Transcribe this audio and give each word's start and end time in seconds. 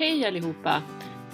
Hej 0.00 0.26
allihopa! 0.26 0.82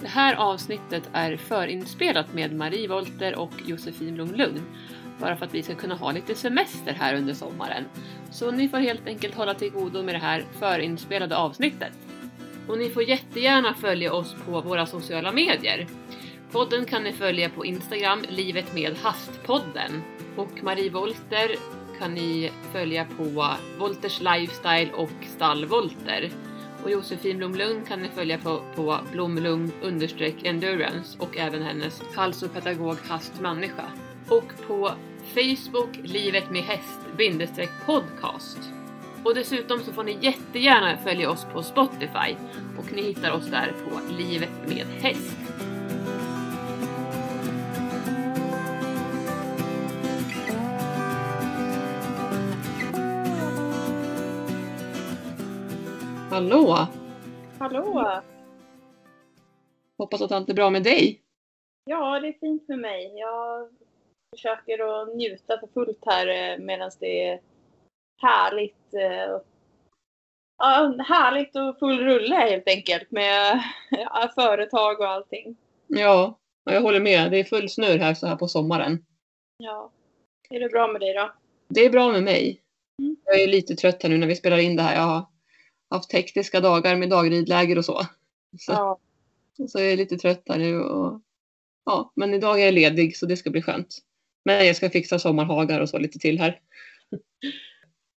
Det 0.01 0.07
här 0.07 0.35
avsnittet 0.35 1.09
är 1.13 1.37
förinspelat 1.37 2.33
med 2.33 2.55
Marie 2.55 2.87
Volter 2.87 3.35
och 3.35 3.51
Josefin 3.65 4.13
Blom 4.13 4.35
Lugn. 4.35 4.61
Bara 5.19 5.35
för 5.35 5.45
att 5.45 5.53
vi 5.53 5.63
ska 5.63 5.75
kunna 5.75 5.95
ha 5.95 6.11
lite 6.11 6.35
semester 6.35 6.93
här 6.93 7.15
under 7.15 7.33
sommaren. 7.33 7.83
Så 8.31 8.51
ni 8.51 8.69
får 8.69 8.77
helt 8.77 9.07
enkelt 9.07 9.35
hålla 9.35 9.53
till 9.53 9.71
godo 9.71 10.03
med 10.03 10.15
det 10.15 10.19
här 10.19 10.45
förinspelade 10.59 11.37
avsnittet. 11.37 11.91
Och 12.67 12.77
ni 12.77 12.89
får 12.89 13.03
jättegärna 13.03 13.73
följa 13.73 14.13
oss 14.13 14.35
på 14.45 14.61
våra 14.61 14.85
sociala 14.85 15.31
medier. 15.31 15.87
Podden 16.51 16.85
kan 16.85 17.03
ni 17.03 17.13
följa 17.13 17.49
på 17.49 17.65
Instagram, 17.65 18.23
Livet 18.29 18.73
med 18.73 18.95
Hastpodden. 18.97 20.01
Och 20.35 20.63
Marie 20.63 20.89
Volter 20.89 21.55
kan 21.99 22.13
ni 22.13 22.51
följa 22.71 23.05
på 23.17 23.55
Volters 23.79 24.21
Lifestyle 24.21 24.91
och 24.93 25.09
Stall 25.09 25.67
Stallvolter. 25.67 26.31
Och 26.87 26.91
Josefin 26.91 27.37
Blomlund 27.37 27.87
kan 27.87 28.01
ni 28.01 28.09
följa 28.09 28.37
på, 28.37 28.61
på 28.75 28.99
blomlugn-endurance 29.13 31.19
och 31.19 31.37
även 31.37 31.61
hennes 31.61 32.01
halsopedagog 32.15 32.97
Hast 33.07 33.41
Människa. 33.41 33.83
Och 34.29 34.53
på 34.67 34.91
Facebook 35.33 35.99
Livet 36.03 36.51
med 36.51 36.61
häst 36.61 36.99
bindestreck 37.17 37.69
podcast. 37.85 38.57
Och 39.23 39.35
dessutom 39.35 39.79
så 39.79 39.93
får 39.93 40.03
ni 40.03 40.17
jättegärna 40.21 40.97
följa 40.97 41.29
oss 41.29 41.45
på 41.53 41.63
Spotify 41.63 42.35
och 42.77 42.93
ni 42.93 43.01
hittar 43.01 43.31
oss 43.31 43.47
där 43.47 43.73
på 43.83 44.13
Livet 44.13 44.67
med 44.67 44.85
häst. 45.01 45.37
Hallå! 56.37 56.87
Hallå! 57.59 58.21
Hoppas 59.97 60.21
att 60.21 60.31
allt 60.31 60.49
är 60.49 60.53
bra 60.53 60.69
med 60.69 60.83
dig. 60.83 61.21
Ja, 61.85 62.19
det 62.19 62.27
är 62.27 62.33
fint 62.39 62.67
med 62.67 62.79
mig. 62.79 63.13
Jag 63.15 63.69
försöker 64.35 65.01
att 65.01 65.15
njuta 65.15 65.59
för 65.59 65.67
fullt 65.67 66.03
här 66.05 66.57
medan 66.57 66.91
det 66.99 67.27
är 67.27 67.39
härligt. 68.21 68.93
eh, 68.93 69.41
Ja, 70.57 70.95
härligt 71.07 71.55
och 71.55 71.79
full 71.79 71.99
rulle 71.99 72.35
helt 72.35 72.67
enkelt 72.67 73.11
med 73.11 73.63
företag 74.35 74.99
och 74.99 75.07
allting. 75.07 75.57
Ja, 75.87 76.39
jag 76.63 76.81
håller 76.81 76.99
med. 76.99 77.31
Det 77.31 77.37
är 77.39 77.43
full 77.43 77.69
snurr 77.69 77.97
här 77.97 78.13
så 78.13 78.27
här 78.27 78.35
på 78.35 78.47
sommaren. 78.47 79.05
Ja. 79.57 79.91
Är 80.49 80.59
det 80.59 80.69
bra 80.69 80.87
med 80.87 81.01
dig 81.01 81.13
då? 81.13 81.31
Det 81.67 81.85
är 81.85 81.89
bra 81.89 82.11
med 82.11 82.23
mig. 82.23 82.61
Mm. 83.01 83.15
Jag 83.25 83.41
är 83.41 83.47
lite 83.47 83.75
trött 83.75 84.03
här 84.03 84.09
nu 84.09 84.17
när 84.17 84.27
vi 84.27 84.35
spelar 84.35 84.57
in 84.57 84.75
det 84.75 84.83
här. 84.83 84.95
Jag 84.95 85.25
haft 85.89 86.13
hektiska 86.13 86.59
dagar 86.61 86.95
med 86.95 87.09
dagridläger 87.09 87.77
och 87.77 87.85
så. 87.85 88.01
Så, 88.59 88.71
Ja. 88.71 88.99
så 89.67 89.79
jag 89.79 89.91
är 89.91 89.97
lite 89.97 90.17
trött 90.17 90.43
här 90.49 90.57
nu. 90.57 90.79
Och, 90.81 91.21
ja, 91.85 92.11
men 92.15 92.33
idag 92.33 92.61
är 92.61 92.65
jag 92.65 92.73
ledig 92.73 93.17
så 93.17 93.25
det 93.25 93.37
ska 93.37 93.49
bli 93.49 93.61
skönt. 93.61 93.97
Men 94.45 94.65
jag 94.67 94.75
ska 94.75 94.89
fixa 94.89 95.19
sommarhagar 95.19 95.81
och 95.81 95.89
så 95.89 95.97
lite 95.97 96.19
till 96.19 96.39
här. 96.39 96.59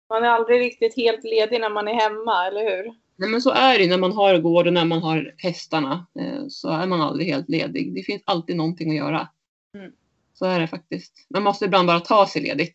Man 0.09 0.25
är 0.25 0.29
aldrig 0.29 0.61
riktigt 0.61 0.97
helt 0.97 1.25
ledig 1.25 1.61
när 1.61 1.71
man 1.71 1.89
är 1.89 1.95
hemma, 1.95 2.47
eller 2.47 2.61
hur? 2.77 2.95
Nej 3.17 3.29
men 3.29 3.43
så 3.43 3.51
är 3.51 3.79
det 3.79 3.87
när 3.87 3.99
man 3.99 4.13
har 4.13 4.39
gård 4.39 4.67
och 4.67 4.73
när 4.73 4.85
man 4.85 5.03
har 5.03 5.35
hästarna. 5.39 6.07
Eh, 6.21 6.45
så 6.49 6.69
är 6.69 6.87
man 6.87 7.01
aldrig 7.01 7.29
helt 7.29 7.49
ledig. 7.49 7.95
Det 7.95 8.03
finns 8.03 8.23
alltid 8.25 8.57
någonting 8.57 8.91
att 8.91 8.97
göra. 8.97 9.29
Mm. 9.75 9.93
Så 10.35 10.45
är 10.45 10.61
det 10.61 10.67
faktiskt. 10.69 11.27
Man 11.31 11.43
måste 11.43 11.65
ibland 11.65 11.87
bara 11.87 12.01
ta 12.01 12.27
sig 12.27 12.43
ledigt. 12.43 12.75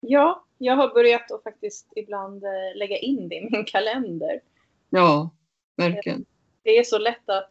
Ja, 0.00 0.44
jag 0.64 0.76
har 0.76 0.94
börjat 0.94 1.30
att 1.30 1.42
faktiskt 1.42 1.92
ibland 1.96 2.44
eh, 2.44 2.76
lägga 2.76 2.98
in 2.98 3.28
det 3.28 3.34
i 3.34 3.48
min 3.50 3.64
kalender. 3.66 4.40
Ja, 4.90 5.30
verkligen. 5.76 6.24
Det 6.62 6.78
är 6.78 6.82
så 6.82 6.98
lätt 6.98 7.28
att 7.28 7.50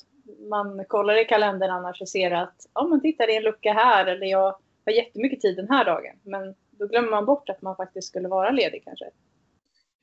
man 0.49 0.85
kollar 0.87 1.21
i 1.21 1.25
kalendern 1.25 1.71
annars 1.71 2.01
och 2.01 2.09
ser 2.09 2.31
att 2.31 2.55
ja, 2.73 2.87
men 2.87 3.01
titta 3.01 3.25
det 3.25 3.33
är 3.33 3.37
en 3.37 3.43
lucka 3.43 3.73
här 3.73 4.05
eller 4.05 4.27
jag 4.27 4.55
har 4.85 4.93
jättemycket 4.93 5.41
tid 5.41 5.55
den 5.55 5.69
här 5.69 5.85
dagen. 5.85 6.15
Men 6.23 6.55
då 6.71 6.87
glömmer 6.87 7.09
man 7.09 7.25
bort 7.25 7.49
att 7.49 7.61
man 7.61 7.75
faktiskt 7.75 8.07
skulle 8.07 8.27
vara 8.27 8.51
ledig 8.51 8.83
kanske. 8.83 9.05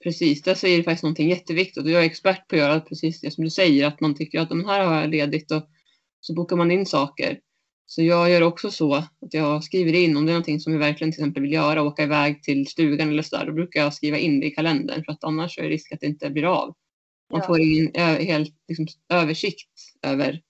Precis, 0.03 0.43
där 0.43 0.55
säger 0.55 0.79
du 0.79 0.85
faktiskt 0.85 1.03
någonting 1.03 1.29
jätteviktigt 1.29 1.85
och 1.85 1.91
jag 1.91 2.03
är 2.03 2.07
expert 2.07 2.49
på 2.49 2.57
att 2.57 2.61
göra 2.61 2.81
precis 2.81 3.21
det 3.21 3.31
som 3.31 3.45
du 3.45 3.51
säger, 3.51 3.87
att 3.87 4.01
man 4.01 4.15
tycker 4.15 4.41
att 4.41 4.49
de 4.49 4.65
här 4.65 4.87
har 4.87 5.01
jag 5.01 5.11
ledigt 5.11 5.53
och 5.53 5.63
så 6.21 6.35
bokar 6.35 6.57
man 6.57 6.71
in 6.71 6.87
saker. 6.87 7.41
Så 7.91 8.03
jag 8.03 8.31
gör 8.31 8.43
också 8.43 8.71
så 8.71 8.95
att 8.95 9.13
jag 9.35 9.65
skriver 9.65 9.93
in 9.93 10.17
om 10.17 10.27
det 10.27 10.33
är 10.33 10.35
någonting 10.35 10.61
som 10.61 10.73
jag 10.73 10.81
verkligen 10.81 11.13
till 11.13 11.21
exempel 11.21 11.43
vill 11.43 11.53
göra, 11.53 11.83
åka 11.83 12.03
iväg 12.03 12.43
till 12.43 12.67
stugan 12.67 13.09
eller 13.09 13.23
sådär, 13.23 13.47
då 13.47 13.53
brukar 13.53 13.81
jag 13.81 13.95
skriva 13.95 14.19
in 14.19 14.41
det 14.41 14.47
i 14.47 14.51
kalendern 14.51 15.05
för 15.05 15.13
att 15.13 15.25
annars 15.25 15.59
är 15.59 15.63
det 15.63 15.69
risk 15.69 15.93
att 15.93 16.01
det 16.01 16.07
inte 16.07 16.31
blir 16.31 16.45
av. 16.45 16.75
Man 17.33 17.41
Ja. 17.41 17.47
får 17.47 17.61
ingen 17.61 17.95
helt 18.27 18.55
liksom, 18.69 18.87
översikt 19.09 19.71
över 20.03 20.43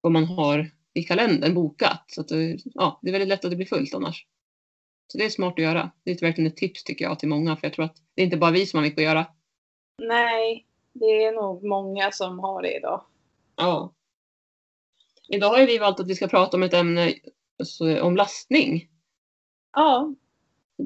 vad 0.00 0.12
man 0.12 0.24
har 0.24 0.70
i 0.94 1.02
kalendern 1.02 1.54
bokat. 1.54 2.04
Så 2.06 2.20
att 2.20 2.30
ja, 2.64 2.98
det 3.02 3.08
är 3.08 3.12
väldigt 3.12 3.28
lätt 3.28 3.44
att 3.44 3.50
det 3.50 3.56
blir 3.56 3.66
fullt 3.66 3.94
annars. 3.94 4.26
Så 5.12 5.18
det 5.18 5.24
är 5.24 5.30
smart 5.30 5.52
att 5.52 5.62
göra. 5.62 5.90
Det 6.04 6.10
är 6.10 6.20
verkligen 6.20 6.50
ett 6.50 6.56
tips 6.56 6.84
tycker 6.84 7.04
jag 7.04 7.18
till 7.18 7.28
många 7.28 7.56
för 7.56 7.66
jag 7.66 7.72
tror 7.74 7.84
att 7.84 7.96
det 8.14 8.22
är 8.22 8.24
inte 8.24 8.36
bara 8.36 8.50
vi 8.50 8.66
som 8.66 8.78
har 8.78 8.82
mycket 8.84 8.98
att 8.98 9.04
göra. 9.04 9.26
Nej, 10.02 10.66
det 10.92 11.24
är 11.24 11.32
nog 11.32 11.64
många 11.64 12.10
som 12.12 12.38
har 12.38 12.62
det 12.62 12.76
idag. 12.76 13.04
Ja. 13.56 13.92
Idag 15.28 15.50
har 15.50 15.58
ju 15.60 15.66
vi 15.66 15.78
valt 15.78 16.00
att 16.00 16.10
vi 16.10 16.14
ska 16.14 16.26
prata 16.26 16.56
om 16.56 16.62
ett 16.62 16.74
ämne 16.74 17.14
alltså, 17.58 18.00
om 18.00 18.16
lastning. 18.16 18.88
Ja, 19.76 20.14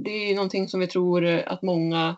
Det 0.04 0.10
är 0.10 0.28
ju 0.28 0.34
någonting 0.34 0.68
som 0.68 0.80
vi 0.80 0.86
tror 0.86 1.24
att 1.26 1.62
många 1.62 2.16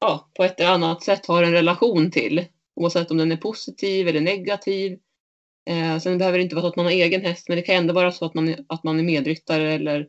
ja, 0.00 0.30
på 0.34 0.44
ett 0.44 0.60
eller 0.60 0.70
annat 0.70 1.02
sätt 1.02 1.26
har 1.26 1.42
en 1.42 1.52
relation 1.52 2.10
till. 2.10 2.46
Oavsett 2.76 3.10
om 3.10 3.16
den 3.16 3.32
är 3.32 3.36
positiv 3.36 4.08
eller 4.08 4.20
negativ. 4.20 4.98
Eh, 5.70 5.98
sen 5.98 6.18
behöver 6.18 6.38
det 6.38 6.42
inte 6.44 6.54
vara 6.54 6.62
så 6.62 6.68
att 6.68 6.76
man 6.76 6.84
har 6.86 6.92
egen 6.92 7.22
häst 7.22 7.48
men 7.48 7.56
det 7.56 7.62
kan 7.62 7.74
ändå 7.76 7.94
vara 7.94 8.10
så 8.12 8.24
att 8.24 8.34
man, 8.34 8.48
är- 8.48 8.64
att 8.68 8.84
man 8.84 8.98
är 8.98 9.02
medryttare 9.02 9.72
eller 9.72 10.06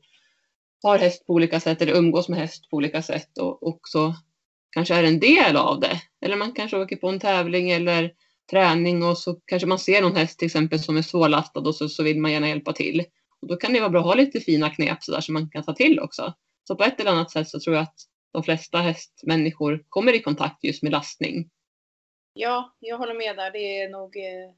har 0.84 0.97
häst 0.97 1.25
på 1.25 1.34
olika 1.34 1.59
sätt 1.59 1.81
eller 1.81 1.94
umgås 1.97 2.29
med 2.29 2.40
häst 2.40 2.69
på 2.69 2.78
olika 2.78 3.01
sätt 3.01 3.38
och 3.40 3.67
också 3.67 4.16
kanske 4.72 4.95
är 4.95 5.03
en 5.03 5.19
del 5.19 5.55
av 5.57 5.79
det. 5.79 6.01
Eller 6.25 6.35
man 6.35 6.51
kanske 6.53 6.78
åker 6.78 6.95
på 6.95 7.09
en 7.09 7.19
tävling 7.19 7.69
eller 7.72 8.11
träning 8.51 9.03
och 9.03 9.17
så 9.17 9.35
kanske 9.45 9.67
man 9.67 9.79
ser 9.79 10.01
någon 10.01 10.15
häst 10.15 10.39
till 10.39 10.45
exempel 10.45 10.79
som 10.79 10.97
är 10.97 11.01
svårlastad 11.01 11.59
och 11.59 11.75
så, 11.75 11.89
så 11.89 12.03
vill 12.03 12.19
man 12.19 12.31
gärna 12.31 12.49
hjälpa 12.49 12.73
till. 12.73 13.03
Och 13.41 13.47
då 13.47 13.55
kan 13.55 13.73
det 13.73 13.79
vara 13.79 13.89
bra 13.89 13.99
att 13.99 14.05
ha 14.05 14.15
lite 14.15 14.39
fina 14.39 14.69
knep 14.69 15.03
så 15.03 15.11
där 15.11 15.21
som 15.21 15.33
man 15.33 15.49
kan 15.49 15.63
ta 15.63 15.73
till 15.73 15.99
också. 15.99 16.33
Så 16.67 16.75
på 16.75 16.83
ett 16.83 16.99
eller 16.99 17.11
annat 17.11 17.31
sätt 17.31 17.49
så 17.49 17.59
tror 17.59 17.75
jag 17.75 17.83
att 17.83 17.95
de 18.31 18.43
flesta 18.43 18.77
hästmänniskor 18.77 19.83
kommer 19.89 20.13
i 20.13 20.21
kontakt 20.21 20.63
just 20.63 20.83
med 20.83 20.91
lastning. 20.91 21.49
ja, 22.33 22.73
jag 22.79 22.97
håller 22.97 23.13
med 23.13 23.35
där. 23.35 23.51
Det 23.51 23.81
är 23.81 23.89
nog 23.89 24.17
eh, 24.17 24.51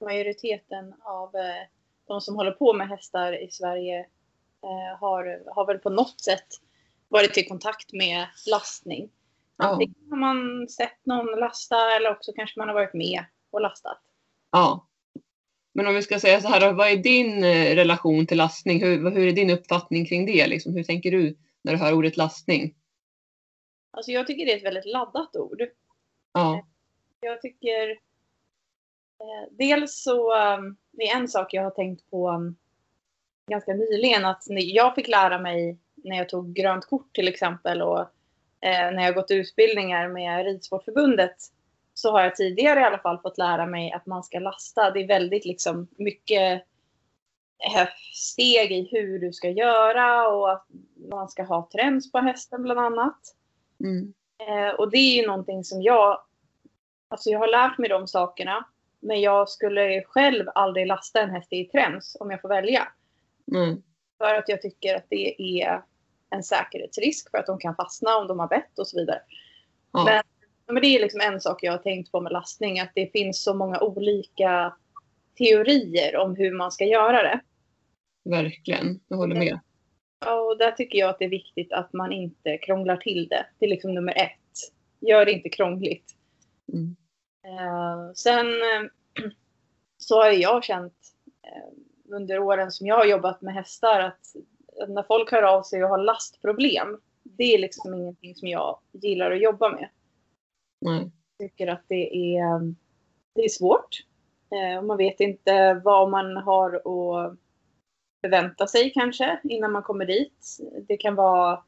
majoriteten 0.00 0.94
av 1.00 1.36
eh, 1.36 1.66
de 2.06 2.20
som 2.20 2.36
håller 2.36 2.52
på 2.52 2.72
med 2.72 2.88
hästar 2.88 3.44
i 3.44 3.50
Sverige 3.50 3.98
eh, 4.62 4.98
har, 5.00 5.42
har 5.54 5.66
väl 5.66 5.78
på 5.78 5.90
något 5.90 6.20
sätt 6.20 6.46
varit 7.08 7.38
i 7.38 7.44
kontakt 7.44 7.92
med 7.92 8.26
lastning. 8.50 9.10
Ja. 9.58 9.64
Antingen 9.64 10.10
har 10.10 10.16
man 10.16 10.68
sett 10.68 11.06
någon 11.06 11.40
lasta 11.40 11.96
eller 11.96 12.10
också 12.10 12.32
kanske 12.32 12.60
man 12.60 12.68
har 12.68 12.74
varit 12.74 12.94
med 12.94 13.24
och 13.50 13.60
lastat. 13.60 14.00
ja. 14.52 14.84
Men 15.74 15.86
om 15.86 15.94
vi 15.94 16.02
ska 16.02 16.20
säga 16.20 16.40
så 16.40 16.48
här, 16.48 16.72
vad 16.72 16.88
är 16.88 16.96
din 16.96 17.44
eh, 17.44 17.74
relation 17.74 18.26
till 18.26 18.36
lastning? 18.36 18.82
Hur, 18.82 19.10
hur 19.10 19.28
är 19.28 19.32
din 19.32 19.50
uppfattning 19.50 20.06
kring 20.06 20.26
det? 20.26 20.46
Liksom? 20.46 20.74
Hur 20.74 20.82
tänker 20.82 21.10
du 21.10 21.36
när 21.62 21.72
du 21.72 21.78
hör 21.78 21.92
ordet 21.92 22.16
lastning? 22.16 22.74
Alltså 23.90 24.12
jag 24.12 24.26
tycker 24.26 24.46
det 24.46 24.52
är 24.52 24.56
ett 24.56 24.64
väldigt 24.64 24.92
laddat 24.92 25.36
ord. 25.36 25.62
Ja, 26.32 26.66
Jag 27.20 27.42
tycker 27.42 27.90
eh, 29.20 29.50
dels 29.50 30.02
så, 30.02 30.36
um, 30.36 30.76
det 30.92 31.02
är 31.08 31.16
en 31.16 31.28
sak 31.28 31.54
jag 31.54 31.62
har 31.62 31.70
tänkt 31.70 32.10
på 32.10 32.30
um, 32.30 32.56
ganska 33.50 33.72
nyligen 33.72 34.24
att 34.24 34.42
jag 34.48 34.94
fick 34.94 35.08
lära 35.08 35.38
mig 35.38 35.78
när 35.94 36.16
jag 36.16 36.28
tog 36.28 36.52
grönt 36.52 36.86
kort 36.86 37.14
till 37.14 37.28
exempel 37.28 37.82
och 37.82 38.00
eh, 38.00 38.06
när 38.62 39.02
jag 39.02 39.14
gått 39.14 39.30
utbildningar 39.30 40.08
med 40.08 40.44
Ridsportförbundet 40.44 41.36
så 41.94 42.12
har 42.12 42.22
jag 42.22 42.36
tidigare 42.36 42.80
i 42.80 42.84
alla 42.84 42.98
fall 42.98 43.18
fått 43.18 43.38
lära 43.38 43.66
mig 43.66 43.92
att 43.92 44.06
man 44.06 44.22
ska 44.22 44.38
lasta. 44.38 44.90
Det 44.90 45.00
är 45.00 45.06
väldigt 45.06 45.44
liksom 45.44 45.88
mycket 45.96 46.62
eh, 47.58 47.88
steg 48.14 48.72
i 48.72 48.88
hur 48.92 49.18
du 49.18 49.32
ska 49.32 49.50
göra 49.50 50.28
och 50.28 50.52
att 50.52 50.66
man 51.10 51.28
ska 51.28 51.42
ha 51.42 51.68
träns 51.72 52.12
på 52.12 52.18
hästen 52.18 52.62
bland 52.62 52.80
annat. 52.80 53.18
mm. 53.80 54.14
Eh, 54.40 54.74
och 54.74 54.90
det 54.90 54.98
är 54.98 55.20
ju 55.20 55.26
någonting 55.26 55.64
som 55.64 55.82
jag, 55.82 56.20
alltså 57.08 57.30
jag 57.30 57.38
har 57.38 57.46
lärt 57.46 57.78
mig 57.78 57.88
de 57.88 58.08
sakerna. 58.08 58.64
Men 59.00 59.20
jag 59.20 59.48
skulle 59.48 60.02
själv 60.02 60.46
aldrig 60.54 60.86
lasta 60.86 61.20
en 61.20 61.30
häst 61.30 61.52
i 61.52 61.64
träns 61.64 62.16
om 62.20 62.30
jag 62.30 62.40
får 62.40 62.48
välja. 62.48 62.88
Mm. 63.52 63.82
För 64.18 64.34
att 64.34 64.48
jag 64.48 64.62
tycker 64.62 64.96
att 64.96 65.06
det 65.08 65.42
är 65.62 65.82
en 66.30 66.42
säkerhetsrisk 66.42 67.30
för 67.30 67.38
att 67.38 67.46
de 67.46 67.58
kan 67.58 67.74
fastna 67.74 68.16
om 68.16 68.26
de 68.26 68.38
har 68.38 68.48
bett 68.48 68.78
och 68.78 68.88
så 68.88 68.96
vidare. 68.96 69.20
Ja. 69.92 70.04
Men, 70.04 70.22
men 70.74 70.82
det 70.82 70.88
är 70.88 71.00
liksom 71.00 71.20
en 71.20 71.40
sak 71.40 71.62
jag 71.62 71.72
har 71.72 71.78
tänkt 71.78 72.12
på 72.12 72.20
med 72.20 72.32
lastning. 72.32 72.80
Att 72.80 72.92
det 72.94 73.12
finns 73.12 73.42
så 73.42 73.54
många 73.54 73.80
olika 73.80 74.76
teorier 75.38 76.16
om 76.16 76.36
hur 76.36 76.52
man 76.52 76.72
ska 76.72 76.84
göra 76.84 77.22
det. 77.22 77.40
Verkligen, 78.24 79.00
jag 79.08 79.16
håller 79.16 79.36
med. 79.36 79.60
Ja, 80.20 80.40
Och 80.40 80.58
där 80.58 80.72
tycker 80.72 80.98
jag 80.98 81.10
att 81.10 81.18
det 81.18 81.24
är 81.24 81.28
viktigt 81.28 81.72
att 81.72 81.92
man 81.92 82.12
inte 82.12 82.58
krånglar 82.58 82.96
till 82.96 83.28
det. 83.28 83.46
Det 83.58 83.66
är 83.66 83.70
liksom 83.70 83.94
nummer 83.94 84.18
ett. 84.18 84.72
Gör 85.00 85.24
det 85.24 85.32
inte 85.32 85.48
krångligt. 85.48 86.14
Mm. 86.72 86.96
Eh, 87.44 88.12
sen 88.14 88.46
så 89.98 90.22
har 90.22 90.30
jag 90.30 90.64
känt 90.64 90.94
under 92.08 92.38
åren 92.38 92.72
som 92.72 92.86
jag 92.86 92.96
har 92.96 93.04
jobbat 93.04 93.42
med 93.42 93.54
hästar 93.54 94.00
att 94.00 94.20
när 94.88 95.02
folk 95.02 95.32
hör 95.32 95.42
av 95.42 95.62
sig 95.62 95.84
och 95.84 95.90
har 95.90 95.98
lastproblem, 95.98 97.00
det 97.22 97.54
är 97.54 97.58
liksom 97.58 97.94
ingenting 97.94 98.34
som 98.34 98.48
jag 98.48 98.78
gillar 98.92 99.30
att 99.30 99.42
jobba 99.42 99.68
med. 99.68 99.88
Nej. 100.80 101.10
Jag 101.38 101.48
tycker 101.48 101.66
att 101.66 101.84
det 101.88 102.36
är, 102.36 102.74
det 103.34 103.44
är 103.44 103.48
svårt. 103.48 104.04
Eh, 104.50 104.82
man 104.82 104.96
vet 104.96 105.20
inte 105.20 105.80
vad 105.84 106.10
man 106.10 106.36
har 106.36 106.74
att 106.74 107.38
förvänta 108.20 108.66
sig 108.66 108.90
kanske 108.90 109.40
innan 109.44 109.72
man 109.72 109.82
kommer 109.82 110.06
dit. 110.06 110.58
Det 110.88 110.96
kan 110.96 111.14
vara 111.14 111.62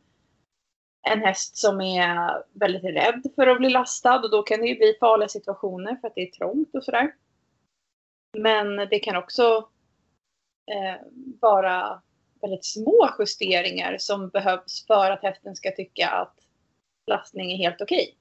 en 1.09 1.21
häst 1.21 1.57
som 1.57 1.81
är 1.81 2.43
väldigt 2.53 2.85
rädd 2.85 3.23
för 3.35 3.47
att 3.47 3.59
bli 3.59 3.71
lastad 3.71 4.19
och 4.19 4.31
då 4.31 4.43
kan 4.43 4.61
det 4.61 4.67
ju 4.67 4.77
bli 4.77 4.97
farliga 5.01 5.29
situationer 5.29 5.97
för 5.97 6.09
att 6.09 6.15
det 6.15 6.29
är 6.29 6.31
trångt 6.31 6.75
och 6.75 6.85
sådär. 6.85 7.15
Men 8.39 8.77
det 8.77 8.99
kan 8.99 9.17
också 9.17 9.69
eh, 10.73 11.07
vara 11.41 12.03
väldigt 12.41 12.65
små 12.65 13.11
justeringar 13.19 13.99
som 13.99 14.29
behövs 14.29 14.87
för 14.87 15.11
att 15.11 15.23
hästen 15.23 15.57
ska 15.57 15.71
tycka 15.71 16.09
att 16.09 16.35
lastning 17.07 17.53
är 17.53 17.57
helt 17.57 17.81
okej. 17.81 18.17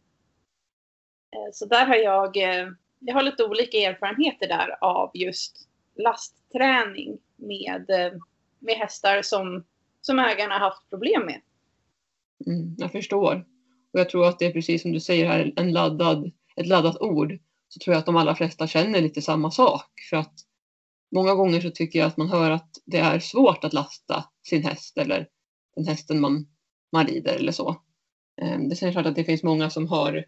Eh, 1.35 1.51
så 1.53 1.65
där 1.65 1.85
har 1.85 1.95
jag, 1.95 2.37
eh, 2.37 2.67
jag 2.99 3.13
har 3.13 3.23
lite 3.23 3.43
olika 3.43 3.77
erfarenheter 3.77 4.47
där 4.47 4.83
av 4.83 5.11
just 5.13 5.67
lastträning 5.95 7.17
med, 7.35 7.89
eh, 7.89 8.13
med 8.59 8.75
hästar 8.75 9.21
som, 9.21 9.65
som 10.01 10.19
ägarna 10.19 10.57
haft 10.57 10.89
problem 10.89 11.25
med. 11.25 11.41
Mm, 12.45 12.75
jag 12.77 12.91
förstår. 12.91 13.45
Och 13.93 13.99
jag 13.99 14.09
tror 14.09 14.27
att 14.27 14.39
det 14.39 14.45
är 14.45 14.53
precis 14.53 14.81
som 14.81 14.91
du 14.91 14.99
säger 14.99 15.27
här, 15.27 15.53
en 15.55 15.71
laddad, 15.71 16.31
ett 16.55 16.67
laddat 16.67 17.01
ord. 17.01 17.39
Så 17.67 17.79
tror 17.79 17.93
jag 17.93 17.99
att 17.99 18.05
de 18.05 18.15
allra 18.15 18.35
flesta 18.35 18.67
känner 18.67 19.01
lite 19.01 19.21
samma 19.21 19.51
sak. 19.51 19.91
För 20.09 20.17
att 20.17 20.33
många 21.15 21.35
gånger 21.35 21.61
så 21.61 21.69
tycker 21.69 21.99
jag 21.99 22.07
att 22.07 22.17
man 22.17 22.29
hör 22.29 22.51
att 22.51 22.69
det 22.85 22.97
är 22.97 23.19
svårt 23.19 23.63
att 23.63 23.73
lasta 23.73 24.25
sin 24.49 24.63
häst 24.63 24.97
eller 24.97 25.27
den 25.75 25.87
hästen 25.87 26.19
man, 26.19 26.47
man 26.91 27.07
rider 27.07 27.35
eller 27.35 27.51
så. 27.51 27.75
Ehm, 28.41 28.69
det 28.69 28.81
är 28.81 28.91
klart 28.91 29.05
att 29.05 29.15
det 29.15 29.23
finns 29.23 29.43
många 29.43 29.69
som 29.69 29.87
har 29.87 30.25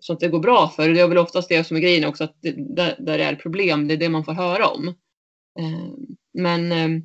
så 0.00 0.12
att 0.12 0.20
det 0.20 0.28
går 0.28 0.40
bra 0.40 0.68
för. 0.68 0.88
Det 0.88 1.00
är 1.00 1.08
väl 1.08 1.18
oftast 1.18 1.48
det 1.48 1.64
som 1.64 1.76
är 1.76 1.80
grejen 1.80 2.04
också, 2.04 2.24
att 2.24 2.36
det, 2.42 2.76
där, 2.76 2.96
där 2.98 3.18
det 3.18 3.24
är 3.24 3.34
problem, 3.34 3.88
det 3.88 3.94
är 3.94 3.98
det 3.98 4.08
man 4.08 4.24
får 4.24 4.32
höra 4.32 4.68
om. 4.68 4.88
Ehm, 5.58 6.16
men 6.34 6.72
ehm, 6.72 7.02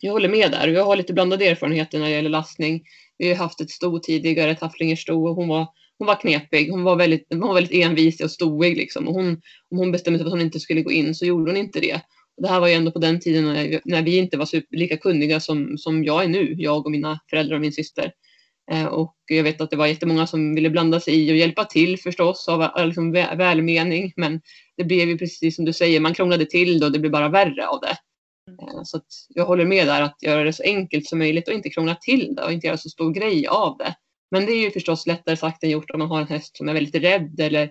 jag 0.00 0.12
håller 0.12 0.28
med 0.28 0.50
där. 0.50 0.68
Jag 0.68 0.84
har 0.84 0.96
lite 0.96 1.12
blandade 1.12 1.46
erfarenheter 1.46 1.98
när 1.98 2.06
det 2.06 2.12
gäller 2.12 2.30
lastning. 2.30 2.82
Vi 3.18 3.28
har 3.28 3.36
haft 3.36 3.60
ett 3.60 3.70
sto 3.70 3.98
tidigare, 3.98 4.54
Tafflinger 4.54 4.96
sto, 4.96 5.28
och 5.28 5.34
hon 5.34 5.48
var, 5.48 5.66
hon 5.98 6.06
var 6.06 6.20
knepig. 6.20 6.70
Hon 6.70 6.82
var 6.82 6.96
väldigt, 6.96 7.26
hon 7.30 7.40
var 7.40 7.54
väldigt 7.54 7.84
envis 7.84 8.20
och 8.20 8.30
stoig 8.30 8.76
liksom. 8.76 9.08
Och 9.08 9.14
hon, 9.14 9.28
om 9.70 9.78
hon 9.78 9.92
bestämde 9.92 10.18
sig 10.18 10.24
för 10.24 10.28
att 10.28 10.32
hon 10.32 10.46
inte 10.46 10.60
skulle 10.60 10.82
gå 10.82 10.92
in 10.92 11.14
så 11.14 11.26
gjorde 11.26 11.50
hon 11.50 11.56
inte 11.56 11.80
det. 11.80 12.00
Det 12.36 12.48
här 12.48 12.60
var 12.60 12.68
ju 12.68 12.74
ändå 12.74 12.90
på 12.90 12.98
den 12.98 13.20
tiden 13.20 13.44
när, 13.44 13.80
när 13.84 14.02
vi 14.02 14.16
inte 14.18 14.36
var 14.36 14.46
super, 14.46 14.76
lika 14.76 14.96
kunniga 14.96 15.40
som, 15.40 15.78
som 15.78 16.04
jag 16.04 16.24
är 16.24 16.28
nu, 16.28 16.54
jag 16.58 16.86
och 16.86 16.90
mina 16.90 17.20
föräldrar 17.30 17.54
och 17.54 17.60
min 17.60 17.72
syster. 17.72 18.12
Eh, 18.70 18.86
och 18.86 19.16
jag 19.26 19.42
vet 19.42 19.60
att 19.60 19.70
det 19.70 19.76
var 19.76 19.86
jättemånga 19.86 20.26
som 20.26 20.54
ville 20.54 20.70
blanda 20.70 21.00
sig 21.00 21.14
i 21.14 21.32
och 21.32 21.36
hjälpa 21.36 21.64
till 21.64 21.98
förstås 21.98 22.48
av 22.48 22.62
eh, 22.62 22.86
liksom, 22.86 23.12
välmening. 23.12 24.12
Men 24.16 24.40
det 24.76 24.84
blev 24.84 25.08
ju 25.08 25.18
precis 25.18 25.56
som 25.56 25.64
du 25.64 25.72
säger, 25.72 26.00
man 26.00 26.14
krånglade 26.14 26.46
till 26.46 26.80
det 26.80 26.86
och 26.86 26.92
det 26.92 26.98
blev 26.98 27.12
bara 27.12 27.28
värre 27.28 27.68
av 27.68 27.80
det. 27.80 27.96
Eh, 28.62 28.82
så 28.84 29.00
jag 29.28 29.46
håller 29.46 29.64
med 29.64 29.86
där 29.86 30.02
att 30.02 30.22
göra 30.22 30.44
det 30.44 30.52
så 30.52 30.62
enkelt 30.62 31.06
som 31.06 31.18
möjligt 31.18 31.48
och 31.48 31.54
inte 31.54 31.70
krångla 31.70 31.94
till 31.94 32.34
det 32.34 32.42
och 32.42 32.52
inte 32.52 32.66
göra 32.66 32.76
så 32.76 32.88
stor 32.88 33.12
grej 33.12 33.46
av 33.46 33.76
det. 33.76 33.94
Men 34.30 34.46
det 34.46 34.52
är 34.52 34.60
ju 34.60 34.70
förstås 34.70 35.06
lättare 35.06 35.36
sagt 35.36 35.64
än 35.64 35.70
gjort 35.70 35.90
om 35.90 35.98
man 35.98 36.08
har 36.08 36.20
en 36.20 36.26
häst 36.26 36.56
som 36.56 36.68
är 36.68 36.74
väldigt 36.74 37.02
rädd 37.02 37.40
eller 37.40 37.70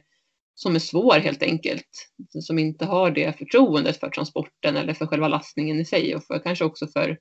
som 0.55 0.75
är 0.75 0.79
svår 0.79 1.19
helt 1.19 1.43
enkelt. 1.43 2.11
Som 2.29 2.59
inte 2.59 2.85
har 2.85 3.11
det 3.11 3.37
förtroendet 3.37 3.99
för 3.99 4.09
transporten 4.09 4.77
eller 4.77 4.93
för 4.93 5.07
själva 5.07 5.27
lastningen 5.27 5.79
i 5.79 5.85
sig 5.85 6.15
och 6.15 6.23
för, 6.23 6.39
kanske 6.39 6.65
också 6.65 6.87
för, 6.87 7.19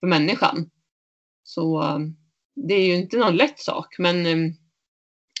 för 0.00 0.06
människan. 0.06 0.70
Så 1.44 1.82
um, 1.82 2.16
det 2.54 2.74
är 2.74 2.86
ju 2.86 2.94
inte 2.94 3.16
någon 3.16 3.36
lätt 3.36 3.58
sak 3.60 3.98
men 3.98 4.26
um, 4.26 4.46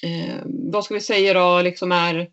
eh, 0.02 0.42
vad 0.44 0.84
ska 0.84 0.94
vi 0.94 1.00
säga 1.00 1.34
då 1.34 1.62
liksom 1.62 1.92
är 1.92 2.32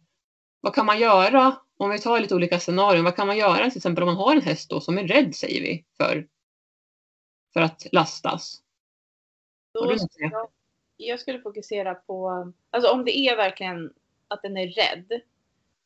vad 0.62 0.76
kan 0.76 0.86
man 0.86 1.00
göra 1.00 1.58
om 1.78 1.90
vi 1.90 2.00
tar 2.00 2.20
lite 2.20 2.36
olika 2.36 2.60
scenarion, 2.60 3.04
vad 3.04 3.16
kan 3.16 3.28
man 3.28 3.38
göra 3.38 3.70
till 3.70 3.78
exempel 3.78 4.04
om 4.04 4.08
man 4.08 4.18
har 4.18 4.36
en 4.36 4.42
häst 4.42 4.70
då 4.70 4.82
som 4.82 4.98
är 4.98 5.08
rädd 5.08 5.36
säger 5.36 5.62
vi 5.62 5.86
för, 5.98 6.28
för 7.54 7.62
att 7.62 7.88
lastas? 7.92 8.62
Då, 9.74 9.96
jag, 10.18 10.50
jag 10.98 11.20
skulle 11.20 11.42
fokusera 11.42 11.96
på, 11.96 12.54
alltså 12.70 12.92
om 12.92 13.06
det 13.06 13.18
är 13.18 13.36
verkligen 13.36 13.94
att 14.30 14.42
den 14.42 14.58
är 14.58 14.68
rädd, 14.68 15.22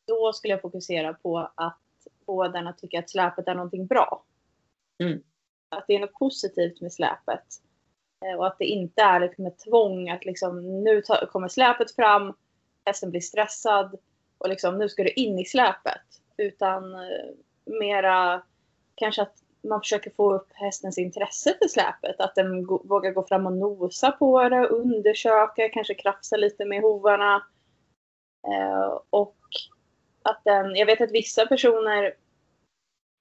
då 0.06 0.32
skulle 0.32 0.54
jag 0.54 0.62
fokusera 0.62 1.14
på 1.14 1.50
att 1.54 1.78
få 2.26 2.48
den 2.48 2.66
att 2.66 2.78
tycka 2.78 2.98
att 2.98 3.10
släpet 3.10 3.48
är 3.48 3.54
någonting 3.54 3.86
bra. 3.86 4.24
Mm. 4.98 5.22
Att 5.68 5.84
det 5.88 5.94
är 5.94 6.00
något 6.00 6.12
positivt 6.12 6.80
med 6.80 6.92
släpet. 6.92 7.44
Eh, 8.24 8.38
och 8.38 8.46
att 8.46 8.58
det 8.58 8.64
inte 8.64 9.02
är 9.02 9.20
liksom 9.20 9.46
ett 9.46 9.58
tvång 9.58 10.10
att 10.10 10.24
liksom, 10.24 10.82
nu 10.84 11.02
kommer 11.32 11.48
släpet 11.48 11.94
fram, 11.94 12.34
hästen 12.84 13.10
blir 13.10 13.20
stressad 13.20 13.98
och 14.38 14.48
liksom, 14.48 14.78
nu 14.78 14.88
ska 14.88 15.02
du 15.04 15.10
in 15.10 15.38
i 15.38 15.44
släpet. 15.44 16.02
Utan 16.36 16.94
eh, 16.94 17.00
mera 17.64 18.42
kanske 18.94 19.22
att 19.22 19.34
man 19.68 19.80
försöker 19.80 20.10
få 20.10 20.34
upp 20.34 20.48
hästens 20.52 20.98
intresse 20.98 21.56
för 21.62 21.68
släpet. 21.68 22.20
Att 22.20 22.34
den 22.34 22.66
vågar 22.66 23.10
gå 23.10 23.26
fram 23.26 23.46
och 23.46 23.52
nosa 23.52 24.12
på 24.12 24.48
det, 24.48 24.66
undersöka, 24.66 25.68
kanske 25.68 25.94
krafsa 25.94 26.36
lite 26.36 26.64
med 26.64 26.82
hovarna. 26.82 27.42
Eh, 28.46 28.98
och 29.10 29.36
att 30.22 30.40
den, 30.44 30.76
jag 30.76 30.86
vet 30.86 31.00
att 31.00 31.12
vissa 31.12 31.46
personer 31.46 32.04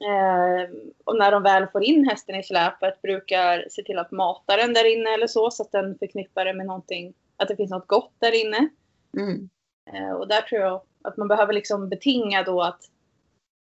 eh, 0.03 0.69
och 1.03 1.17
när 1.17 1.31
de 1.31 1.43
väl 1.43 1.67
får 1.67 1.83
in 1.83 2.09
hästen 2.09 2.35
i 2.35 2.43
släpet 2.43 3.01
brukar 3.01 3.65
se 3.69 3.83
till 3.83 3.99
att 3.99 4.11
mata 4.11 4.57
den 4.57 4.73
där 4.73 4.93
inne 4.93 5.09
eller 5.09 5.27
så 5.27 5.51
så 5.51 5.63
att 5.63 5.71
den 5.71 5.97
förknippar 5.97 6.45
det 6.45 6.53
med 6.53 6.65
någonting, 6.65 7.13
att 7.37 7.47
det 7.47 7.55
finns 7.55 7.71
något 7.71 7.87
gott 7.87 8.13
där 8.19 8.45
inne. 8.45 8.69
Mm. 9.17 9.49
Eh, 9.93 10.11
och 10.11 10.27
där 10.27 10.41
tror 10.41 10.61
jag 10.61 10.81
att 11.01 11.17
man 11.17 11.27
behöver 11.27 11.53
liksom 11.53 11.89
betinga 11.89 12.43
då 12.43 12.61
att 12.61 12.81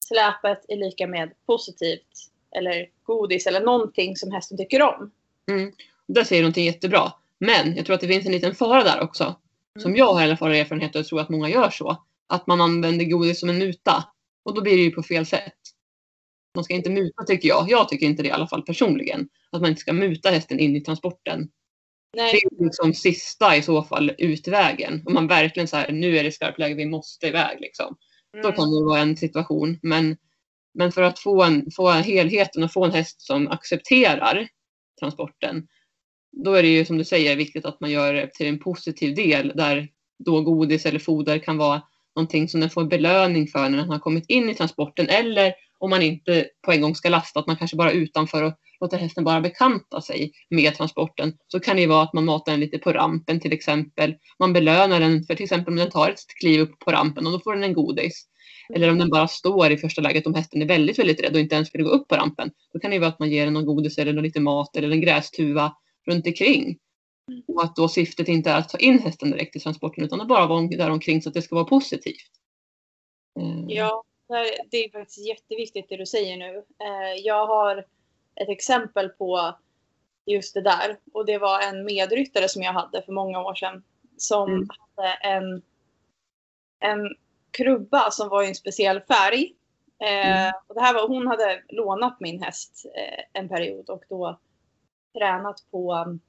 släpet 0.04 0.64
är 0.68 0.76
lika 0.76 1.06
med 1.06 1.32
positivt 1.46 2.30
eller 2.50 2.88
godis 3.02 3.46
eller 3.46 3.60
någonting 3.60 4.16
som 4.16 4.32
hästen 4.32 4.58
tycker 4.58 4.82
om. 4.82 5.10
Mm. 5.50 5.72
Där 6.06 6.24
säger 6.24 6.42
du 6.42 6.44
någonting 6.44 6.64
jättebra. 6.64 7.12
Men 7.38 7.76
jag 7.76 7.86
tror 7.86 7.94
att 7.94 8.00
det 8.00 8.08
finns 8.08 8.26
en 8.26 8.32
liten 8.32 8.54
fara 8.54 8.84
där 8.84 9.02
också. 9.02 9.34
Mm. 9.78 9.82
Som 9.82 9.96
jag 9.96 10.12
har 10.12 10.20
i 10.20 10.24
alla 10.24 10.36
fall 10.36 10.54
erfarenhet 10.54 10.94
och 10.94 10.98
jag 10.98 11.06
tror 11.06 11.20
att 11.20 11.28
många 11.28 11.48
gör 11.48 11.70
så. 11.70 12.04
Att 12.28 12.46
man 12.46 12.60
använder 12.60 13.04
godis 13.04 13.40
som 13.40 13.48
en 13.48 13.58
muta. 13.58 14.04
Och 14.44 14.54
då 14.54 14.62
blir 14.62 14.76
det 14.76 14.82
ju 14.82 14.90
på 14.90 15.02
fel 15.02 15.26
sätt. 15.26 15.54
Man 16.54 16.64
ska 16.64 16.74
inte 16.74 16.90
muta 16.90 17.24
tycker 17.24 17.48
jag. 17.48 17.70
Jag 17.70 17.88
tycker 17.88 18.06
inte 18.06 18.22
det 18.22 18.28
i 18.28 18.32
alla 18.32 18.46
fall 18.46 18.62
personligen. 18.62 19.28
Att 19.52 19.60
man 19.60 19.70
inte 19.70 19.80
ska 19.80 19.92
muta 19.92 20.30
hästen 20.30 20.58
in 20.58 20.76
i 20.76 20.80
transporten. 20.80 21.48
Nej. 22.16 22.32
Det 22.32 22.38
är 22.38 22.64
liksom 22.64 22.94
sista 22.94 23.56
i 23.56 23.62
så 23.62 23.82
fall 23.82 24.12
utvägen. 24.18 25.02
Om 25.06 25.14
man 25.14 25.26
verkligen 25.26 25.68
säger 25.68 25.92
nu 25.92 26.18
är 26.18 26.24
det 26.24 26.32
skarpt 26.32 26.58
läge, 26.58 26.74
vi 26.74 26.86
måste 26.86 27.26
iväg 27.26 27.60
liksom. 27.60 27.96
Mm. 28.34 28.42
Då 28.42 28.52
kan 28.52 28.70
det 28.70 28.84
vara 28.84 29.00
en 29.00 29.16
situation. 29.16 29.78
Men, 29.82 30.16
men 30.74 30.92
för 30.92 31.02
att 31.02 31.18
få, 31.18 31.42
en, 31.42 31.70
få 31.76 31.90
helheten 31.90 32.62
och 32.62 32.72
få 32.72 32.84
en 32.84 32.92
häst 32.92 33.20
som 33.20 33.48
accepterar 33.48 34.48
transporten. 35.00 35.68
Då 36.32 36.54
är 36.54 36.62
det 36.62 36.68
ju 36.68 36.84
som 36.84 36.98
du 36.98 37.04
säger 37.04 37.36
viktigt 37.36 37.64
att 37.64 37.80
man 37.80 37.90
gör 37.90 38.14
det 38.14 38.34
till 38.34 38.46
en 38.46 38.58
positiv 38.58 39.14
del 39.14 39.52
där 39.54 39.88
då 40.24 40.40
godis 40.40 40.86
eller 40.86 40.98
foder 40.98 41.38
kan 41.38 41.56
vara 41.56 41.82
någonting 42.16 42.48
som 42.48 42.60
den 42.60 42.70
får 42.70 42.84
belöning 42.84 43.46
för 43.46 43.68
när 43.68 43.78
den 43.78 43.90
har 43.90 43.98
kommit 43.98 44.24
in 44.28 44.50
i 44.50 44.54
transporten. 44.54 45.08
Eller 45.08 45.54
om 45.78 45.90
man 45.90 46.02
inte 46.02 46.46
på 46.62 46.72
en 46.72 46.80
gång 46.80 46.94
ska 46.94 47.08
lasta, 47.08 47.40
att 47.40 47.46
man 47.46 47.56
kanske 47.56 47.76
bara 47.76 47.92
utanför 47.92 48.42
och 48.42 48.54
låter 48.80 48.98
hästen 48.98 49.24
bara 49.24 49.40
bekanta 49.40 50.00
sig 50.00 50.32
med 50.50 50.74
transporten. 50.74 51.32
Så 51.48 51.60
kan 51.60 51.76
det 51.76 51.82
ju 51.82 51.88
vara 51.88 52.02
att 52.02 52.12
man 52.12 52.24
matar 52.24 52.52
den 52.52 52.60
lite 52.60 52.78
på 52.78 52.92
rampen 52.92 53.40
till 53.40 53.52
exempel. 53.52 54.14
Man 54.38 54.52
belönar 54.52 55.00
den 55.00 55.24
för 55.24 55.34
till 55.34 55.44
exempel 55.44 55.72
om 55.72 55.76
den 55.76 55.90
tar 55.90 56.10
ett 56.10 56.20
kliv 56.40 56.60
upp 56.60 56.78
på 56.78 56.92
rampen 56.92 57.26
och 57.26 57.32
då 57.32 57.40
får 57.40 57.54
den 57.54 57.64
en 57.64 57.72
godis. 57.72 58.24
Eller 58.74 58.90
om 58.90 58.98
den 58.98 59.10
bara 59.10 59.28
står 59.28 59.70
i 59.70 59.76
första 59.76 60.02
läget 60.02 60.26
om 60.26 60.34
hästen 60.34 60.62
är 60.62 60.66
väldigt, 60.66 60.98
väldigt 60.98 61.20
rädd 61.20 61.34
och 61.34 61.40
inte 61.40 61.54
ens 61.54 61.74
vill 61.74 61.82
gå 61.82 61.90
upp 61.90 62.08
på 62.08 62.16
rampen. 62.16 62.50
Då 62.72 62.78
kan 62.78 62.90
det 62.90 62.94
ju 62.94 63.00
vara 63.00 63.10
att 63.10 63.18
man 63.18 63.30
ger 63.30 63.44
den 63.44 63.54
någon 63.54 63.66
godis 63.66 63.98
eller 63.98 64.22
lite 64.22 64.40
mat 64.40 64.76
eller 64.76 64.90
en 64.90 65.00
grästuva 65.00 65.72
runt 66.08 66.26
omkring. 66.26 66.78
Och 67.46 67.64
att 67.64 67.76
då 67.76 67.88
syftet 67.88 68.28
inte 68.28 68.50
är 68.50 68.58
att 68.58 68.68
ta 68.68 68.78
in 68.78 68.98
hästen 68.98 69.30
direkt 69.30 69.56
i 69.56 69.60
transporten 69.60 70.04
utan 70.04 70.20
att 70.20 70.28
bara 70.28 70.46
vara 70.46 70.66
där 70.66 70.90
omkring 70.90 71.22
så 71.22 71.28
att 71.28 71.34
det 71.34 71.42
ska 71.42 71.54
vara 71.54 71.64
positivt. 71.64 72.30
Eh. 73.40 73.64
Ja, 73.76 74.04
det 74.70 74.84
är 74.84 74.90
faktiskt 74.90 75.26
jätteviktigt 75.26 75.88
det 75.88 75.96
du 75.96 76.06
säger 76.06 76.36
nu. 76.36 76.56
Eh, 76.56 77.20
jag 77.24 77.46
har 77.46 77.84
ett 78.34 78.48
exempel 78.48 79.08
på 79.08 79.58
just 80.26 80.54
det 80.54 80.60
där. 80.60 80.98
Och 81.12 81.26
det 81.26 81.38
var 81.38 81.60
en 81.60 81.84
medryttare 81.84 82.48
som 82.48 82.62
jag 82.62 82.72
hade 82.72 83.02
för 83.02 83.12
många 83.12 83.40
år 83.40 83.54
sedan. 83.54 83.82
Som 84.16 84.50
mm. 84.50 84.68
hade 84.68 85.08
en, 85.12 85.62
en 86.80 87.16
krubba 87.50 88.10
som 88.10 88.28
var 88.28 88.42
i 88.42 88.48
en 88.48 88.54
speciell 88.54 89.00
färg. 89.00 89.54
Eh, 90.00 90.40
mm. 90.40 90.52
och 90.66 90.74
det 90.74 90.80
här 90.80 90.94
var, 90.94 91.08
hon 91.08 91.26
hade 91.26 91.62
lånat 91.68 92.20
min 92.20 92.42
häst 92.42 92.86
eh, 92.96 93.40
en 93.40 93.48
period 93.48 93.90
och 93.90 94.04
då 94.08 94.38
tränat 95.12 95.56
på 95.70 95.94
um, 95.94 96.20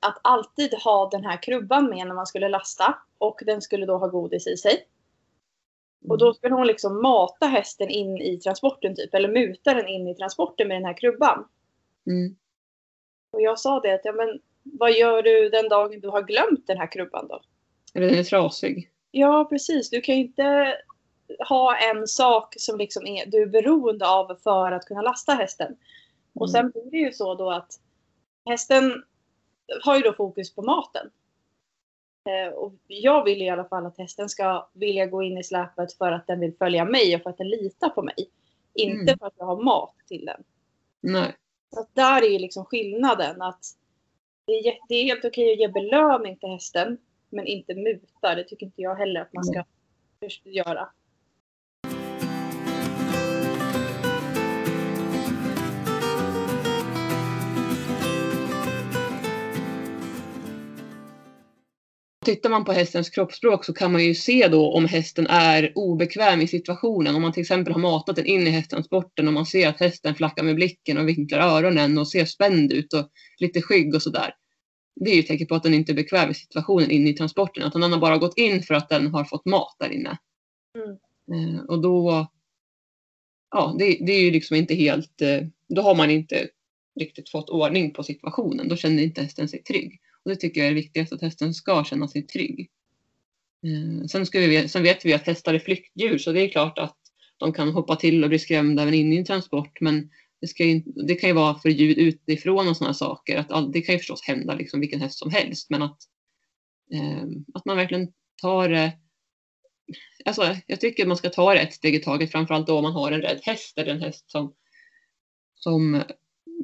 att 0.00 0.18
alltid 0.22 0.74
ha 0.74 1.08
den 1.10 1.24
här 1.24 1.42
krubban 1.42 1.88
med 1.90 2.06
när 2.06 2.14
man 2.14 2.26
skulle 2.26 2.48
lasta. 2.48 2.98
Och 3.18 3.40
den 3.46 3.62
skulle 3.62 3.86
då 3.86 3.98
ha 3.98 4.06
godis 4.06 4.46
i 4.46 4.56
sig. 4.56 4.86
Och 6.08 6.18
då 6.18 6.34
skulle 6.34 6.54
hon 6.54 6.66
liksom 6.66 7.02
mata 7.02 7.46
hästen 7.46 7.88
in 7.88 8.16
i 8.16 8.40
transporten 8.40 8.96
typ, 8.96 9.14
eller 9.14 9.28
muta 9.28 9.74
den 9.74 9.88
in 9.88 10.08
i 10.08 10.14
transporten 10.14 10.68
med 10.68 10.76
den 10.76 10.84
här 10.84 10.96
krubban. 10.96 11.48
Mm. 12.06 12.36
Och 13.32 13.42
jag 13.42 13.58
sa 13.58 13.80
det 13.80 13.94
att, 13.94 14.04
ja 14.04 14.12
men 14.12 14.40
vad 14.62 14.92
gör 14.92 15.22
du 15.22 15.48
den 15.48 15.68
dagen 15.68 16.00
du 16.00 16.08
har 16.08 16.22
glömt 16.22 16.66
den 16.66 16.78
här 16.78 16.92
krubban 16.92 17.28
då? 17.28 17.40
Eller 17.94 18.06
den 18.06 18.18
är 18.18 18.24
trasig. 18.24 18.90
Ja, 19.10 19.46
precis. 19.50 19.90
Du 19.90 20.00
kan 20.00 20.14
ju 20.14 20.20
inte 20.20 20.76
ha 21.48 21.76
en 21.76 22.06
sak 22.06 22.54
som 22.58 22.78
liksom 22.78 23.06
är, 23.06 23.26
du 23.26 23.42
är 23.42 23.46
beroende 23.46 24.08
av 24.08 24.38
för 24.42 24.72
att 24.72 24.84
kunna 24.84 25.02
lasta 25.02 25.32
hästen. 25.32 25.76
Och 26.36 26.48
Mm. 26.48 26.52
sen 26.52 26.70
blir 26.70 26.90
det 26.90 26.96
ju 27.06 27.12
så 27.12 27.34
då 27.34 27.50
att 27.50 27.80
hästen 28.46 29.04
har 29.84 29.96
ju 29.96 30.02
då 30.02 30.12
fokus 30.12 30.54
på 30.54 30.62
maten. 30.62 31.10
Eh, 32.28 32.52
och 32.54 32.72
jag 32.86 33.24
vill 33.24 33.42
i 33.42 33.48
alla 33.50 33.64
fall 33.64 33.86
att 33.86 33.98
hästen 33.98 34.28
ska 34.28 34.68
vilja 34.72 35.06
gå 35.06 35.22
in 35.22 35.38
i 35.38 35.44
släpet 35.44 35.92
för 35.92 36.12
att 36.12 36.26
den 36.26 36.40
vill 36.40 36.54
följa 36.56 36.84
mig 36.84 37.16
och 37.16 37.22
för 37.22 37.30
att 37.30 37.38
den 37.38 37.48
litar 37.48 37.88
på 37.88 38.02
mig. 38.02 38.30
Inte 38.74 39.02
Mm. 39.12 39.18
för 39.18 39.26
att 39.26 39.34
jag 39.36 39.46
har 39.46 39.62
mat 39.62 39.94
till 40.08 40.24
den. 40.24 40.42
Nej. 41.00 41.36
Så 41.74 41.86
där 41.92 42.22
är 42.22 42.28
ju 42.28 42.38
liksom 42.38 42.64
skillnaden 42.64 43.42
att 43.42 43.64
det 44.46 44.52
är, 44.52 44.78
det 44.88 44.94
är 44.94 45.04
helt 45.04 45.24
okej 45.24 45.52
att 45.52 45.58
ge 45.58 45.68
belöning 45.68 46.36
till 46.36 46.48
hästen 46.48 46.98
men 47.30 47.46
inte 47.46 47.74
muta. 47.74 48.34
Det 48.34 48.44
tycker 48.44 48.66
inte 48.66 48.82
jag 48.82 48.94
heller 48.94 49.20
att 49.20 49.32
man 49.32 49.44
ska 49.44 49.64
först 50.20 50.46
göra. 50.46 50.88
Tittar 62.26 62.50
man 62.50 62.64
på 62.64 62.72
hästens 62.72 63.10
kroppsspråk 63.10 63.64
så 63.64 63.72
kan 63.72 63.92
man 63.92 64.04
ju 64.04 64.14
se 64.14 64.48
då 64.48 64.72
om 64.72 64.84
hästen 64.84 65.26
är 65.26 65.72
obekväm 65.74 66.40
i 66.40 66.46
situationen. 66.46 67.14
Om 67.14 67.22
man 67.22 67.32
till 67.32 67.40
exempel 67.40 67.72
har 67.72 67.80
matat 67.80 68.16
den 68.16 68.26
in 68.26 68.46
i 68.46 68.50
hästtransporten 68.50 69.28
och 69.28 69.34
man 69.34 69.46
ser 69.46 69.68
att 69.68 69.80
hästen 69.80 70.14
flackar 70.14 70.42
med 70.42 70.54
blicken 70.54 70.98
och 70.98 71.08
vinklar 71.08 71.38
öronen 71.38 71.98
och 71.98 72.08
ser 72.08 72.24
spänd 72.24 72.72
ut 72.72 72.92
och 72.92 73.10
lite 73.38 73.62
skygg 73.62 73.94
och 73.94 74.02
sådär. 74.02 74.34
Det 75.00 75.10
är 75.10 75.14
ju 75.14 75.20
ett 75.20 75.26
tecken 75.26 75.46
på 75.46 75.54
att 75.54 75.62
den 75.62 75.74
inte 75.74 75.92
är 75.92 75.94
bekväm 75.94 76.30
i 76.30 76.34
situationen 76.34 76.90
inne 76.90 77.10
i 77.10 77.14
transporten. 77.14 77.62
Att 77.62 77.72
den 77.72 77.82
har 77.82 77.98
bara 77.98 78.18
gått 78.18 78.38
in 78.38 78.62
för 78.62 78.74
att 78.74 78.88
den 78.88 79.06
har 79.06 79.24
fått 79.24 79.44
mat 79.44 79.76
där 79.78 79.92
inne. 79.92 80.18
Mm. 80.78 81.54
Eh, 81.54 81.60
och 81.60 81.82
då, 81.82 82.26
ja, 83.50 83.76
det, 83.78 83.84
det 83.84 84.12
är 84.12 84.20
ju 84.20 84.30
liksom 84.30 84.56
inte 84.56 84.74
helt, 84.74 85.22
eh, 85.22 85.40
då 85.68 85.82
har 85.82 85.94
man 85.94 86.10
inte 86.10 86.48
riktigt 87.00 87.30
fått 87.30 87.50
ordning 87.50 87.92
på 87.92 88.02
situationen. 88.02 88.68
Då 88.68 88.76
känner 88.76 89.02
inte 89.02 89.22
hästen 89.22 89.48
sig 89.48 89.62
trygg. 89.62 90.00
Och 90.26 90.32
det 90.32 90.36
tycker 90.36 90.60
jag 90.60 90.70
är 90.70 90.74
viktigast, 90.74 91.12
att 91.12 91.20
hästen 91.20 91.54
ska 91.54 91.84
känna 91.84 92.08
sig 92.08 92.22
trygg. 92.22 92.70
Eh, 93.66 94.06
sen, 94.06 94.26
ska 94.26 94.40
vi, 94.40 94.68
sen 94.68 94.82
vet 94.82 95.04
vi 95.04 95.12
att 95.12 95.26
hästar 95.26 95.54
är 95.54 95.58
flyktdjur, 95.58 96.18
så 96.18 96.32
det 96.32 96.40
är 96.40 96.48
klart 96.48 96.78
att 96.78 96.96
de 97.36 97.52
kan 97.52 97.72
hoppa 97.72 97.96
till 97.96 98.22
och 98.24 98.28
bli 98.28 98.38
skrämda 98.38 98.82
även 98.82 98.94
inne 98.94 99.14
i 99.14 99.18
en 99.18 99.24
transport. 99.24 99.80
Men 99.80 100.10
det, 100.40 100.46
ska 100.46 100.64
ju, 100.64 100.82
det 101.06 101.14
kan 101.14 101.30
ju 101.30 101.34
vara 101.34 101.58
för 101.58 101.68
ljud 101.68 101.98
utifrån 101.98 102.68
och 102.68 102.76
sådana 102.76 102.94
saker. 102.94 103.36
Att 103.36 103.50
all, 103.50 103.72
det 103.72 103.80
kan 103.80 103.92
ju 103.92 103.98
förstås 103.98 104.22
hända 104.22 104.54
liksom 104.54 104.80
vilken 104.80 105.00
häst 105.00 105.18
som 105.18 105.30
helst. 105.30 105.70
Men 105.70 105.82
att, 105.82 105.98
eh, 106.92 107.24
att 107.54 107.64
man 107.64 107.76
verkligen 107.76 108.08
tar 108.42 108.68
det 108.68 108.92
Alltså, 110.24 110.56
jag 110.66 110.80
tycker 110.80 111.06
man 111.06 111.16
ska 111.16 111.30
ta 111.30 111.54
det 111.54 111.60
ett 111.60 111.74
steg 111.74 111.94
i 111.94 111.98
taget, 111.98 112.32
framförallt 112.32 112.66
då 112.66 112.76
om 112.76 112.82
man 112.82 112.92
har 112.92 113.12
en 113.12 113.22
rädd 113.22 113.40
häst 113.42 113.78
eller 113.78 113.92
en 113.92 114.02
häst 114.02 114.30
som, 114.30 114.54
som 115.54 116.02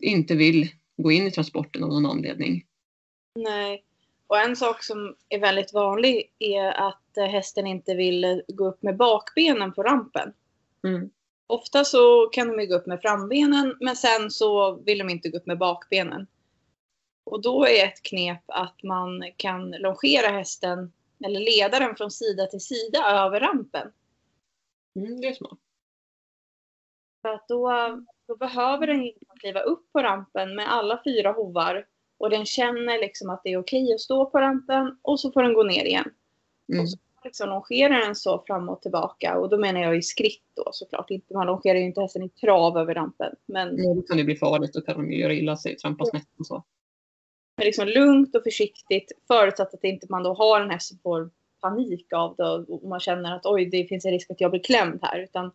inte 0.03 0.35
vill 0.35 0.69
gå 0.97 1.13
in 1.13 1.27
i 1.27 1.31
transporten 1.31 1.85
av 1.85 1.89
någon 1.89 2.07
anledning. 2.07 2.65
Nej. 3.35 3.85
Och 4.27 4.39
en 4.39 4.57
sak 4.57 4.83
som 4.83 5.17
är 5.29 5.39
väldigt 5.39 5.73
vanlig 5.73 6.33
är 6.39 6.67
att 6.67 7.17
eh, 7.17 7.25
hästen 7.25 7.67
inte 7.67 7.95
vill 7.95 8.25
eh, 8.25 8.39
gå 8.49 8.69
upp 8.69 8.83
med 8.83 8.97
bakbenen 8.97 9.73
på 9.73 9.83
rampen. 9.83 10.33
Mm. 10.85 11.11
Ofta 11.47 11.85
så 11.85 12.27
kan 12.27 12.49
de 12.49 12.61
ju 12.61 12.67
gå 12.67 12.75
upp 12.75 12.87
med 12.87 13.01
frambenen 13.01 13.77
men 13.81 13.97
sen 13.97 14.31
så 14.31 14.75
vill 14.75 14.99
de 14.99 15.11
inte 15.11 15.29
gå 15.29 15.37
upp 15.37 15.47
med 15.47 15.59
bakbenen. 15.59 16.27
Och 17.25 17.43
då 17.43 17.67
är 17.67 17.85
ett 17.85 18.03
knep 18.03 18.43
att 18.47 18.83
man 18.83 19.33
kan 19.37 19.71
longera 19.71 20.29
hästen 20.29 20.93
eller 21.25 21.41
leda 21.41 21.79
den 21.79 21.97
från 21.97 22.11
sida 22.11 22.47
till 22.47 22.61
sida 22.61 22.99
över 23.07 23.41
rampen. 23.41 23.93
Mm, 24.97 25.21
det 25.21 25.29
är 25.29 25.35
smart. 25.35 25.59
För 27.23 27.29
att 27.29 27.49
då, 27.49 27.71
då 28.29 28.37
behöver 28.37 28.87
den 28.87 29.03
inte 29.03 29.25
kliva 29.41 29.61
upp 29.61 29.93
på 29.93 30.03
rampen 30.03 30.55
med 30.55 30.73
alla 30.73 31.01
fyra 31.05 31.33
hovar 31.33 31.87
och 32.23 32.31
den 32.31 32.47
känner 32.47 33.01
liksom 33.01 33.31
att 33.31 33.41
det 33.45 33.53
är 33.53 33.59
okej 33.59 33.95
att 33.95 34.01
stå 34.01 34.27
på 34.27 34.39
rampen 34.39 34.99
och 35.03 35.21
så 35.21 35.33
får 35.33 35.43
den 35.43 35.55
gå 35.55 35.63
ner 35.63 35.85
igen. 35.85 36.11
Mm. 36.69 36.83
Och 36.83 36.91
så 36.91 36.99
liksom 37.25 37.49
longerar 37.49 38.07
den 38.07 38.15
så 38.15 38.45
fram 38.47 38.69
och 38.69 38.83
tillbaka 38.83 39.39
och 39.39 39.49
då 39.49 39.59
menar 39.59 39.81
jag 39.81 39.97
i 39.97 40.03
skritt 40.03 40.43
då 40.55 40.69
såklart. 40.73 41.11
Inte, 41.11 41.35
man 41.35 41.47
longerar 41.47 41.79
ju 41.79 41.85
inte 41.85 42.01
hästen 42.01 42.23
i 42.23 42.29
trav 42.29 42.79
över 42.79 42.95
rampen. 42.95 43.35
Men 43.47 43.77
Ja, 43.79 43.95
då 43.95 44.03
kan 44.03 44.17
det 44.17 44.25
bli 44.25 44.37
farligt, 44.37 44.73
då 44.73 44.81
kan 44.81 44.97
de 44.97 45.13
ju 45.13 45.21
göra 45.21 45.33
illa 45.33 45.57
sig, 45.57 45.77
trampa 45.77 46.05
snett 46.05 46.29
och 46.39 46.47
så. 46.47 46.65
Men 47.57 47.67
liksom 47.67 47.89
lugnt 47.89 48.37
och 48.37 48.43
försiktigt 48.43 49.13
förutsatt 49.27 49.75
att 49.75 49.85
inte 49.85 50.07
man 50.11 50.23
då 50.23 50.35
har 50.35 50.61
en 50.61 50.71
häst 50.71 50.89
som 50.89 50.99
får 50.99 51.31
panik 51.61 52.13
av 52.13 52.37
det 52.37 52.45
och 52.45 52.89
man 52.89 53.01
känner 53.01 53.37
att 53.37 53.47
oj, 53.47 53.65
det 53.65 53.85
finns 53.85 54.05
en 54.05 54.13
risk 54.13 54.31
att 54.31 54.41
jag 54.41 54.51
blir 54.51 54.63
klämd 54.63 54.99
här. 55.03 55.19
Utan 55.19 55.51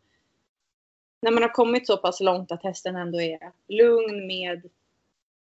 när 1.21 1.31
man 1.31 1.43
har 1.43 1.49
kommit 1.49 1.87
så 1.87 1.97
pass 1.97 2.19
långt 2.19 2.51
att 2.51 2.63
hästen 2.63 2.95
ändå 2.95 3.21
är 3.21 3.39
lugn 3.67 4.27
med 4.27 4.69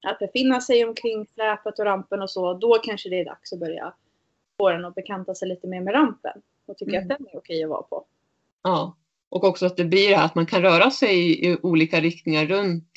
att 0.03 0.19
befinna 0.19 0.61
sig 0.61 0.85
omkring 0.85 1.27
släpet 1.35 1.79
och 1.79 1.85
rampen 1.85 2.23
och 2.23 2.31
så, 2.31 2.55
då 2.55 2.79
kanske 2.79 3.09
det 3.09 3.21
är 3.21 3.25
dags 3.25 3.53
att 3.53 3.61
börja 3.61 3.95
få 4.59 4.71
den 4.71 4.85
att 4.85 4.95
bekanta 4.95 5.35
sig 5.35 5.49
lite 5.49 5.67
mer 5.67 5.81
med 5.81 5.95
rampen 5.95 6.43
och 6.67 6.79
tycka 6.79 6.97
Mm. 6.97 7.03
att 7.03 7.19
den 7.19 7.27
är 7.33 7.39
okej 7.39 7.65
att 7.65 7.71
vara 7.71 7.83
på. 7.83 8.05
Ja, 8.63 8.97
och 9.29 9.45
också 9.45 9.67
att 9.67 9.77
det 9.77 9.85
blir 9.85 10.09
det 10.09 10.17
här 10.17 10.25
att 10.25 10.35
man 10.35 10.47
kan 10.47 10.63
röra 10.63 10.91
sig 10.91 11.47
i 11.47 11.57
olika 11.63 12.01
riktningar 12.01 12.47
runt 12.47 12.93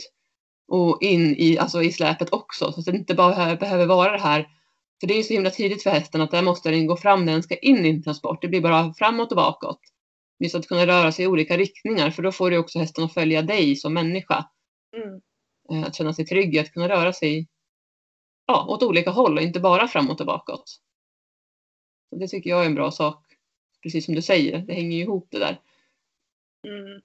och 0.68 0.98
in 1.01 1.36
i, 1.38 1.58
alltså 1.58 1.84
i 1.84 1.91
släpet 1.91 2.34
också. 2.34 2.72
Så 2.72 2.79
att 2.79 2.86
det 2.86 2.91
inte 2.91 3.15
bara 3.15 3.56
behöver 3.56 3.86
vara 3.86 4.12
det 4.12 4.20
här, 4.20 4.48
för 5.00 5.08
det 5.08 5.13
är 5.20 5.24
så 5.24 5.34
himla 5.34 5.50
tidigt 5.50 5.84
för 5.84 5.89
hästen 5.89 6.22
att 6.22 6.32
där 6.32 6.41
måste 6.41 6.70
den 6.70 6.88
gå 6.88 6.98
fram 6.98 7.25
när 7.25 7.34
den 7.34 7.44
ska 7.44 7.56
in 7.56 7.86
i 7.86 7.89
en 7.89 8.03
transport. 8.03 8.41
Det 8.41 8.48
blir 8.48 8.62
bara 8.62 8.94
framåt 8.94 9.32
och 9.32 9.36
bakåt. 9.36 9.79
Just 10.39 10.56
att 10.56 10.68
kunna 10.68 10.88
röra 10.88 11.12
sig 11.12 11.25
i 11.25 11.27
olika 11.27 11.58
riktningar, 11.58 12.12
för 12.12 12.24
då 12.24 12.32
får 12.32 12.51
du 12.51 12.58
också 12.58 12.79
hästen 12.79 13.03
att 13.03 13.13
följa 13.13 13.41
dig 13.41 13.75
som 13.75 13.94
människa. 13.94 14.46
Mm. 14.98 15.22
Eh, 15.71 15.83
Att 15.83 15.95
känna 15.95 16.13
sig 16.13 16.25
trygg 16.25 16.55
i 16.55 16.59
att 16.59 16.71
kunna 16.71 16.89
röra 16.89 17.13
sig 17.13 17.47
ja, 18.45 18.65
åt 18.69 18.83
olika 18.83 19.11
håll 19.11 19.38
och 19.38 19.43
inte 19.43 19.59
bara 19.59 19.88
framåt 19.88 20.19
och 20.19 20.27
bakåt. 20.27 20.79
Så 22.09 22.15
det 22.15 22.27
tycker 22.27 22.49
jag 22.49 22.61
är 22.61 22.65
en 22.65 22.75
bra 22.75 22.91
sak. 22.91 23.25
Precis 23.83 24.05
som 24.05 24.15
du 24.15 24.21
säger, 24.21 24.59
det 24.59 24.73
hänger 24.73 24.97
ju 24.97 25.03
ihop 25.03 25.27
det 25.31 25.39
där. 25.39 25.61
Mm. 26.67 27.01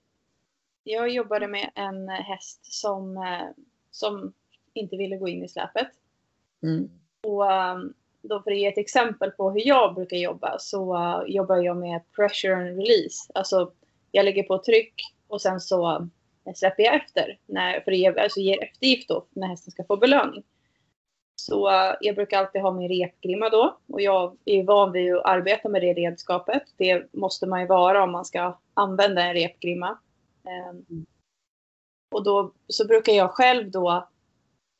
Jag 0.85 1.09
jobbade 1.09 1.49
med 1.49 1.71
en 1.75 2.09
häst 2.09 2.75
som, 2.75 3.16
eh, 3.16 3.64
som 3.90 4.33
inte 4.73 4.97
ville 4.97 5.16
gå 5.16 5.28
in 5.28 5.44
i 5.44 5.49
släpet. 5.49 5.88
Mm. 6.62 6.90
Och 7.23 7.52
um, 7.52 7.94
då 8.23 8.42
för 8.42 8.50
att 8.50 8.59
ge 8.59 8.66
ett 8.66 8.78
exempel 8.78 9.30
på 9.30 9.50
hur 9.50 9.66
jag 9.66 9.94
brukar 9.94 10.16
jobba 10.16 10.59
så 10.59 10.97
uh, 10.97 11.23
jobbar 11.26 11.56
jag 11.56 11.76
med 11.76 12.02
pressure 12.16 12.56
and 12.56 12.66
release. 12.66 13.33
Alltså 13.35 13.73
jag 14.11 14.25
lägger 14.25 14.42
på 14.42 14.59
tryck 14.59 14.94
och 15.28 15.40
sen 15.40 15.61
så 15.61 16.09
släpper 16.55 16.83
jag 16.83 16.95
efter. 16.95 17.39
När, 17.47 17.81
för 17.81 17.93
att 17.93 17.99
ge, 17.99 18.21
alltså 18.21 18.41
ger 18.41 18.63
eftergift 18.63 19.09
då 19.09 19.27
när 19.31 19.47
hästen 19.47 19.73
ska 19.73 19.85
få 19.85 19.97
belöning. 19.97 20.43
Så 21.37 21.71
jag 22.01 22.15
brukar 22.15 22.39
alltid 22.39 22.63
ha 22.63 22.71
min 22.71 22.89
repgrimma 22.89 23.49
då. 23.49 23.79
Och 23.89 24.01
jag 24.01 24.37
är 24.45 24.65
van 24.65 24.93
vid 24.93 25.15
att 25.15 25.25
arbeta 25.25 25.69
med 25.69 25.83
det 25.83 25.95
redskapet. 25.95 26.63
Det 26.77 27.13
måste 27.13 27.47
man 27.47 27.61
ju 27.61 27.67
vara 27.67 28.03
om 28.03 28.13
man 28.13 28.25
ska 28.25 28.59
använda 28.75 29.23
en 29.23 29.35
repgrimma. 29.35 29.99
Um, 30.71 31.07
och 32.15 32.25
då 32.25 32.53
så 32.69 32.87
brukar 32.87 33.13
jag 33.13 33.31
själv 33.31 33.71
då 33.71 34.09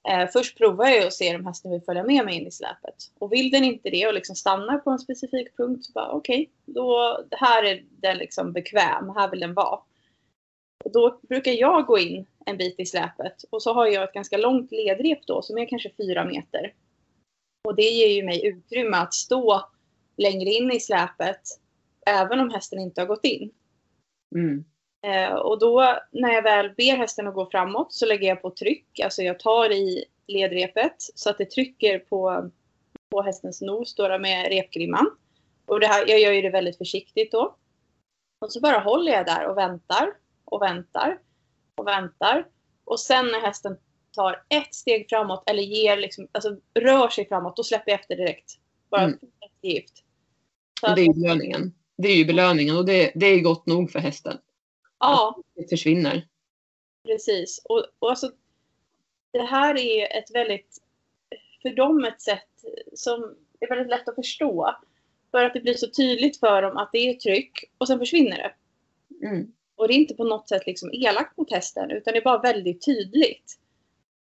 Eh, 0.09 0.29
först 0.33 0.59
provar 0.59 0.87
jag 0.87 1.07
att 1.07 1.13
se 1.13 1.37
om 1.37 1.47
hästen 1.47 1.71
vill 1.71 1.83
följa 1.83 2.05
med 2.05 2.25
mig 2.25 2.35
in 2.35 2.47
i 2.47 2.51
släpet. 2.51 2.95
Och 3.19 3.33
vill 3.33 3.51
den 3.51 3.65
inte 3.65 3.91
det 3.91 4.07
och 4.07 4.15
liksom 4.15 4.37
stannar 4.37 4.79
på 4.79 4.91
en 4.91 4.99
specifik 4.99 5.57
punkt 5.57 5.85
så 5.85 5.93
bara 5.93 6.11
okej, 6.11 6.51
då 6.65 7.19
här 7.31 7.65
är 7.65 7.85
den 7.91 8.19
liksom 8.19 8.53
bekväm, 8.53 9.13
här 9.17 9.31
vill 9.31 9.41
den 9.41 9.55
vara. 9.55 9.81
Och 10.85 10.93
då 10.93 11.21
brukar 11.29 11.53
jag 11.53 11.87
gå 11.87 11.99
in 11.99 12.27
en 12.47 12.57
bit 12.57 12.81
i 12.81 12.87
släpet 12.87 13.45
och 13.51 13.63
så 13.63 13.73
har 13.73 13.87
jag 13.87 14.05
ett 14.05 14.13
ganska 14.13 14.37
långt 14.37 14.73
ledrep 14.73 15.27
då 15.27 15.43
som 15.43 15.59
är 15.59 15.69
kanske 15.69 15.91
fyra 15.97 16.25
meter. 16.25 16.73
Och 17.65 17.75
det 17.75 17.83
ger 17.83 18.09
ju 18.09 18.23
mig 18.23 18.47
utrymme 18.47 18.97
att 18.97 19.15
stå 19.15 19.69
längre 20.17 20.51
in 20.51 20.73
i 20.73 20.81
släpet 20.81 21.41
även 22.07 22.41
om 22.41 22.51
hästen 22.51 22.79
inte 22.79 23.01
har 23.01 23.07
gått 23.07 23.25
in. 23.25 23.51
Mm. 24.35 24.65
Eh, 25.07 25.35
och 25.35 25.59
då 25.59 25.99
när 26.11 26.33
jag 26.33 26.43
väl 26.43 26.71
ber 26.77 26.97
hästen 26.97 27.29
att 27.29 27.35
gå 27.35 27.51
framåt 27.51 27.93
så 27.93 28.07
lägger 28.07 28.29
jag 28.29 28.43
på 28.43 28.51
tryck. 28.51 29.01
Alltså 29.01 29.23
jag 29.23 29.39
tar 29.39 29.73
i 29.73 30.05
ledrepet 30.27 30.95
så 30.99 31.31
att 31.31 31.39
det 31.39 31.51
trycker 31.51 31.99
på, 31.99 32.51
på 33.11 33.23
hästens 33.23 33.61
nos 33.61 33.95
då 33.95 34.19
med 34.19 34.49
repgrimman. 34.49 35.17
Och 35.67 35.81
det 35.81 35.87
här, 35.87 36.05
jag 36.09 36.21
gör 36.21 36.33
ju 36.33 36.43
det 36.43 36.51
väldigt 36.51 36.79
försiktigt 36.79 37.33
då. 37.33 37.57
Och 38.41 38.53
så 38.53 38.61
bara 38.61 38.79
håller 38.79 39.13
jag 39.13 39.27
där 39.27 39.47
och 39.47 39.57
väntar 39.57 40.15
och 40.45 40.63
väntar 40.63 41.19
och 41.75 41.87
väntar. 41.87 42.49
Och 42.85 43.01
sen 43.01 43.27
när 43.27 43.41
hästen 43.41 43.77
tar 44.13 44.45
ett 44.49 44.75
steg 44.75 45.09
framåt 45.09 45.51
eller 45.51 45.63
ger 45.63 45.97
liksom, 45.97 46.29
alltså 46.33 46.57
rör 46.75 47.09
sig 47.09 47.29
framåt, 47.29 47.57
då 47.57 47.63
släpper 47.65 47.91
jag 47.93 48.01
efter 48.01 48.17
direkt. 48.17 48.59
Bara 48.91 49.03
Mm. 49.03 49.19
Och 50.83 50.89
att- 50.89 50.97
det 50.97 51.03
är 51.03 51.13
belöningen. 51.15 51.75
det 51.97 52.09
är 52.09 52.17
ju 52.17 52.25
belöningen 52.25 52.77
och 52.77 52.85
det, 52.85 53.13
det 53.15 53.27
är 53.27 53.41
gott 53.41 53.67
nog 53.67 53.91
för 53.91 53.99
hästen. 53.99 54.39
Ja, 54.99 55.43
Det 55.55 55.69
försvinner. 55.71 56.29
precis. 57.07 57.61
Och, 57.65 57.87
och 57.99 58.11
alltså, 58.11 58.31
det 59.33 59.43
här 59.43 59.79
är 59.79 60.19
ett 60.19 60.35
väldigt, 60.35 60.79
för 61.63 61.71
dem 61.71 62.05
ett 62.05 62.23
sätt 62.23 62.49
som 62.95 63.37
är 63.61 63.69
väldigt 63.69 63.89
lätt 63.89 64.09
att 64.09 64.15
förstå. 64.15 64.77
För 65.31 65.45
att 65.45 65.55
det 65.55 65.61
blir 65.61 65.75
så 65.75 65.91
tydligt 65.91 66.41
för 66.41 66.63
dem 66.63 66.77
att 66.77 66.91
det 66.93 66.99
är 66.99 67.15
tryck 67.15 67.65
och 67.79 67.87
sen 67.89 67.99
försvinner 67.99 68.37
det. 68.37 68.55
Mm. 69.27 69.53
Och 69.77 69.89
det 69.89 69.95
är 69.95 69.97
inte 69.97 70.15
på 70.15 70.25
något 70.25 70.49
sätt 70.49 70.67
liksom 70.67 70.91
elakt 70.93 71.37
mot 71.37 71.53
hästen 71.53 71.91
utan 71.91 72.13
det 72.13 72.19
är 72.19 72.25
bara 72.25 72.39
väldigt 72.39 72.85
tydligt. 72.85 73.59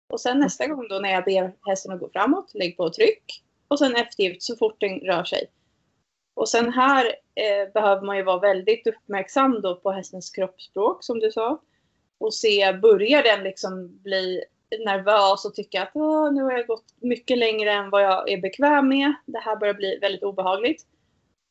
Och 0.08 0.20
sen 0.20 0.38
nästa 0.38 0.66
gång 0.66 0.88
då 0.88 0.98
när 0.98 1.10
jag 1.10 1.24
ber 1.24 1.52
hästen 1.66 1.92
att 1.92 2.00
gå 2.00 2.10
framåt, 2.12 2.54
lägg 2.54 2.76
på 2.76 2.90
tryck. 2.90 3.42
Och 3.68 3.78
sen 3.78 3.96
eftergift 3.96 4.42
så 4.42 4.56
fort 4.56 4.80
den 4.80 5.00
rör 5.00 5.24
sig. 5.24 5.46
Och 6.34 6.48
sen 6.48 6.72
här 6.72 7.06
eh, 7.34 7.72
behöver 7.74 8.02
man 8.02 8.16
ju 8.16 8.22
vara 8.22 8.40
väldigt 8.40 8.86
uppmärksam 8.86 9.60
då 9.62 9.76
på 9.76 9.90
hästens 9.90 10.30
kroppsspråk 10.30 11.04
som 11.04 11.20
du 11.20 11.30
sa. 11.30 11.62
Och 12.18 12.34
se, 12.34 12.72
börjar 12.72 13.22
den 13.22 13.44
liksom 13.44 13.98
bli 14.02 14.44
nervös 14.78 15.44
och 15.44 15.54
tycka 15.54 15.82
att 15.82 15.94
nu 16.34 16.42
har 16.42 16.52
jag 16.52 16.66
gått 16.66 16.84
mycket 17.00 17.38
längre 17.38 17.72
än 17.72 17.90
vad 17.90 18.02
jag 18.02 18.30
är 18.30 18.40
bekväm 18.40 18.88
med. 18.88 19.14
Det 19.26 19.38
här 19.38 19.56
börjar 19.56 19.74
bli 19.74 19.98
väldigt 19.98 20.22
obehagligt. 20.22 20.86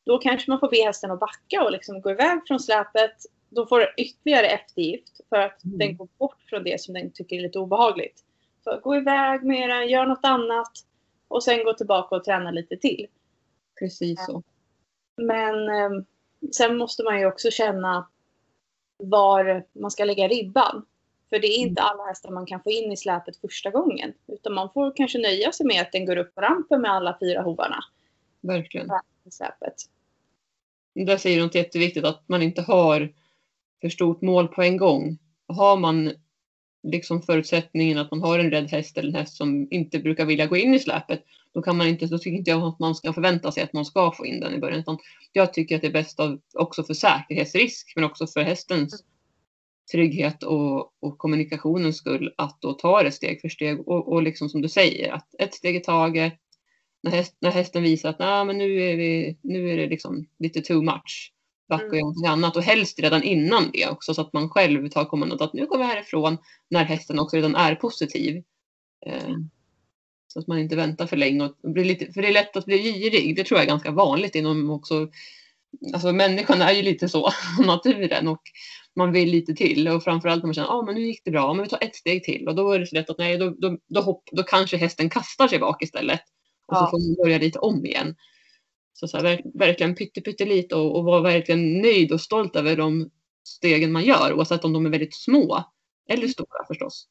Då 0.06 0.18
kanske 0.18 0.50
man 0.50 0.60
får 0.60 0.70
be 0.70 0.84
hästen 0.84 1.10
att 1.10 1.20
backa 1.20 1.64
och 1.64 1.72
liksom 1.72 2.00
gå 2.00 2.10
iväg 2.10 2.40
från 2.46 2.60
släpet. 2.60 3.16
Då 3.50 3.66
får 3.66 3.80
den 3.80 3.88
ytterligare 3.96 4.46
eftergift 4.46 5.20
för 5.28 5.36
att 5.36 5.64
Mm. 5.64 5.78
den 5.78 5.96
går 5.96 6.08
bort 6.18 6.42
från 6.48 6.64
det 6.64 6.80
som 6.80 6.94
den 6.94 7.10
tycker 7.12 7.36
är 7.36 7.40
lite 7.40 7.58
obehagligt. 7.58 8.24
Så 8.64 8.80
gå 8.82 8.96
iväg 8.96 9.42
med 9.42 9.70
den, 9.70 9.88
gör 9.88 10.06
något 10.06 10.24
annat 10.24 10.72
och 11.28 11.42
sen 11.42 11.64
gå 11.64 11.72
tillbaka 11.72 12.14
och 12.16 12.24
träna 12.24 12.50
lite 12.50 12.76
till. 12.76 13.06
Precis 13.78 14.26
så. 14.26 14.42
Men 15.16 15.68
eh, 15.68 15.90
sen 16.52 16.76
måste 16.76 17.02
man 17.04 17.20
ju 17.20 17.26
också 17.26 17.50
känna 17.50 18.08
var 18.96 19.64
man 19.72 19.90
ska 19.90 20.04
lägga 20.04 20.28
ribban. 20.28 20.86
För 21.28 21.38
det 21.38 21.46
är 21.46 21.58
inte 21.58 21.82
alla 21.82 22.04
hästar 22.04 22.30
man 22.30 22.46
kan 22.46 22.62
få 22.62 22.70
in 22.70 22.92
i 22.92 22.96
släpet 22.96 23.36
första 23.36 23.70
gången. 23.70 24.12
Utan 24.26 24.54
man 24.54 24.72
får 24.72 24.96
kanske 24.96 25.18
nöja 25.18 25.52
sig 25.52 25.66
med 25.66 25.82
att 25.82 25.92
den 25.92 26.06
går 26.06 26.16
upp 26.16 26.34
på 26.34 26.40
rampen 26.40 26.80
med 26.80 26.90
alla 26.90 27.16
fyra 27.20 27.42
hovarna 27.42 27.84
Verkligen. 28.40 28.86
i 29.24 29.30
släpet. 29.30 29.74
Där 30.94 31.16
säger 31.16 31.44
att 31.44 31.52
det 31.52 31.58
är 31.58 31.62
jätteviktigt 31.62 32.04
att 32.04 32.22
man 32.28 32.42
inte 32.42 32.62
har 32.62 33.12
för 33.80 33.88
stort 33.88 34.22
mål 34.22 34.48
på 34.48 34.62
en 34.62 34.76
gång. 34.76 35.18
Har 35.48 35.76
man 35.76 36.12
liksom 36.82 37.22
förutsättningen 37.22 37.98
att 37.98 38.10
man 38.10 38.20
har 38.20 38.38
en 38.38 38.50
rädd 38.50 38.70
häst 38.70 38.98
eller 38.98 39.08
en 39.08 39.14
häst 39.14 39.36
som 39.36 39.68
inte 39.70 39.98
brukar 39.98 40.24
vilja 40.24 40.46
gå 40.46 40.56
in 40.56 40.74
i 40.74 40.78
släpet, 40.78 41.24
då 41.54 41.62
kan 41.62 41.76
man 41.76 41.86
inte, 41.86 42.06
då 42.06 42.18
tycker 42.18 42.38
inte 42.38 42.50
jag 42.50 42.62
att 42.62 42.78
man 42.78 42.94
ska 42.94 43.12
förvänta 43.12 43.52
sig 43.52 43.62
att 43.62 43.72
man 43.72 43.84
ska 43.84 44.12
få 44.12 44.26
in 44.26 44.40
den 44.40 44.54
i 44.54 44.58
början. 44.58 44.80
Utan 44.80 44.98
jag 45.32 45.54
tycker 45.54 45.76
att 45.76 45.82
det 45.82 45.88
är 45.88 45.92
bäst 45.92 46.20
av, 46.20 46.40
också 46.54 46.82
för 46.82 46.94
säkerhetsrisk, 46.94 47.92
men 47.96 48.04
också 48.04 48.26
för 48.26 48.40
hästens 48.40 49.04
trygghet 49.92 50.42
och, 50.42 50.92
och 51.00 51.18
kommunikationens 51.18 51.96
skull 51.96 52.34
att 52.36 52.60
då 52.60 52.72
ta 52.72 53.02
det 53.02 53.12
steg 53.12 53.40
för 53.40 53.48
steg 53.48 53.88
och, 53.88 54.12
och 54.12 54.22
liksom 54.22 54.48
som 54.48 54.62
du 54.62 54.68
säger, 54.68 55.12
att 55.12 55.34
ett 55.38 55.54
steg 55.54 55.76
i 55.76 55.80
taget. 55.80 56.34
När, 57.02 57.10
häst, 57.10 57.36
när 57.40 57.50
hästen 57.50 57.82
visar 57.82 58.10
att 58.10 58.18
nah, 58.18 58.44
men 58.44 58.58
nu, 58.58 58.82
är 58.82 58.96
vi, 58.96 59.38
nu 59.42 59.70
är 59.70 59.76
det 59.76 59.86
liksom 59.86 60.26
lite 60.38 60.60
too 60.60 60.82
much, 60.82 61.32
backa 61.70 61.84
och 61.86 61.92
Mm. 61.92 61.98
göra 61.98 62.04
någonting 62.06 62.26
annat 62.26 62.56
och 62.56 62.62
helst 62.62 63.00
redan 63.00 63.22
innan 63.22 63.70
det 63.72 63.86
också 63.88 64.14
så 64.14 64.20
att 64.20 64.32
man 64.32 64.50
själv 64.50 64.88
tar 64.88 65.04
kommandot 65.04 65.40
att 65.40 65.52
nu 65.54 65.66
går 65.66 65.78
vi 65.78 65.84
härifrån 65.84 66.38
när 66.70 66.84
hästen 66.84 67.18
också 67.18 67.36
redan 67.36 67.56
är 67.56 67.74
positiv. 67.74 68.42
Eh, 69.06 69.34
så 70.28 70.38
att 70.40 70.46
man 70.46 70.58
inte 70.58 70.76
väntar 70.76 71.06
för 71.06 71.16
länge. 71.16 71.44
Och 71.44 71.72
blir 71.72 71.84
lite, 71.84 72.12
för 72.12 72.22
det 72.22 72.28
är 72.28 72.32
lätt 72.32 72.56
att 72.56 72.64
bli 72.66 72.78
girig. 72.82 73.36
Det 73.36 73.44
tror 73.44 73.58
jag 73.58 73.64
är 73.64 73.68
ganska 73.70 73.90
vanligt 73.90 74.34
inom 74.34 74.70
också. 74.70 75.08
Alltså 75.94 76.12
människan 76.12 76.62
är 76.62 76.72
ju 76.72 76.82
lite 76.82 77.08
så, 77.08 77.30
naturen. 77.66 78.28
Och 78.28 78.42
man 78.96 79.12
vill 79.12 79.30
lite 79.30 79.54
till. 79.54 79.88
Och 79.88 80.04
framförallt 80.04 80.42
när 80.42 80.46
man 80.46 80.54
känner 80.54 80.68
att 80.68 80.74
ah, 80.74 80.82
men 80.82 80.94
nu 80.94 81.06
gick 81.06 81.24
det 81.24 81.30
bra, 81.30 81.54
men 81.54 81.62
vi 81.62 81.68
tar 81.68 81.84
ett 81.84 81.96
steg 81.96 82.24
till. 82.24 82.48
Och 82.48 82.54
då 82.54 82.72
är 82.72 82.78
det 82.78 82.86
så 82.86 82.94
lätt 82.94 83.10
att 83.10 83.18
nej, 83.18 83.38
då, 83.38 83.50
då, 83.50 83.78
då, 83.88 84.00
hopp, 84.00 84.22
då 84.32 84.42
kanske 84.42 84.76
hästen 84.76 85.10
kastar 85.10 85.48
sig 85.48 85.58
bak 85.58 85.82
istället. 85.82 86.20
Och 86.66 86.76
så 86.76 86.82
Ja. 86.84 86.90
får 86.90 86.98
man 87.08 87.14
börja 87.24 87.38
lite 87.38 87.58
om 87.58 87.86
igen. 87.86 88.16
Så, 88.92 89.08
så 89.08 89.16
här, 89.16 89.24
verk, 89.24 89.40
verkligen 89.54 89.94
pytte, 89.94 90.20
pyttelite 90.20 90.74
och, 90.74 90.96
och 90.96 91.04
vara 91.04 91.20
verkligen 91.20 91.80
nöjd 91.80 92.12
och 92.12 92.20
stolt 92.20 92.56
över 92.56 92.76
de 92.76 93.10
stegen 93.44 93.92
man 93.92 94.04
gör. 94.04 94.32
Oavsett 94.32 94.64
om 94.64 94.72
de 94.72 94.86
är 94.86 94.90
väldigt 94.90 95.14
små 95.14 95.64
eller 96.08 96.28
stora 96.28 96.64
förstås. 96.68 97.08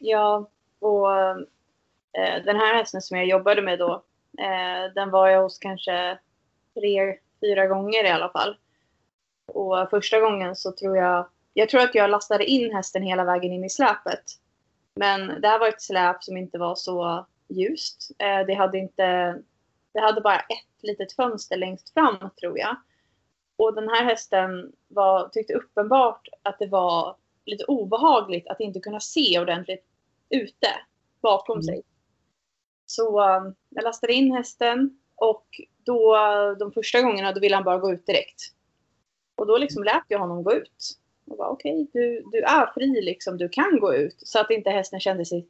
Ja, 0.00 0.50
och 0.78 1.12
eh, 1.12 2.44
den 2.44 2.56
här 2.56 2.74
hästen 2.74 3.02
som 3.02 3.16
jag 3.16 3.26
jobbade 3.26 3.62
med 3.62 3.78
då, 3.78 4.04
eh, 4.38 4.94
den 4.94 5.10
var 5.10 5.28
jag 5.28 5.42
hos 5.42 5.58
kanske 5.58 6.18
tre, 6.74 7.16
fyra 7.40 7.66
gånger 7.66 8.04
i 8.04 8.08
alla 8.08 8.28
fall. 8.28 8.56
Och 9.46 9.90
första 9.90 10.20
gången 10.20 10.56
så 10.56 10.72
tror 10.72 10.96
jag, 10.96 11.28
jag 11.52 11.68
tror 11.68 11.80
att 11.80 11.94
jag 11.94 12.10
lastade 12.10 12.44
in 12.44 12.74
hästen 12.74 13.02
hela 13.02 13.24
vägen 13.24 13.52
in 13.52 13.64
i 13.64 13.70
släpet. 13.70 14.22
Men 14.94 15.40
det 15.40 15.48
här 15.48 15.58
var 15.58 15.68
ett 15.68 15.82
släp 15.82 16.24
som 16.24 16.36
inte 16.36 16.58
var 16.58 16.74
så 16.74 17.26
ljust. 17.48 18.10
Eh, 18.18 18.46
det 18.46 18.54
hade 18.54 18.78
inte, 18.78 19.38
det 19.92 20.00
hade 20.00 20.20
bara 20.20 20.38
ett 20.38 20.69
litet 20.82 21.12
fönster 21.12 21.56
längst 21.56 21.94
fram 21.94 22.30
tror 22.40 22.58
jag. 22.58 22.76
Och 23.56 23.74
den 23.74 23.88
här 23.88 24.04
hästen 24.04 24.72
var, 24.88 25.28
tyckte 25.28 25.54
uppenbart 25.54 26.28
att 26.42 26.58
det 26.58 26.66
var 26.66 27.16
lite 27.44 27.64
obehagligt 27.64 28.48
att 28.48 28.60
inte 28.60 28.80
kunna 28.80 29.00
se 29.00 29.40
ordentligt 29.40 29.84
ute 30.30 30.68
bakom 31.22 31.56
Mm. 31.56 31.62
sig. 31.62 31.82
Så 32.86 33.36
um, 33.36 33.54
jag 33.68 33.84
lastade 33.84 34.12
in 34.12 34.32
hästen 34.32 34.98
och 35.16 35.46
då 35.84 36.16
de 36.58 36.72
första 36.72 37.00
gångerna 37.02 37.32
då 37.32 37.40
ville 37.40 37.54
han 37.54 37.64
bara 37.64 37.78
gå 37.78 37.92
ut 37.92 38.06
direkt. 38.06 38.40
Och 39.34 39.46
då 39.46 39.58
liksom 39.58 39.84
lät 39.84 40.04
jag 40.08 40.18
honom 40.18 40.42
gå 40.44 40.54
ut. 40.54 40.96
Och 41.26 41.36
bara 41.36 41.48
okej, 41.48 41.86
du, 41.92 42.22
du 42.32 42.38
är 42.42 42.72
fri 42.74 43.02
liksom, 43.02 43.38
du 43.38 43.48
kan 43.48 43.80
gå 43.80 43.94
ut. 43.94 44.16
Så 44.18 44.40
att 44.40 44.50
inte 44.50 44.70
hästen 44.70 45.00
kände 45.00 45.24
sig 45.24 45.48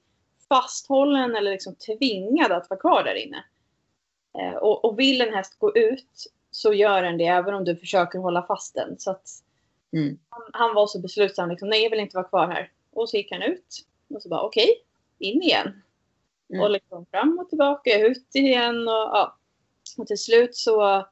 fasthållen 0.48 1.36
eller 1.36 1.50
liksom 1.50 1.74
tvingad 1.74 2.52
att 2.52 2.70
vara 2.70 2.80
kvar 2.80 3.04
där 3.04 3.14
inne. 3.14 3.44
Eh, 4.38 4.54
och, 4.54 4.84
och 4.84 4.98
vill 4.98 5.20
en 5.20 5.34
häst 5.34 5.58
gå 5.58 5.76
ut 5.76 6.26
så 6.50 6.72
gör 6.72 7.02
den 7.02 7.18
det 7.18 7.26
även 7.26 7.54
om 7.54 7.64
du 7.64 7.76
försöker 7.76 8.18
hålla 8.18 8.42
fast 8.42 8.74
den. 8.74 8.98
Så 8.98 9.10
att 9.10 9.28
Mm. 9.92 10.18
han, 10.28 10.42
han 10.52 10.74
var 10.74 10.86
så 10.86 11.00
beslutsam. 11.00 11.50
Liksom, 11.50 11.68
Nej, 11.68 11.82
jag 11.82 11.90
vill 11.90 12.00
inte 12.00 12.16
vara 12.16 12.28
kvar 12.28 12.48
här. 12.48 12.70
Och 12.92 13.08
så 13.08 13.16
gick 13.16 13.32
han 13.32 13.42
ut. 13.42 13.86
Och 14.14 14.22
så 14.22 14.28
bara 14.28 14.42
okej, 14.42 14.68
in 15.18 15.42
igen. 15.42 15.82
Mm. 16.52 16.62
Och 16.62 16.70
liksom 16.70 17.06
fram 17.06 17.38
och 17.38 17.48
tillbaka, 17.48 17.98
ut 17.98 18.34
igen. 18.34 18.88
Och, 18.88 18.94
ja. 18.94 19.36
och 19.98 20.06
till 20.06 20.18
slut 20.18 20.56
så, 20.56 21.06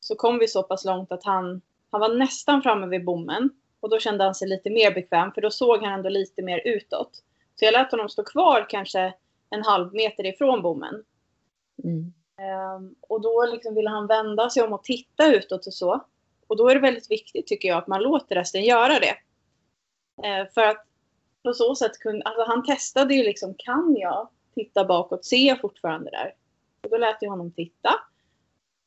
så 0.00 0.14
kom 0.16 0.38
vi 0.38 0.48
så 0.48 0.62
pass 0.62 0.84
långt 0.84 1.12
att 1.12 1.24
han, 1.24 1.60
han 1.90 2.00
var 2.00 2.14
nästan 2.14 2.62
framme 2.62 2.86
vid 2.86 3.04
bommen. 3.04 3.50
Och 3.80 3.90
då 3.90 3.98
kände 3.98 4.24
han 4.24 4.34
sig 4.34 4.48
lite 4.48 4.70
mer 4.70 4.94
bekväm 4.94 5.32
för 5.32 5.40
då 5.40 5.50
såg 5.50 5.82
han 5.82 5.92
ändå 5.92 6.08
lite 6.08 6.42
mer 6.42 6.62
utåt. 6.64 7.10
Så 7.54 7.64
jag 7.64 7.72
lät 7.72 7.90
honom 7.90 8.08
stå 8.08 8.24
kvar 8.24 8.66
kanske 8.68 9.14
en 9.50 9.64
halv 9.64 9.94
meter 9.94 10.26
ifrån 10.26 10.62
bommen. 10.62 11.04
Mm. 11.84 12.12
Ehm, 12.38 12.94
och 13.00 13.20
då 13.20 13.46
liksom 13.52 13.74
ville 13.74 13.90
han 13.90 14.06
vända 14.06 14.50
sig 14.50 14.62
om 14.62 14.72
och 14.72 14.84
titta 14.84 15.34
utåt 15.34 15.66
och 15.66 15.74
så. 15.74 16.04
Och 16.46 16.56
då 16.56 16.68
är 16.68 16.74
det 16.74 16.80
väldigt 16.80 17.10
viktigt 17.10 17.46
tycker 17.46 17.68
jag 17.68 17.78
att 17.78 17.86
man 17.86 18.02
låter 18.02 18.34
resten 18.34 18.64
göra 18.64 18.98
det. 19.00 19.16
Ehm, 20.26 20.46
för 20.54 20.62
att 20.62 20.86
på 21.42 21.52
så 21.52 21.74
sätt 21.74 21.98
kunde, 21.98 22.24
alltså 22.24 22.44
han 22.44 22.64
testade 22.64 23.14
ju 23.14 23.22
liksom, 23.22 23.54
kan 23.58 23.96
jag 23.98 24.28
titta 24.54 24.84
bakåt? 24.84 25.24
Ser 25.24 25.48
jag 25.48 25.60
fortfarande 25.60 26.10
där? 26.10 26.34
Och 26.82 26.90
då 26.90 26.96
lät 26.96 27.16
jag 27.20 27.30
honom 27.30 27.52
titta. 27.52 27.90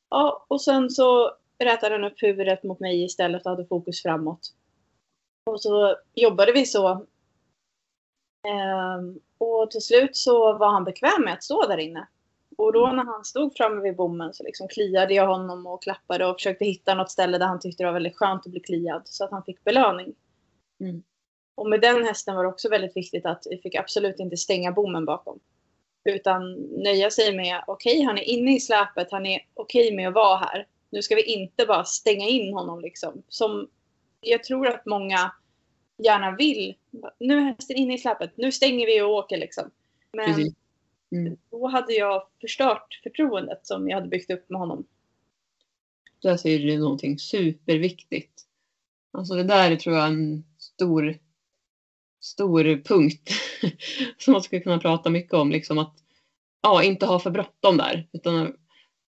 Ja, 0.10 0.46
och 0.48 0.62
sen 0.62 0.90
så 0.90 1.32
rätade 1.60 1.96
han 1.96 2.04
upp 2.04 2.24
huvudet 2.24 2.64
mot 2.64 2.80
mig 2.80 3.04
istället 3.04 3.46
och 3.46 3.50
hade 3.50 3.66
fokus 3.66 4.02
framåt. 4.02 4.40
Och 5.46 5.62
så 5.62 5.96
jobbade 6.16 6.52
vi 6.52 6.66
så. 6.66 7.06
Ehm, 8.48 9.20
och 9.38 9.72
till 9.72 9.82
slut 9.82 10.18
så 10.18 10.58
var 10.58 10.72
han 10.72 10.84
bekväm 10.84 11.24
med 11.24 11.34
att 11.34 11.44
stå 11.44 11.68
där 11.68 11.78
inne. 11.78 12.08
Och 12.60 12.74
då 12.74 12.88
när 12.88 13.06
han 13.06 13.26
stod 13.26 13.58
framme 13.58 13.82
vid 13.82 13.96
bommen 13.96 14.34
så 14.34 14.44
liksom 14.44 14.68
kliade 14.68 15.14
jag 15.14 15.28
honom 15.28 15.68
och 15.68 15.84
klappade 15.84 16.26
och 16.26 16.36
försökte 16.36 16.66
hitta 16.66 16.94
något 16.94 17.12
ställe 17.12 17.38
där 17.38 17.46
han 17.46 17.60
tyckte 17.60 17.84
det 17.84 17.88
var 17.88 17.94
väldigt 17.94 18.18
skönt 18.18 18.46
att 18.46 18.52
bli 18.52 18.60
kliad 18.60 19.02
så 19.06 19.24
att 19.24 19.32
han 19.32 19.44
fick 19.44 19.64
belöning. 19.64 20.14
Mm. 20.80 21.04
Och 21.56 21.70
med 21.70 21.82
den 21.82 22.04
hästen 22.06 22.36
var 22.36 22.44
det 22.44 22.50
också 22.50 22.70
väldigt 22.70 22.96
viktigt 22.96 23.26
att 23.26 23.44
vi 23.50 23.58
fick 23.58 23.76
absolut 23.76 24.20
inte 24.20 24.38
stänga 24.38 24.72
bommen 24.72 25.06
bakom. 25.06 25.40
Utan 26.04 26.54
nöja 26.84 27.10
sig 27.10 27.36
med, 27.36 27.64
okej 27.68 28.02
han 28.02 28.18
är 28.18 28.24
inne 28.24 28.56
i 28.56 28.60
släpet, 28.60 29.12
han 29.12 29.26
är 29.26 29.42
okej 29.54 29.96
med 29.96 30.08
att 30.08 30.14
vara 30.14 30.38
här. 30.38 30.68
Nu 30.90 31.02
ska 31.02 31.16
vi 31.16 31.24
inte 31.24 31.66
bara 31.66 31.84
stänga 31.84 32.28
in 32.28 32.54
honom 32.54 32.82
liksom. 32.82 33.24
Som 33.28 33.70
jag 34.22 34.44
tror 34.44 34.68
att 34.68 34.86
många 34.86 35.32
gärna 35.98 36.36
vill. 36.36 36.76
Nu 37.20 37.38
är 37.38 37.42
hästen 37.42 37.78
inne 37.78 37.94
i 37.94 37.98
släpet, 37.98 38.38
nu 38.38 38.52
stänger 38.52 38.86
vi 38.86 39.02
och 39.02 39.10
åker 39.10 39.38
liksom. 39.38 39.72
Men 40.14 40.26
Precis. 40.26 40.59
Mm. 41.12 41.38
då 41.52 41.68
hade 41.68 41.94
jag 41.94 42.24
förstört 42.42 43.00
förtroendet 43.04 43.68
som 43.68 43.90
jag 43.90 43.96
hade 43.96 44.08
byggt 44.08 44.32
upp 44.32 44.50
med 44.50 44.60
honom. 44.60 44.86
Där 46.22 46.38
säger 46.38 46.60
du 46.60 46.78
någonting 46.78 47.20
superviktigt. 47.20 48.46
Alltså 49.12 49.34
det 49.34 49.44
där 49.44 49.72
är, 49.72 49.76
tror 49.76 49.96
jag 49.96 50.08
en 50.08 50.44
stor, 50.58 51.18
stor 52.22 52.84
punkt 52.84 53.30
som 54.18 54.32
man 54.32 54.44
skulle 54.44 54.62
kunna 54.62 54.80
prata 54.80 55.10
mycket 55.10 55.34
om. 55.34 55.52
Liksom 55.52 55.78
att 55.78 55.96
ja, 56.62 56.84
inte 56.84 57.06
ha 57.06 57.20
för 57.20 57.32
bråttom 57.32 57.78
där. 57.78 58.08
Utan 58.14 58.54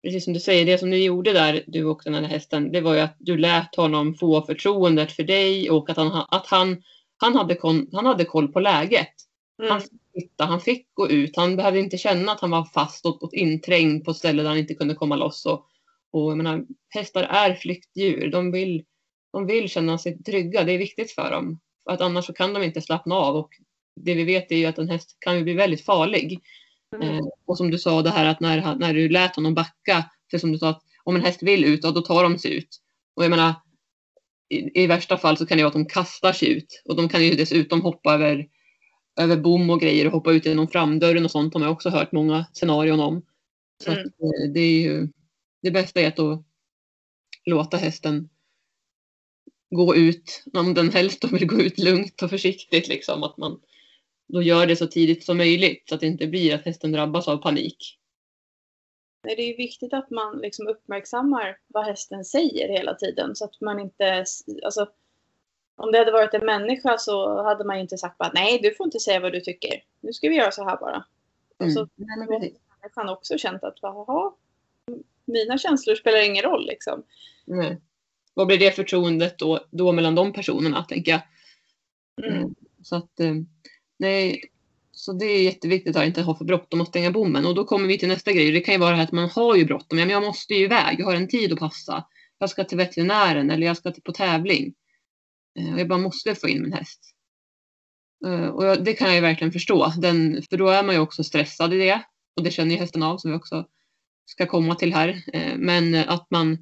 precis 0.04 0.24
som 0.24 0.34
du 0.34 0.40
säger, 0.40 0.66
det 0.66 0.78
som 0.78 0.90
du 0.90 1.04
gjorde 1.04 1.34
där, 1.34 1.64
du 1.68 1.86
och 1.86 2.02
den 2.04 2.14
här 2.14 2.24
hästen, 2.24 2.72
det 2.72 2.82
var 2.82 2.94
ju 2.94 3.00
att 3.00 3.16
du 3.20 3.38
lät 3.38 3.76
honom 3.76 4.14
få 4.16 4.42
förtroendet 4.42 5.12
för 5.12 5.24
dig 5.24 5.70
och 5.70 5.90
att 5.90 5.98
han, 5.98 6.26
att 6.30 6.48
han, 6.48 6.84
han, 7.18 7.36
hade, 7.36 7.56
kon, 7.56 7.90
han 7.94 8.06
hade 8.06 8.26
koll 8.26 8.48
på 8.48 8.60
läget. 8.60 9.14
Mm. 9.60 9.72
Han 9.72 9.82
flytta, 10.18 10.46
han 10.46 10.62
fick 10.62 10.88
gå 10.94 11.10
ut, 11.10 11.36
han 11.36 11.56
behövde 11.56 11.80
inte 11.80 11.98
känna 11.98 12.32
att 12.32 12.40
han 12.40 12.52
var 12.52 12.66
fast 12.66 13.06
och, 13.06 13.24
och 13.24 13.34
inträngd 13.34 14.06
på 14.06 14.14
ställen 14.14 14.44
där 14.44 14.50
han 14.50 14.60
inte 14.60 14.76
kunde 14.76 14.94
komma 14.94 15.16
loss. 15.16 15.46
Och, 15.46 15.66
och 16.12 16.32
jag 16.32 16.38
menar, 16.38 16.66
hästar 16.90 17.24
är 17.24 17.56
flyktdjur, 17.56 18.32
de 18.32 18.52
vill, 18.52 18.84
de 19.34 19.46
vill 19.46 19.70
känna 19.70 19.98
sig 19.98 20.24
trygga, 20.24 20.64
det 20.64 20.72
är 20.72 20.78
viktigt 20.78 21.12
för 21.12 21.32
dem. 21.32 21.60
För 21.84 21.92
att 21.92 22.02
annars 22.02 22.26
så 22.26 22.34
kan 22.34 22.54
de 22.54 22.64
inte 22.64 22.82
slappna 22.82 23.16
av 23.16 23.36
och 23.36 23.50
det 23.96 24.14
vi 24.14 24.24
vet 24.24 24.52
är 24.52 24.56
ju 24.56 24.66
att 24.66 24.78
en 24.78 24.90
häst 24.90 25.18
kan 25.20 25.38
ju 25.38 25.44
bli 25.44 25.54
väldigt 25.54 25.86
farlig. 25.86 26.40
Mm. 26.96 27.10
Eh, 27.10 27.22
och 27.46 27.58
som 27.58 27.72
du 27.72 27.78
sa 27.78 28.02
det 28.02 28.10
här 28.10 28.26
att 28.26 28.40
när, 28.40 28.76
när 28.76 28.94
du 28.94 29.10
lät 29.10 29.36
honom 29.36 29.54
backa, 29.54 30.06
för 30.32 30.38
som 30.38 30.52
du 30.52 30.58
sa 30.58 30.70
att 30.70 30.82
om 31.04 31.16
en 31.16 31.22
häst 31.22 31.44
vill 31.44 31.66
ut, 31.66 31.82
då 31.82 32.02
tar 32.02 32.24
de 32.24 32.38
sig 32.38 32.58
ut. 32.58 32.70
Och 33.16 33.24
jag 33.24 33.30
menar, 33.30 33.54
i, 34.50 34.84
i 34.84 34.88
värsta 34.88 35.18
fall 35.18 35.38
så 35.38 35.46
kan 35.46 35.58
det 35.58 35.64
vara 35.64 35.68
att 35.68 35.74
de 35.74 35.86
kastar 35.86 36.34
sig 36.34 36.50
ut 36.50 36.82
och 36.90 36.96
de 36.96 37.10
kan 37.10 37.26
ju 37.26 37.32
dessutom 37.32 37.82
hoppa 37.82 38.14
över, 38.14 38.48
över 39.18 39.38
bom 39.38 39.70
och 39.70 39.82
grejer 39.82 40.06
och 40.06 40.12
hoppa 40.12 40.32
ut 40.32 40.46
genom 40.46 40.68
framdörren 40.68 41.26
och 41.26 41.32
sånt 41.32 41.54
har 41.54 41.60
man 41.62 41.70
också 41.70 41.90
hört 41.90 42.12
många 42.12 42.46
scenarion 42.54 43.00
om. 43.00 43.26
Så 43.84 43.92
Mm. 43.92 44.02
att, 44.02 44.06
eh, 44.08 44.52
det 44.54 44.60
är 44.60 44.82
ju 44.82 45.08
det 45.62 45.72
bästa 45.72 46.02
är 46.02 46.08
att 46.08 46.16
då 46.16 46.44
låta 47.46 47.78
hästen 47.78 48.30
gå 49.76 49.96
ut, 49.96 50.44
om 50.54 50.74
den 50.74 50.90
helst 50.92 51.22
då 51.22 51.28
vill 51.28 51.48
gå 51.48 51.62
ut 51.62 51.80
lugnt 51.80 52.22
och 52.22 52.30
försiktigt 52.30 52.88
liksom, 52.88 53.24
att 53.24 53.38
man 53.38 53.62
då 54.34 54.42
gör 54.42 54.68
det 54.68 54.76
så 54.76 54.88
tidigt 54.88 55.24
som 55.24 55.38
möjligt 55.38 55.84
så 55.90 55.96
att 55.96 56.02
det 56.02 56.08
inte 56.08 56.28
blir 56.28 56.56
att 56.56 56.66
hästen 56.66 56.92
drabbas 56.92 57.28
av 57.28 57.38
panik. 57.38 57.78
Det 59.24 59.32
är 59.50 59.58
viktigt 59.58 59.94
att 59.94 60.10
man 60.12 60.38
liksom 60.38 60.68
uppmärksammar 60.68 61.58
vad 61.68 61.86
hästen 61.86 62.26
säger 62.26 62.70
hela 62.70 62.94
tiden 62.96 63.36
så 63.36 63.46
att 63.46 63.62
man 63.62 63.80
inte, 63.80 64.26
alltså 64.64 64.90
om 65.78 65.92
det 65.92 65.98
hade 65.98 66.12
varit 66.12 66.34
en 66.34 66.46
människa 66.46 66.98
så 66.98 67.44
hade 67.44 67.64
man 67.64 67.78
inte 67.78 67.98
sagt 67.98 68.18
bara 68.18 68.32
nej 68.34 68.60
du 68.64 68.76
får 68.76 68.86
inte 68.86 69.00
säga 69.00 69.20
vad 69.20 69.32
du 69.32 69.42
tycker. 69.42 69.84
Nu 70.02 70.14
ska 70.14 70.30
vi 70.30 70.36
göra 70.36 70.52
så 70.52 70.64
här 70.64 70.78
bara. 70.78 71.06
Och 71.58 71.72
så 71.72 71.80
Mm. 71.80 71.90
Nej, 72.30 72.54
människan 72.82 73.10
också 73.10 73.38
känt 73.38 73.64
att 73.64 73.78
jaha, 73.82 74.32
mina 75.26 75.58
känslor 75.58 75.96
spelar 75.96 76.26
ingen 76.26 76.44
roll 76.44 76.66
liksom. 76.66 77.04
Nej. 77.46 77.82
Vad 78.34 78.48
blir 78.48 78.58
det 78.58 78.72
förtroendet 78.72 79.38
då, 79.40 79.60
då 79.72 79.92
mellan 79.92 80.16
de 80.16 80.34
personerna, 80.34 80.84
tänker 80.84 81.12
jag. 81.12 81.22
Mm. 82.28 82.44
Eh, 82.44 82.48
Så 82.84 82.96
att, 82.96 83.20
eh, 83.20 83.34
nej, 83.98 84.42
så 84.92 85.14
det 85.14 85.26
är 85.26 85.44
jätteviktigt 85.44 85.96
att 85.96 86.06
inte 86.06 86.22
ha 86.22 86.36
för 86.36 86.46
bråttom 86.46 86.82
att 86.82 86.88
stänga 86.88 87.12
bommen. 87.12 87.46
Och 87.46 87.56
då 87.56 87.64
kommer 87.66 87.88
vi 87.88 87.98
till 87.98 88.08
nästa 88.08 88.32
grej. 88.32 88.52
Det 88.52 88.60
kan 88.60 88.74
ju 88.74 88.80
vara 88.80 88.90
det 88.90 88.96
här 88.96 89.04
att 89.04 89.12
man 89.12 89.30
har 89.30 89.56
ju 89.56 89.66
bråttom. 89.66 90.00
Ja, 90.00 90.06
men 90.06 90.14
jag 90.14 90.24
måste 90.24 90.54
ju 90.54 90.64
iväg. 90.66 91.00
Jag 91.00 91.06
har 91.06 91.16
en 91.16 91.28
tid 91.28 91.54
att 91.54 91.60
passa. 91.60 92.06
Jag 92.40 92.50
ska 92.50 92.64
till 92.64 92.78
veterinären 92.78 93.52
eller 93.52 93.68
jag 93.68 93.78
ska 93.78 93.92
till, 93.92 94.04
på 94.04 94.12
tävling. 94.12 94.74
Eh, 95.58 95.74
Och 95.74 95.80
jag 95.80 95.88
bara 95.88 96.00
måste 96.00 96.36
få 96.36 96.50
in 96.50 96.62
min 96.62 96.74
häst. 96.74 97.14
Eh, 98.26 98.48
Och 98.48 98.84
det 98.84 98.94
kan 98.94 99.08
jag 99.08 99.16
ju 99.16 99.22
verkligen 99.22 99.54
förstå. 99.54 99.94
Den, 99.98 100.44
för 100.50 100.58
då 100.58 100.68
är 100.68 100.84
man 100.84 100.96
ju 100.96 101.02
också 101.02 101.24
stressad 101.24 101.74
i 101.74 101.78
det. 101.78 102.04
Och 102.38 102.44
det 102.44 102.52
känner 102.52 102.72
ju 102.72 102.78
hästen 102.78 103.04
av 103.04 103.18
som 103.18 103.32
vi 103.32 103.38
också 103.38 103.66
ska 104.26 104.46
komma 104.46 104.76
till 104.76 104.94
här. 104.94 105.24
Eh, 105.34 105.58
Men 105.58 105.96
att 105.96 106.28
man 106.32 106.58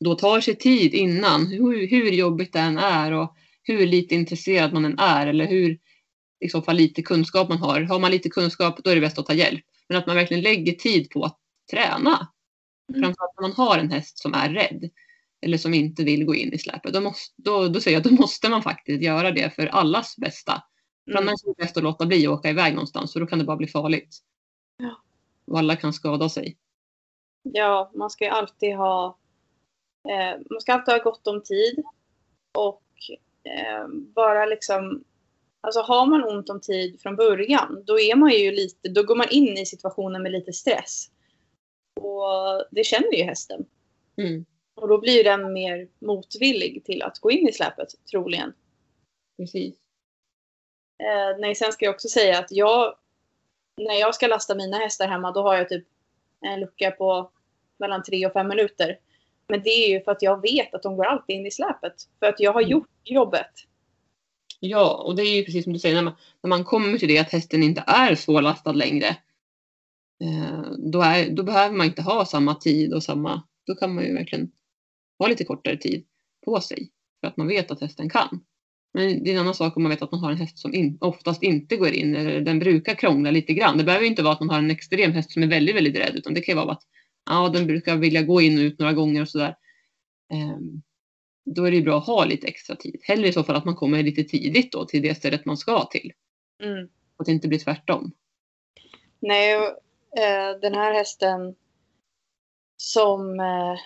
då 0.00 0.14
tar 0.14 0.40
sig 0.40 0.54
tid 0.56 0.94
innan, 0.94 1.46
hur, 1.46 1.88
hur 1.88 2.10
jobbigt 2.10 2.52
det 2.52 2.58
än 2.58 2.78
är 2.78 3.12
och 3.12 3.34
hur 3.62 3.86
lite 3.86 4.14
intresserad 4.14 4.72
man 4.72 4.84
än 4.84 4.98
är 4.98 5.26
eller 5.26 5.46
hur 5.46 5.78
i 6.44 6.48
så 6.48 6.62
fall 6.62 6.76
lite 6.76 7.02
kunskap 7.02 7.48
man 7.48 7.58
har. 7.58 7.80
Har 7.80 8.00
man 8.00 8.10
lite 8.10 8.28
kunskap 8.28 8.80
då 8.84 8.90
är 8.90 8.94
det 8.94 9.00
bäst 9.00 9.18
att 9.18 9.26
ta 9.26 9.34
hjälp. 9.34 9.64
Men 9.88 9.98
att 9.98 10.06
man 10.06 10.16
verkligen 10.16 10.42
lägger 10.42 10.72
tid 10.72 11.10
på 11.10 11.24
att 11.24 11.38
träna. 11.70 12.28
Mm. 12.88 13.02
Framförallt 13.02 13.32
när 13.40 13.48
man 13.48 13.52
har 13.52 13.78
en 13.78 13.90
häst 13.90 14.18
som 14.18 14.34
är 14.34 14.50
rädd 14.50 14.90
eller 15.44 15.58
som 15.58 15.74
inte 15.74 16.04
vill 16.04 16.24
gå 16.24 16.34
in 16.34 16.52
i 16.52 16.58
släpet. 16.58 16.92
Då, 16.92 17.00
måste, 17.00 17.42
då, 17.42 17.68
då 17.68 17.80
säger 17.80 17.96
jag 17.96 18.06
att 18.06 18.12
då 18.12 18.22
måste 18.22 18.48
man 18.48 18.62
faktiskt 18.62 19.02
göra 19.02 19.30
det 19.30 19.54
för 19.54 19.66
allas 19.66 20.16
bästa. 20.16 20.62
För 21.04 21.10
Mm. 21.10 21.22
annars 21.22 21.44
är 21.44 21.48
det 21.48 21.62
bäst 21.62 21.76
att 21.76 21.82
låta 21.82 22.06
bli 22.06 22.26
att 22.26 22.32
åka 22.32 22.50
iväg 22.50 22.74
någonstans 22.74 23.12
för 23.12 23.20
då 23.20 23.26
kan 23.26 23.38
det 23.38 23.44
bara 23.44 23.56
bli 23.56 23.66
farligt. 23.66 24.18
Ja. 24.76 25.02
Och 25.46 25.58
alla 25.58 25.76
kan 25.76 25.92
skada 25.92 26.28
sig. 26.28 26.56
Ja, 27.42 27.90
man 27.94 28.10
ska 28.10 28.24
ju 28.24 28.30
alltid 28.30 28.76
ha 28.76 29.18
eh, 30.08 30.40
man 30.50 30.60
ska 30.60 30.72
alltid 30.72 30.94
ha 30.94 31.02
gott 31.02 31.26
om 31.26 31.42
tid 31.42 31.82
och 32.58 32.82
eh, 33.44 33.88
bara 34.14 34.46
liksom 34.46 35.04
Alltså 35.60 35.80
har 35.80 36.06
man 36.06 36.24
ont 36.24 36.50
om 36.50 36.60
tid 36.60 37.00
från 37.00 37.16
början 37.16 37.84
då 37.86 38.00
är 38.00 38.16
man 38.16 38.30
ju 38.32 38.50
lite, 38.50 38.88
då 38.88 39.02
går 39.02 39.16
man 39.16 39.28
in 39.30 39.58
i 39.58 39.66
situationen 39.66 40.22
med 40.22 40.32
lite 40.32 40.52
stress. 40.52 41.10
Och 42.00 42.64
det 42.70 42.84
känner 42.84 43.12
ju 43.12 43.22
hästen. 43.22 43.64
Mm, 44.16 44.44
Och 44.74 44.88
då 44.88 44.98
blir 44.98 45.24
den 45.24 45.52
mer 45.52 45.88
motvillig 45.98 46.84
till 46.84 47.02
att 47.02 47.18
gå 47.18 47.30
in 47.30 47.48
i 47.48 47.52
släpet 47.52 47.88
troligen. 48.10 48.52
precis. 49.36 49.74
Eh, 50.98 51.38
nej, 51.40 51.54
sen 51.54 51.72
ska 51.72 51.84
jag 51.84 51.94
också 51.94 52.08
säga 52.08 52.38
att 52.38 52.52
jag, 52.52 52.94
när 53.76 53.94
jag 53.94 54.14
ska 54.14 54.26
lasta 54.26 54.54
mina 54.54 54.76
hästar 54.76 55.08
hemma, 55.08 55.32
då 55.32 55.42
har 55.42 55.54
jag 55.54 55.68
typ 55.68 55.84
en 56.40 56.60
lucka 56.60 56.90
på 56.90 57.30
mellan 57.78 58.02
tre 58.02 58.26
och 58.26 58.32
fem 58.32 58.48
minuter. 58.48 58.98
Men 59.48 59.62
det 59.62 59.70
är 59.70 59.88
ju 59.88 60.04
för 60.04 60.12
att 60.12 60.22
jag 60.22 60.42
vet 60.42 60.74
att 60.74 60.82
de 60.82 60.96
går 60.96 61.04
alltid 61.04 61.36
in 61.36 61.46
i 61.46 61.50
släpet. 61.50 61.94
För 62.18 62.26
att 62.26 62.40
jag 62.40 62.52
har 62.52 62.60
Mm. 62.60 62.70
gjort 62.70 62.88
jobbet. 63.04 63.50
Ja, 64.60 65.02
och 65.06 65.16
det 65.16 65.22
är 65.22 65.36
ju 65.36 65.44
precis 65.44 65.64
som 65.64 65.72
du 65.72 65.78
säger, 65.78 65.94
när 65.94 66.02
man, 66.02 66.14
när 66.42 66.48
man 66.48 66.64
kommer 66.64 66.98
till 66.98 67.08
det 67.08 67.18
att 67.18 67.32
hästen 67.32 67.62
inte 67.62 67.84
är 67.86 68.14
svårlastad 68.14 68.72
längre. 68.72 69.06
Eh, 70.24 70.62
då, 70.78 71.02
är, 71.02 71.30
då 71.30 71.42
behöver 71.42 71.76
man 71.76 71.86
inte 71.86 72.02
ha 72.02 72.24
samma 72.26 72.54
tid 72.54 72.94
och 72.94 73.02
samma, 73.02 73.42
då 73.66 73.74
kan 73.74 73.94
man 73.94 74.04
ju 74.04 74.14
verkligen 74.14 74.52
ha 75.18 75.26
lite 75.26 75.44
kortare 75.44 75.76
tid 75.76 76.04
på 76.44 76.60
sig. 76.60 76.90
För 77.20 77.28
att 77.28 77.36
man 77.36 77.46
vet 77.46 77.70
att 77.70 77.80
hästen 77.80 78.10
kan. 78.10 78.44
Men 78.92 79.24
det 79.24 79.30
är 79.30 79.34
en 79.34 79.40
annan 79.40 79.54
sak 79.54 79.76
om 79.76 79.82
man 79.82 79.90
vet 79.90 80.02
att 80.02 80.12
man 80.12 80.20
har 80.20 80.30
en 80.30 80.36
häst 80.36 80.58
som 80.58 80.74
in, 80.74 80.98
oftast 81.00 81.42
inte 81.42 81.76
går 81.76 81.88
in, 81.88 82.16
eller 82.16 82.40
den 82.40 82.58
brukar 82.58 82.94
krångla 82.94 83.30
lite 83.30 83.54
grann. 83.54 83.78
Det 83.78 83.84
behöver 83.84 84.06
inte 84.06 84.22
vara 84.22 84.32
att 84.32 84.40
man 84.40 84.50
har 84.50 84.58
en 84.58 84.70
extrem 84.70 85.12
häst 85.12 85.32
som 85.32 85.42
är 85.42 85.46
väldigt, 85.46 85.76
väldigt 85.76 85.96
rädd, 85.96 86.14
utan 86.14 86.34
det 86.34 86.40
kan 86.40 86.52
ju 86.52 86.60
vara 86.60 86.72
att 86.72 86.82
ja, 87.26 87.48
den 87.48 87.66
brukar 87.66 87.96
vilja 87.96 88.22
gå 88.22 88.40
in 88.40 88.58
och 88.58 88.62
ut 88.62 88.78
några 88.78 88.92
gånger 88.92 89.22
och 89.22 89.28
sådär. 89.28 89.56
Ehm, 90.32 90.82
då 91.44 91.64
är 91.64 91.70
det 91.70 91.82
bra 91.82 91.98
att 91.98 92.06
ha 92.06 92.24
lite 92.24 92.46
extra 92.46 92.76
tid. 92.76 93.00
Hellre 93.02 93.28
i 93.28 93.32
så 93.32 93.42
fall 93.42 93.56
att 93.56 93.64
man 93.64 93.76
kommer 93.76 94.02
lite 94.02 94.24
tidigt 94.24 94.72
då 94.72 94.84
till 94.84 95.02
det 95.02 95.14
stället 95.14 95.44
man 95.44 95.56
ska 95.56 95.84
till. 95.84 96.12
Mm. 96.62 96.84
Och 96.84 97.20
att 97.20 97.26
det 97.26 97.32
inte 97.32 97.48
blir 97.48 97.58
tvärtom. 97.58 98.12
Nej, 99.20 99.56
och, 99.56 99.68
eh, 100.18 100.60
den 100.60 100.74
här 100.74 100.94
hästen 100.94 101.54
som, 102.76 103.40
eh, 103.40 103.78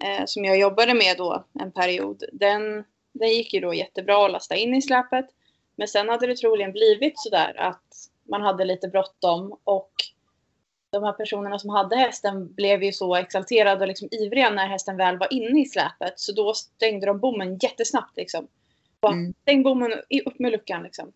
eh, 0.00 0.24
som 0.26 0.44
jag 0.44 0.58
jobbade 0.58 0.94
med 0.94 1.16
då 1.18 1.44
en 1.60 1.72
period, 1.72 2.24
den, 2.32 2.84
den 3.12 3.28
gick 3.28 3.54
ju 3.54 3.60
då 3.60 3.74
jättebra 3.74 4.24
att 4.26 4.32
lasta 4.32 4.56
in 4.56 4.74
i 4.74 4.82
släpet. 4.82 5.26
Men 5.76 5.88
sen 5.88 6.08
hade 6.08 6.26
det 6.26 6.36
troligen 6.36 6.72
blivit 6.72 7.18
sådär 7.18 7.54
att 7.58 8.08
man 8.22 8.42
hade 8.42 8.64
lite 8.64 8.88
bråttom 8.88 9.58
och 9.64 9.92
de 10.90 11.04
här 11.04 11.12
personerna 11.12 11.58
som 11.58 11.70
hade 11.70 11.96
hästen 11.96 12.54
blev 12.54 12.82
ju 12.82 12.92
så 12.92 13.16
exalterade 13.16 13.80
och 13.80 13.88
liksom 13.88 14.08
ivriga 14.10 14.50
när 14.50 14.66
hästen 14.66 14.96
väl 14.96 15.18
var 15.18 15.32
inne 15.32 15.60
i 15.60 15.64
släpet. 15.64 16.20
Så 16.20 16.32
då 16.32 16.54
stängde 16.54 17.06
de 17.06 17.18
bommen 17.20 17.58
jättesnabbt 17.58 18.16
liksom. 18.16 18.48
Bara, 19.00 19.12
Mm. 19.12 19.34
Stäng 19.42 19.62
bommen, 19.62 19.92
upp 20.26 20.38
med 20.38 20.52
luckan 20.52 20.82
liksom. 20.82 21.12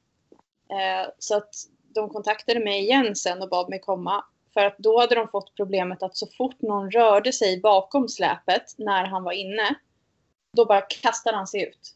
Eh, 0.70 1.10
så 1.18 1.36
att 1.36 1.54
de 1.94 2.08
kontaktade 2.08 2.60
mig 2.60 2.80
igen 2.80 3.16
sen 3.16 3.42
och 3.42 3.48
bad 3.48 3.68
mig 3.68 3.80
komma. 3.80 4.24
För 4.56 4.66
att 4.66 4.78
då 4.78 5.00
hade 5.00 5.14
de 5.14 5.28
fått 5.28 5.54
problemet 5.54 6.02
att 6.02 6.16
så 6.16 6.26
fort 6.26 6.62
någon 6.62 6.90
rörde 6.90 7.32
sig 7.32 7.60
bakom 7.60 8.08
släpet 8.08 8.62
när 8.78 9.04
han 9.04 9.22
var 9.24 9.32
inne, 9.32 9.74
då 10.56 10.64
bara 10.64 10.80
kastade 10.80 11.36
han 11.36 11.46
sig 11.46 11.62
ut. 11.68 11.94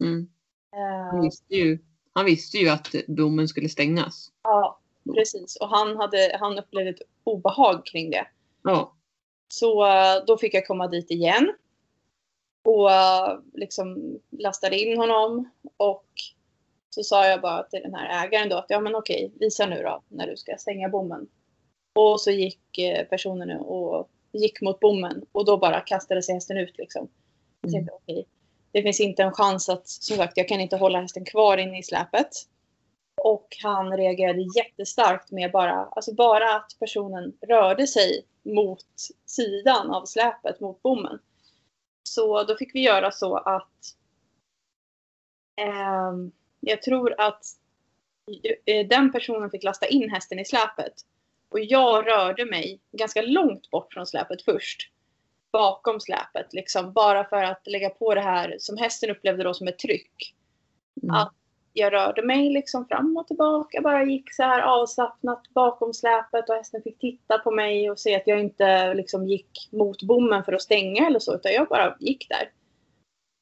Mm. 0.00 0.28
Han, 0.72 1.16
Eh, 1.18 1.22
visste 1.22 1.54
ju, 1.54 1.78
han 2.12 2.24
visste 2.24 2.56
ju 2.58 2.68
att 2.68 2.88
bommen 3.08 3.48
skulle 3.48 3.68
stängas. 3.68 4.32
ja, 4.42 4.80
precis. 5.14 5.56
Och 5.56 5.68
han, 5.68 5.96
hade, 5.96 6.36
han 6.40 6.58
upplevde 6.58 6.90
ett 6.90 7.02
obehag 7.24 7.86
kring 7.86 8.10
det. 8.10 8.26
Ja, 8.62 8.96
Så 9.48 9.86
eh, 9.86 10.24
då 10.26 10.38
fick 10.38 10.54
jag 10.54 10.66
komma 10.66 10.88
dit 10.88 11.10
igen. 11.10 11.52
Och 12.64 12.90
eh, 12.90 13.38
liksom 13.54 14.18
lastade 14.30 14.78
in 14.78 14.98
honom. 14.98 15.50
Och 15.76 16.06
så 16.90 17.02
sa 17.02 17.26
jag 17.26 17.40
bara 17.40 17.62
till 17.62 17.80
den 17.82 17.94
här 17.94 18.26
ägaren 18.26 18.48
då 18.48 18.56
att 18.56 18.66
ja 18.68 18.80
men 18.80 18.94
okej, 18.94 19.32
visa 19.40 19.66
nu 19.66 19.82
då 19.82 20.02
när 20.08 20.26
du 20.26 20.36
ska 20.36 20.56
stänga 20.58 20.88
bommen. 20.88 21.28
Och 21.94 22.20
så 22.20 22.30
gick 22.30 22.78
eh, 22.78 23.04
personen 23.06 23.60
och 23.60 24.08
gick 24.32 24.60
mot 24.60 24.80
bommen 24.80 25.24
och 25.32 25.44
då 25.44 25.56
bara 25.56 25.80
kastade 25.80 26.22
sig 26.22 26.34
hästen 26.34 26.56
ut 26.56 26.78
liksom. 26.78 27.08
Jag 27.60 27.68
Mm. 27.70 27.72
tänkte 27.80 27.94
okej, 27.94 28.26
det 28.72 28.82
finns 28.82 29.00
inte 29.00 29.22
en 29.22 29.32
chans 29.32 29.68
att, 29.68 29.88
som 29.88 30.16
sagt, 30.16 30.36
jag 30.36 30.48
kan 30.48 30.60
inte 30.60 30.76
hålla 30.76 31.00
hästen 31.00 31.24
kvar 31.24 31.56
inne 31.58 31.78
i 31.78 31.82
släpet. 31.82 32.28
Och 33.22 33.56
han 33.62 33.96
reagerade 33.96 34.42
jättestarkt 34.56 35.30
med 35.30 35.52
bara, 35.52 35.72
alltså 35.84 36.14
bara 36.14 36.56
att 36.56 36.76
personen 36.78 37.32
rörde 37.40 37.86
sig 37.86 38.24
mot 38.42 38.86
sidan 39.26 39.90
av 39.90 40.04
släpet, 40.04 40.60
mot 40.60 40.82
bommen. 40.82 41.18
Så 42.08 42.42
då 42.44 42.56
fick 42.56 42.74
vi 42.74 42.80
göra 42.80 43.10
så 43.10 43.36
att 43.36 43.96
ehm, 45.60 46.32
jag 46.60 46.82
tror 46.82 47.20
att 47.20 47.44
eh, 48.64 48.86
den 48.86 49.12
personen 49.12 49.50
fick 49.50 49.62
lasta 49.62 49.86
in 49.86 50.10
hästen 50.10 50.38
i 50.38 50.44
släpet. 50.44 50.92
Och 51.52 51.60
jag 51.60 52.06
rörde 52.06 52.44
mig 52.44 52.80
ganska 52.92 53.22
långt 53.22 53.70
bort 53.70 53.92
från 53.92 54.06
släpet 54.06 54.42
först. 54.42 54.90
Bakom 55.52 56.00
släpet, 56.00 56.52
liksom, 56.52 56.92
bara 56.92 57.24
för 57.24 57.42
att 57.42 57.66
lägga 57.66 57.90
på 57.90 58.14
det 58.14 58.20
här 58.20 58.56
som 58.58 58.76
hästen 58.76 59.10
upplevde 59.10 59.44
då 59.44 59.54
som 59.54 59.68
ett 59.68 59.78
tryck. 59.78 60.34
Mm. 61.02 61.14
Att 61.14 61.34
jag 61.72 61.92
rörde 61.92 62.22
mig 62.22 62.50
liksom 62.50 62.86
fram 62.86 63.16
och 63.16 63.26
tillbaka, 63.26 63.80
bara 63.80 64.04
gick 64.04 64.34
så 64.34 64.42
här 64.42 64.60
avslappnat 64.60 65.42
bakom 65.54 65.94
släpet 65.94 66.48
och 66.48 66.54
hästen 66.54 66.82
fick 66.82 66.98
titta 66.98 67.38
på 67.38 67.50
mig 67.50 67.90
och 67.90 67.98
se 67.98 68.16
att 68.16 68.26
jag 68.26 68.40
inte 68.40 68.94
liksom 68.94 69.26
gick 69.28 69.68
mot 69.72 70.02
bommen 70.02 70.44
för 70.44 70.52
att 70.52 70.62
stänga 70.62 71.06
eller 71.06 71.18
så, 71.18 71.34
utan 71.34 71.52
jag 71.52 71.68
bara 71.68 71.96
gick 72.00 72.28
där. 72.28 72.50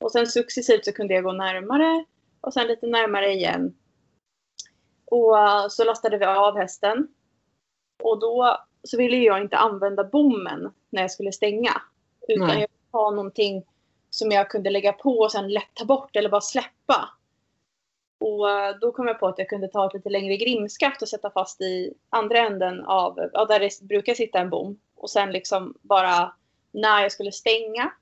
Och 0.05 0.13
sen 0.13 0.27
successivt 0.27 0.85
så 0.85 0.93
kunde 0.93 1.15
jag 1.15 1.25
gå 1.25 1.33
närmare 1.33 2.05
och 2.41 2.53
sen 2.53 2.67
lite 2.67 2.87
närmare 2.87 3.33
igen. 3.33 3.75
Och 5.05 5.33
uh, 5.33 5.69
så 5.69 5.85
lastade 5.85 6.19
vi 6.19 6.25
av 6.25 6.57
hästen. 6.57 7.09
Och 8.03 8.21
då 8.21 8.59
så 8.83 8.97
ville 8.97 9.17
jag 9.17 9.41
inte 9.41 9.57
använda 9.57 10.05
bommen 10.05 10.73
när 10.91 11.03
jag 11.03 11.11
skulle 11.11 11.33
stänga. 11.33 11.83
Utan 12.29 12.47
Nej. 12.47 12.61
jag 12.61 12.69
ville 12.69 12.91
ha 12.93 13.11
någonting 13.11 13.65
som 14.11 14.31
jag 14.31 14.51
kunde 14.51 14.71
lägga 14.71 14.93
på 14.93 15.19
och 15.19 15.33
sen 15.33 15.49
lätt 15.49 15.75
ta 15.75 15.85
bort 15.85 16.17
eller 16.17 16.29
bara 16.29 16.41
släppa. 16.41 17.09
Och 18.21 18.47
uh, 18.47 18.79
då 18.81 18.93
kom 18.93 19.07
jag 19.07 19.21
på 19.21 19.27
att 19.27 19.39
jag 19.39 19.49
kunde 19.49 19.69
ta 19.69 19.87
ett 19.87 19.95
lite 19.95 20.09
längre 20.09 20.37
grimskaft 20.37 21.03
och 21.03 21.09
sätta 21.09 21.31
fast 21.31 21.61
i 21.61 21.95
andra 22.11 22.39
änden 22.39 22.85
av, 22.85 23.29
ja, 23.33 23.45
där 23.45 23.61
det 23.61 23.81
brukar 23.81 24.15
sitta 24.15 24.39
en 24.39 24.51
bom. 24.51 24.81
Och 24.97 25.11
sen 25.11 25.33
liksom 25.33 25.75
bara 25.83 26.35
när 26.71 27.03
jag 27.03 27.13
skulle 27.13 27.33
stänga 27.33 27.93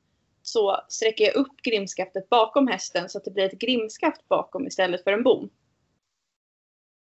så 0.43 0.81
sträcker 0.89 1.25
jag 1.25 1.37
upp 1.37 1.57
grimskaftet 1.63 2.29
bakom 2.29 2.69
hästen 2.69 3.09
så 3.09 3.19
att 3.19 3.25
det 3.25 3.31
blir 3.31 3.45
ett 3.45 3.59
grimskaft 3.59 4.29
bakom 4.29 4.67
istället 4.67 5.05
för 5.05 5.13
en 5.13 5.23
bom. 5.23 5.51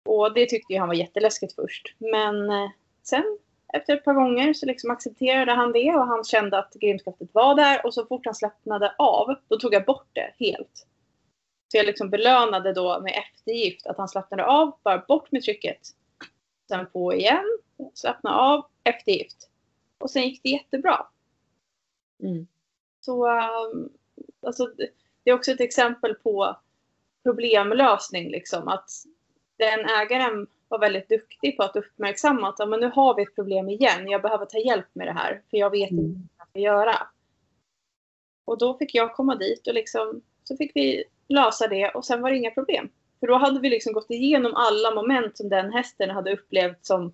Och 0.05 0.33
det 0.33 0.45
tyckte 0.45 0.73
ju 0.73 0.79
han 0.79 0.87
var 0.87 0.95
jätteläskigt 0.95 1.55
först. 1.55 1.95
Men 1.97 2.49
eh, 2.49 2.69
sen 3.03 3.37
efter 3.73 3.93
ett 3.97 4.03
par 4.03 4.13
gånger 4.13 4.53
så 4.53 4.65
liksom 4.65 4.91
accepterade 4.91 5.51
han 5.51 5.71
det 5.71 5.95
och 5.95 6.07
han 6.07 6.23
kände 6.23 6.59
att 6.59 6.73
grimskaftet 6.73 7.29
var 7.33 7.55
där 7.55 7.85
och 7.85 7.93
så 7.93 8.05
fort 8.05 8.25
han 8.25 8.35
slappnade 8.35 8.95
av 8.97 9.35
då 9.47 9.59
tog 9.59 9.73
jag 9.73 9.85
bort 9.85 10.09
det 10.13 10.33
helt. 10.39 10.87
Så 11.67 11.77
jag 11.77 11.85
liksom 11.85 12.09
belönade 12.09 12.73
då 12.73 13.01
med 13.01 13.13
eftergift 13.25 13.87
att 13.87 13.97
han 13.97 14.09
slappnade 14.09 14.45
av, 14.45 14.77
bara 14.83 14.97
bort 15.07 15.31
med 15.31 15.43
trycket. 15.43 15.79
Sen 16.67 16.85
på 16.85 17.13
igen, 17.13 17.45
slappna 17.93 18.35
av, 18.35 18.65
eftergift. 18.83 19.49
Och 19.97 20.09
sen 20.09 20.23
gick 20.23 20.43
det 20.43 20.49
jättebra. 20.49 21.07
Mm. 22.23 22.47
Så 22.99 23.27
um, 23.27 23.89
alltså, 24.45 24.65
det 25.23 25.29
är 25.29 25.33
också 25.33 25.51
ett 25.51 25.61
exempel 25.61 26.15
på 26.15 26.57
problemlösning. 27.23 28.29
Liksom, 28.29 28.67
att 28.67 28.89
den 29.57 29.79
ägaren 29.79 30.47
var 30.73 30.79
väldigt 30.79 31.09
duktig 31.09 31.57
på 31.57 31.63
att 31.63 31.75
uppmärksamma 31.75 32.49
att 32.49 32.69
men 32.69 32.79
nu 32.79 32.91
har 32.95 33.15
vi 33.15 33.23
ett 33.23 33.35
problem 33.35 33.69
igen. 33.69 34.09
Jag 34.09 34.21
behöver 34.21 34.45
ta 34.45 34.57
hjälp 34.57 34.85
med 34.93 35.07
det 35.07 35.11
här 35.11 35.41
för 35.49 35.57
jag 35.57 35.69
vet 35.69 35.91
inte 35.91 36.03
Mm. 36.03 36.29
vad 36.37 36.39
jag 36.39 36.47
ska 36.49 36.59
göra. 36.59 37.07
Och 38.45 38.57
då 38.57 38.77
fick 38.77 38.95
jag 38.95 39.15
komma 39.15 39.35
dit 39.35 39.67
och 39.67 39.73
liksom, 39.73 40.21
så 40.43 40.57
fick 40.57 40.71
vi 40.75 41.03
lösa 41.27 41.67
det 41.67 41.89
och 41.89 42.05
sen 42.05 42.21
var 42.21 42.31
det 42.31 42.37
inga 42.37 42.51
problem. 42.51 42.89
För 43.19 43.27
då 43.27 43.37
hade 43.37 43.59
vi 43.59 43.69
liksom 43.69 43.93
gått 43.93 44.09
igenom 44.11 44.53
alla 44.55 44.95
moment 44.95 45.37
som 45.37 45.49
den 45.49 45.73
hästen 45.73 46.09
hade 46.09 46.33
upplevt 46.33 46.85
som 46.85 47.13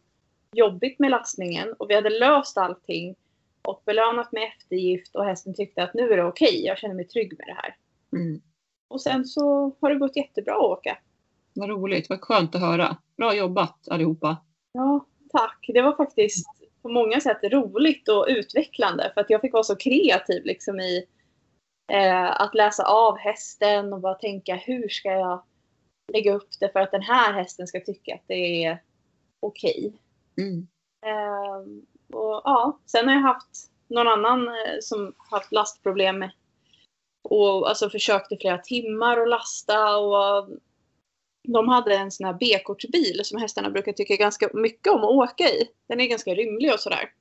jobbigt 0.51 0.99
med 0.99 1.11
lastningen 1.11 1.73
och 1.73 1.89
vi 1.89 1.95
hade 1.95 2.09
löst 2.09 2.57
allting 2.57 3.15
och 3.61 3.81
belönat 3.85 4.31
med 4.31 4.43
eftergift 4.43 5.15
och 5.15 5.25
hästen 5.25 5.53
tyckte 5.53 5.83
att 5.83 5.93
nu 5.93 6.13
är 6.13 6.17
det 6.17 6.23
okej, 6.23 6.65
jag 6.65 6.77
känner 6.77 6.95
mig 6.95 7.07
trygg 7.07 7.37
med 7.37 7.47
det 7.47 7.57
här. 7.61 7.75
Mm. 8.13 8.41
Och 8.87 9.01
sen 9.01 9.25
så 9.25 9.75
har 9.81 9.89
det 9.89 9.95
gått 9.99 10.15
jättebra 10.15 10.53
att 10.53 10.61
åka. 10.77 10.97
Vad 11.59 11.69
roligt, 11.69 12.09
vad 12.09 12.21
skönt 12.21 12.55
att 12.55 12.61
höra. 12.61 12.97
Bra 13.17 13.35
jobbat 13.35 13.87
allihopa. 13.87 14.37
Ja, 14.71 15.05
tack. 15.31 15.65
Det 15.67 15.81
var 15.81 15.95
faktiskt 15.95 16.47
på 16.81 16.89
många 16.89 17.19
sätt 17.19 17.39
roligt 17.43 18.09
och 18.09 18.25
utvecklande 18.29 19.11
för 19.13 19.21
att 19.21 19.29
jag 19.29 19.41
fick 19.41 19.53
vara 19.53 19.63
så 19.63 19.75
kreativ 19.75 20.45
liksom 20.45 20.79
i 20.79 21.05
eh, 21.91 22.41
att 22.41 22.55
läsa 22.55 22.83
av 22.83 23.17
hästen 23.17 23.93
och 23.93 24.01
bara 24.01 24.13
tänka 24.13 24.55
hur 24.55 24.89
ska 24.89 25.11
jag 25.11 25.43
lägga 26.13 26.33
upp 26.33 26.49
det 26.59 26.69
för 26.69 26.79
att 26.79 26.91
den 26.91 27.01
här 27.01 27.33
hästen 27.33 27.67
ska 27.67 27.79
tycka 27.79 28.15
att 28.15 28.23
det 28.27 28.63
är 28.65 28.83
okej. 29.39 29.93
Mm. 30.37 30.67
Ehm, 31.05 31.85
och 32.13 32.41
ja, 32.43 32.79
sen 32.85 33.07
har 33.07 33.15
jag 33.15 33.21
haft 33.21 33.71
någon 33.87 34.07
annan 34.07 34.47
eh, 34.47 34.77
som 34.81 35.13
haft 35.17 35.51
lastproblem 35.51 36.25
och 37.29 37.69
alltså 37.69 37.89
försökt 37.89 38.31
i 38.31 38.37
flera 38.37 38.57
timmar 38.57 39.17
att 39.17 39.29
lasta 39.29 39.97
och 39.97 40.49
de 41.47 41.67
hade 41.67 41.95
en 41.95 42.11
sån 42.11 42.25
här 42.25 42.33
B-kortsbil 42.33 43.21
som 43.23 43.41
hästarna 43.41 43.69
brukar 43.69 43.93
tycka 43.93 44.15
ganska 44.15 44.49
mycket 44.53 44.93
om 44.93 44.99
att 45.03 45.09
åka 45.31 45.43
i. 45.43 45.69
Den 45.87 45.99
är 45.99 46.05
ganska 46.07 46.35
rymlig 46.35 46.73
och 46.73 46.79
sådär. 46.79 47.11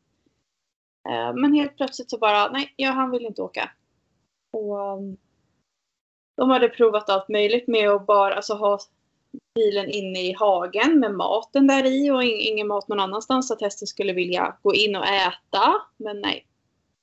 Eh, 1.09 1.35
men 1.35 1.54
helt 1.54 1.76
plötsligt 1.76 2.11
så 2.11 2.18
bara, 2.18 2.50
nej, 2.50 2.74
ja, 2.76 2.90
han 2.90 3.11
vill 3.11 3.26
inte 3.26 3.42
åka. 3.42 3.70
Och 4.52 4.81
ehm, 4.92 5.16
de 6.37 6.50
hade 6.50 6.68
provat 6.68 7.11
allt 7.11 7.28
möjligt 7.28 7.68
med 7.68 7.90
att 7.90 8.07
bara 8.07 8.35
alltså, 8.35 8.54
ha 8.54 8.78
bilen 9.54 9.90
inne 9.90 10.20
i 10.22 10.33
hagen 10.33 11.00
med 11.00 11.14
maten 11.14 11.66
där 11.66 11.87
i 11.87 12.11
och 12.11 12.24
in- 12.24 12.40
ingen 12.52 12.66
mat 12.66 12.88
någon 12.88 13.00
annanstans 13.00 13.48
så 13.48 13.54
att 13.54 13.61
hästen 13.61 13.87
skulle 13.87 14.12
vilja 14.12 14.57
gå 14.62 14.74
in 14.74 14.96
och 14.96 15.07
äta. 15.07 15.74
Men 15.96 16.20
nej, 16.20 16.46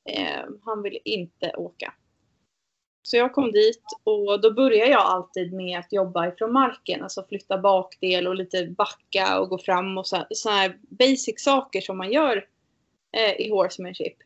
eh, 0.09 0.45
han 0.65 0.81
ville 0.81 0.99
inte 1.05 1.51
åka. 1.57 1.93
Så 3.07 3.17
jag 3.17 3.33
kom 3.33 3.51
dit 3.51 3.83
och 4.03 4.41
då 4.41 4.53
börjar 4.53 4.85
jag 4.85 5.01
alltid 5.01 5.53
med 5.53 5.79
att 5.79 5.93
jobba 5.93 6.27
ifrån 6.27 6.53
marken, 6.53 7.03
alltså 7.03 7.25
flytta 7.29 7.57
bakdel 7.57 8.27
och 8.27 8.35
lite 8.35 8.67
backa 8.67 9.39
och 9.39 9.49
gå 9.49 9.57
fram 9.57 9.97
och 9.97 10.07
så, 10.07 10.25
så 10.29 10.49
här 10.49 10.77
basic 10.81 11.43
saker 11.43 11.81
som 11.81 11.97
man 11.97 12.11
gör 12.11 12.47
eh, 13.17 13.41
i 13.41 13.49
horsemanship. 13.49 14.17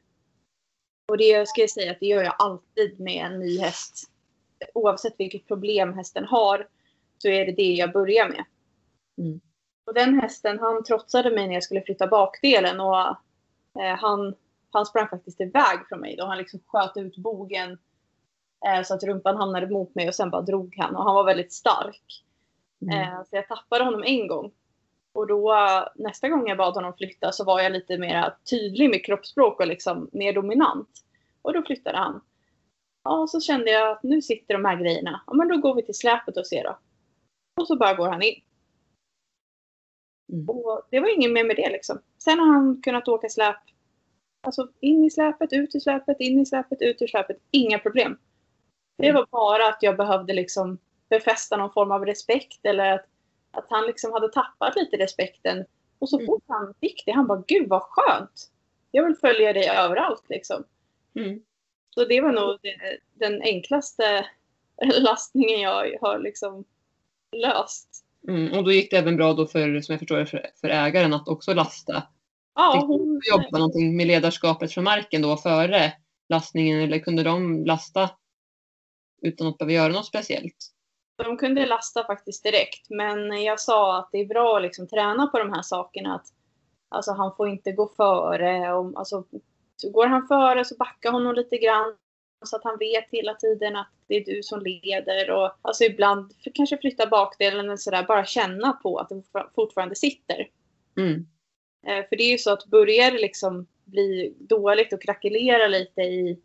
Och 1.07 1.17
det 1.17 1.47
ska 1.47 1.61
jag 1.61 1.69
säga 1.69 1.91
att 1.91 1.99
det 1.99 2.05
gör 2.05 2.23
jag 2.23 2.35
alltid 2.39 2.99
med 2.99 3.25
en 3.25 3.39
ny 3.39 3.59
häst. 3.59 4.11
Oavsett 4.73 5.15
vilket 5.17 5.47
problem 5.47 5.93
hästen 5.93 6.25
har 6.25 6.67
så 7.17 7.27
är 7.27 7.45
det 7.45 7.51
det 7.51 7.73
jag 7.73 7.91
börjar 7.91 8.29
med. 8.29 8.45
Mm. 9.17 9.41
Och 9.85 9.93
den 9.93 10.19
hästen 10.19 10.59
han 10.59 10.83
trotsade 10.83 11.31
mig 11.31 11.47
när 11.47 11.53
jag 11.53 11.63
skulle 11.63 11.81
flytta 11.81 12.07
bakdelen 12.07 12.79
och 12.79 12.99
eh, 13.81 13.95
han, 13.97 14.35
han 14.71 14.85
sprang 14.85 15.07
faktiskt 15.07 15.41
iväg 15.41 15.79
från 15.89 15.99
mig 15.99 16.15
då. 16.15 16.25
Han 16.25 16.37
liksom 16.37 16.59
sköt 16.67 16.97
ut 16.97 17.17
bogen 17.17 17.77
så 18.83 18.93
att 18.93 19.03
rumpan 19.03 19.37
hamnade 19.37 19.67
mot 19.67 19.95
mig 19.95 20.07
och 20.07 20.15
sen 20.15 20.29
bara 20.29 20.41
drog 20.41 20.75
han 20.77 20.95
och 20.95 21.03
han 21.03 21.15
var 21.15 21.23
väldigt 21.23 21.53
stark. 21.53 22.23
Mm. 22.81 22.99
Eh, 22.99 23.23
så 23.23 23.35
jag 23.35 23.47
tappade 23.47 23.83
honom 23.83 24.03
en 24.05 24.27
gång. 24.27 24.51
Och 25.13 25.27
då 25.27 25.53
eh, 25.53 25.87
nästa 25.95 26.29
gång 26.29 26.47
jag 26.47 26.57
bad 26.57 26.73
honom 26.73 26.93
flytta 26.97 27.31
så 27.31 27.43
var 27.43 27.61
jag 27.61 27.71
lite 27.71 27.97
mer 27.97 28.35
tydlig 28.49 28.89
med 28.89 29.05
kroppsspråk 29.05 29.59
och 29.59 29.67
liksom 29.67 30.09
mer 30.11 30.33
dominant. 30.33 30.89
Och 31.41 31.53
då 31.53 31.63
flyttade 31.63 31.97
han. 31.97 32.21
Ja, 33.03 33.21
och 33.21 33.29
så 33.29 33.39
kände 33.39 33.71
jag 33.71 33.91
att 33.91 34.03
nu 34.03 34.21
sitter 34.21 34.53
de 34.53 34.65
här 34.65 34.75
grejerna. 34.75 35.21
Ja, 35.27 35.33
men 35.33 35.47
då 35.47 35.57
går 35.57 35.75
vi 35.75 35.83
till 35.83 35.95
släpet 35.95 36.37
och 36.37 36.47
ser 36.47 36.63
då. 36.63 36.79
Och 37.61 37.67
så 37.67 37.77
bara 37.77 37.93
går 37.93 38.07
han 38.07 38.21
in. 38.21 38.41
Mm. 40.31 40.49
Och 40.49 40.87
det 40.91 40.99
var 40.99 41.15
ingen 41.15 41.33
mer 41.33 41.43
med 41.43 41.55
det 41.55 41.69
liksom. 41.69 42.01
Sen 42.17 42.39
har 42.39 42.47
han 42.47 42.81
kunnat 42.81 43.07
åka 43.07 43.29
släp. 43.29 43.55
Alltså 44.41 44.67
in 44.79 45.03
i 45.03 45.09
släpet, 45.09 45.53
ut 45.53 45.75
ur 45.75 45.79
släpet, 45.79 46.19
in 46.19 46.39
i 46.39 46.45
släpet, 46.45 46.81
ut 46.81 47.01
ur 47.01 47.07
släpet. 47.07 47.37
Inga 47.51 47.79
problem. 47.79 48.17
Det 48.99 49.11
var 49.11 49.27
bara 49.31 49.67
att 49.67 49.77
jag 49.83 49.97
behövde 49.97 50.33
liksom 50.33 50.77
befästa 51.09 51.57
någon 51.57 51.73
form 51.73 51.91
av 51.91 52.05
respekt 52.05 52.59
eller 52.65 52.91
att, 52.91 53.05
att 53.51 53.65
han 53.69 53.85
liksom 53.85 54.11
hade 54.13 54.29
tappat 54.29 54.75
lite 54.75 54.97
respekten. 54.97 55.65
Och 55.99 56.09
så 56.09 56.17
Mm. 56.17 56.27
fort 56.27 56.43
han 56.47 56.73
fick 56.81 57.03
det, 57.05 57.11
han 57.11 57.27
bara 57.27 57.43
gud 57.47 57.69
vad 57.69 57.81
skönt. 57.81 58.51
Jag 58.91 59.05
vill 59.05 59.15
följa 59.15 59.53
dig 59.53 59.69
överallt 59.69 60.23
liksom. 60.29 60.63
Mm. 61.15 61.39
Så 61.89 62.05
det 62.05 62.21
var 62.21 62.31
nog 62.31 62.57
det, 62.61 62.99
den 63.13 63.41
enklaste 63.41 64.25
lastningen 64.99 65.61
jag 65.61 65.97
har 66.01 66.19
liksom 66.19 66.65
löst. 67.31 68.05
Mm. 68.27 68.57
Och 68.57 68.63
då 68.63 68.71
gick 68.71 68.91
det 68.91 68.97
även 68.97 69.17
bra 69.17 69.33
då 69.33 69.47
för, 69.47 69.81
som 69.81 69.93
jag 69.93 69.99
förstår 69.99 70.25
för, 70.25 70.45
för 70.61 70.69
ägaren 70.69 71.13
att 71.13 71.27
också 71.27 71.53
lasta. 71.53 72.03
Ja, 72.55 72.85
hon, 72.87 73.21
jobba 73.31 73.57
någonting 73.57 73.97
med 73.97 74.07
ledarskapet 74.07 74.71
från 74.71 74.83
marken 74.83 75.21
då 75.21 75.37
före 75.37 75.93
lastningen 76.29 76.79
eller 76.81 76.99
kunde 76.99 77.23
de 77.23 77.65
lasta 77.65 78.09
utan 79.21 79.47
att 79.47 79.57
behöva 79.57 79.73
göra 79.73 79.93
något 79.93 80.05
speciellt? 80.05 80.73
de 81.23 81.37
kunde 81.37 81.65
lasta 81.65 82.05
faktiskt 82.05 82.43
direkt. 82.43 82.89
Men 82.89 83.43
jag 83.43 83.59
sa 83.59 83.99
att 83.99 84.09
det 84.11 84.17
är 84.17 84.25
bra 84.25 84.57
att 84.57 84.61
liksom 84.61 84.87
träna 84.87 85.27
på 85.27 85.39
de 85.39 85.53
här 85.53 85.61
sakerna. 85.61 86.15
Att, 86.15 86.27
alltså 86.89 87.11
han 87.11 87.35
får 87.35 87.49
inte 87.49 87.71
gå 87.71 87.87
före. 87.87 88.73
Och, 88.73 88.99
alltså, 88.99 89.23
så 89.75 89.89
går 89.89 90.05
han 90.05 90.27
före 90.27 90.65
så 90.65 90.75
backa 90.75 91.11
honom 91.11 91.35
lite 91.35 91.57
grann. 91.57 91.95
Så 92.45 92.55
att 92.55 92.63
han 92.63 92.77
vet 92.77 93.09
hela 93.11 93.33
tiden 93.33 93.75
att 93.75 93.91
det 94.07 94.15
är 94.15 94.25
du 94.25 94.43
som 94.43 94.61
leder. 94.61 95.31
Och, 95.31 95.51
alltså 95.61 95.83
ibland 95.83 96.33
kanske 96.53 96.77
flytta 96.77 97.07
bakdelen 97.07 97.65
eller 97.65 97.77
sådär. 97.77 98.05
Bara 98.07 98.25
känna 98.25 98.73
på 98.73 98.97
att 98.97 99.09
det 99.09 99.23
fortfarande 99.55 99.95
sitter. 99.95 100.47
Mm. 100.97 101.27
Eh, 101.87 102.05
För 102.09 102.15
det 102.15 102.23
är 102.23 102.31
ju 102.31 102.37
så 102.37 102.51
att 102.51 102.65
börjar 102.65 103.11
det 103.11 103.19
liksom 103.19 103.67
bli 103.85 104.35
dåligt 104.39 104.93
och 104.93 105.01
krackelera 105.01 105.67
lite 105.67 106.01
i 106.01 106.39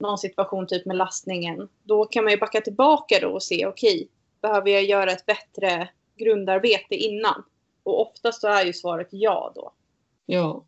någon 0.00 0.18
situation 0.18 0.66
typ 0.66 0.86
med 0.86 0.96
lastningen. 0.96 1.68
Då 1.82 2.04
kan 2.04 2.24
man 2.24 2.32
ju 2.32 2.38
backa 2.38 2.60
tillbaka 2.60 3.18
då 3.20 3.28
och 3.28 3.42
se 3.42 3.66
okej, 3.66 4.08
behöver 4.42 4.70
jag 4.70 4.84
göra 4.84 5.10
ett 5.12 5.26
bättre 5.26 5.88
grundarbete 6.16 6.94
innan? 6.94 7.44
Och 7.82 8.00
oftast 8.00 8.40
så 8.40 8.48
är 8.48 8.64
ju 8.64 8.72
svaret 8.72 9.08
ja 9.10 9.52
då. 9.54 9.72
Ja. 10.26 10.64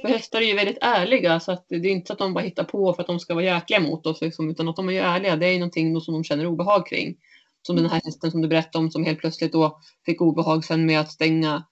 För 0.00 0.08
hästar 0.08 0.40
är 0.40 0.44
ju 0.46 0.54
väldigt 0.54 0.78
ärliga 0.80 1.40
så 1.40 1.52
att 1.52 1.64
det 1.68 1.74
är 1.74 1.86
inte 1.86 2.06
så 2.06 2.12
att 2.12 2.18
de 2.18 2.34
bara 2.34 2.44
hittar 2.44 2.64
på 2.64 2.94
för 2.94 3.02
att 3.02 3.06
de 3.06 3.20
ska 3.20 3.34
vara 3.34 3.44
jäkliga 3.44 3.80
mot 3.80 4.06
oss 4.06 4.20
liksom, 4.20 4.50
utan 4.50 4.68
att 4.68 4.76
de 4.76 4.88
är 4.88 4.92
ju 4.92 4.98
ärliga. 4.98 5.36
Det 5.36 5.46
är 5.46 5.52
ju 5.52 5.58
någonting 5.58 6.00
som 6.00 6.14
de 6.14 6.24
känner 6.24 6.46
obehag 6.46 6.86
kring. 6.86 7.16
Som 7.62 7.76
den 7.76 7.86
här 7.86 8.00
hästen 8.04 8.30
som 8.30 8.42
du 8.42 8.48
berättade 8.48 8.84
om 8.84 8.90
som 8.90 9.04
helt 9.04 9.18
plötsligt 9.18 9.52
då 9.52 9.80
fick 10.06 10.20
obehag 10.20 10.64
sen 10.64 10.86
med 10.86 11.00
att 11.00 11.12
stänga 11.12 11.64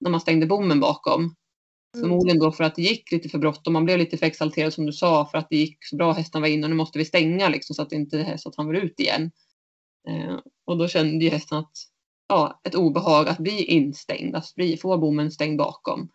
när 0.00 0.10
man 0.10 0.20
stängde 0.20 0.46
bommen 0.46 0.80
bakom. 0.80 1.34
Mm. 1.96 2.08
Förmodligen 2.08 2.38
då 2.38 2.52
för 2.52 2.64
att 2.64 2.74
det 2.74 2.82
gick 2.82 3.12
lite 3.12 3.28
för 3.28 3.38
bråttom. 3.38 3.72
Man 3.72 3.84
blev 3.84 3.98
lite 3.98 4.18
för 4.18 4.26
exalterad 4.26 4.72
som 4.72 4.86
du 4.86 4.92
sa 4.92 5.26
för 5.26 5.38
att 5.38 5.46
det 5.50 5.56
gick 5.56 5.78
så 5.80 5.96
bra. 5.96 6.12
Hästen 6.12 6.42
var 6.42 6.48
inne 6.48 6.66
och 6.66 6.70
nu 6.70 6.76
måste 6.76 6.98
vi 6.98 7.04
stänga 7.04 7.48
liksom, 7.48 7.74
så 7.74 7.82
att 7.82 7.92
inte 7.92 8.38
så 8.38 8.48
att 8.48 8.56
han 8.56 8.66
var 8.66 8.74
ut 8.74 9.00
igen. 9.00 9.30
Eh, 10.08 10.38
och 10.64 10.78
då 10.78 10.88
kände 10.88 11.24
ju 11.24 11.30
hästen 11.30 11.58
att 11.58 11.72
ja, 12.28 12.60
ett 12.64 12.74
obehag 12.74 13.28
att 13.28 13.38
bli 13.38 13.64
instängd, 13.64 14.36
att 14.36 14.54
bli, 14.54 14.76
få 14.76 14.98
bommen 14.98 15.30
stängd 15.30 15.58
bakom 15.58 16.08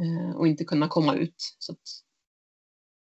eh, 0.00 0.36
och 0.36 0.48
inte 0.48 0.64
kunna 0.64 0.88
komma 0.88 1.14
ut. 1.14 1.56
Så 1.58 1.72
att, 1.72 1.82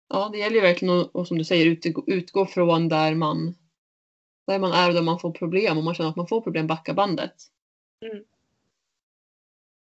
ja, 0.09 0.28
det 0.33 0.38
gäller 0.38 0.57
ju 0.57 0.62
verkligen 0.62 0.98
att, 0.98 1.11
och 1.14 1.28
som 1.28 1.38
du 1.38 1.44
säger, 1.44 1.66
utgå, 1.66 2.04
utgå 2.07 2.46
från 2.46 2.88
där 2.88 3.14
man, 3.14 3.54
där 4.46 4.59
man 4.59 4.72
är 4.72 4.88
och 4.88 4.94
där 4.94 5.02
man 5.02 5.18
får 5.18 5.33
problem. 5.33 5.78
Om 5.78 5.85
man 5.85 5.94
känner 5.94 6.11
att 6.11 6.16
man 6.16 6.28
får 6.28 6.40
problem, 6.40 6.66
backa 6.66 6.94
bandet. 6.94 7.35
Mm. 8.12 8.24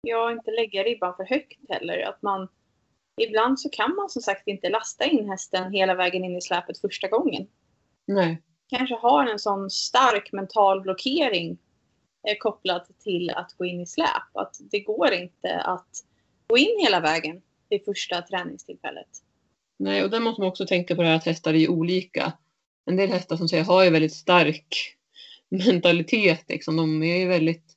Ja, 0.03 0.33
inte 0.33 0.51
lägga 0.51 0.83
ribban 0.83 1.17
för 1.17 1.25
högt 1.25 1.59
heller. 1.69 2.03
Att 2.09 2.23
man, 2.23 2.49
ibland 3.21 3.61
så 3.61 3.69
kan 3.69 3.95
man 3.95 4.09
som 4.09 4.23
sagt 4.23 4.49
inte 4.49 4.69
lasta 4.69 5.05
in 5.05 5.29
hästen 5.29 5.73
hela 5.73 5.95
vägen 5.95 6.25
in 6.25 6.37
i 6.37 6.41
släpet 6.41 6.79
första 6.79 7.09
gången. 7.09 7.47
Nej. 8.07 8.43
Kanske 8.69 8.95
har 8.95 9.27
en 9.27 9.39
sån 9.39 9.71
stark 9.71 10.33
mental 10.33 10.81
blockering 10.81 11.59
eh, 12.29 12.37
kopplat 12.39 12.91
till 12.99 13.31
att 13.31 13.53
gå 13.59 13.65
in 13.65 13.81
i 13.81 13.87
släp. 13.87 14.37
Att 14.37 14.57
det 14.61 14.81
går 14.81 15.13
inte 15.13 15.61
att 15.61 16.05
gå 16.47 16.59
in 16.59 16.81
hela 16.81 17.01
vägen 17.01 17.43
vid 17.69 17.85
första 17.85 18.23
träningstillfället. 18.23 19.09
Nej, 19.79 20.05
och 20.05 20.11
där 20.11 20.21
måste 20.21 20.41
man 20.41 20.49
också 20.49 20.67
tänka 20.67 20.95
på 20.95 21.03
det 21.03 21.09
här 21.09 21.17
att 21.17 21.27
hästar 21.27 21.55
är 21.55 21.71
olika. 21.71 22.33
En 22.87 22.97
del 22.97 23.11
hästar 23.11 23.37
som 23.37 23.49
säger 23.49 23.65
har 23.65 23.85
ju 23.85 23.91
väldigt 23.91 24.15
stark 24.15 24.97
mentalitet. 25.49 26.45
Liksom. 26.49 26.77
De 26.77 27.03
är 27.03 27.17
ju 27.17 27.29
väldigt 27.29 27.77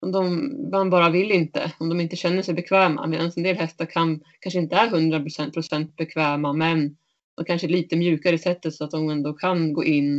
de, 0.00 0.52
man 0.70 0.90
bara 0.90 1.10
vill 1.10 1.32
inte, 1.32 1.72
om 1.78 1.88
de 1.88 2.00
inte 2.00 2.16
känner 2.16 2.42
sig 2.42 2.54
bekväma. 2.54 3.06
Medan 3.06 3.32
en 3.36 3.42
del 3.42 3.56
hästar 3.56 3.86
kan, 3.86 4.20
kanske 4.40 4.58
inte 4.58 4.76
är 4.76 4.88
100% 4.88 5.52
procent 5.52 5.96
bekväma 5.96 6.52
men 6.52 6.96
de 7.36 7.44
kanske 7.44 7.66
är 7.66 7.68
lite 7.68 7.96
mjukare 7.96 8.34
i 8.34 8.38
sättet 8.38 8.74
så 8.74 8.84
att 8.84 8.90
de 8.90 9.10
ändå 9.10 9.32
kan 9.32 9.72
gå 9.72 9.84
in. 9.84 10.18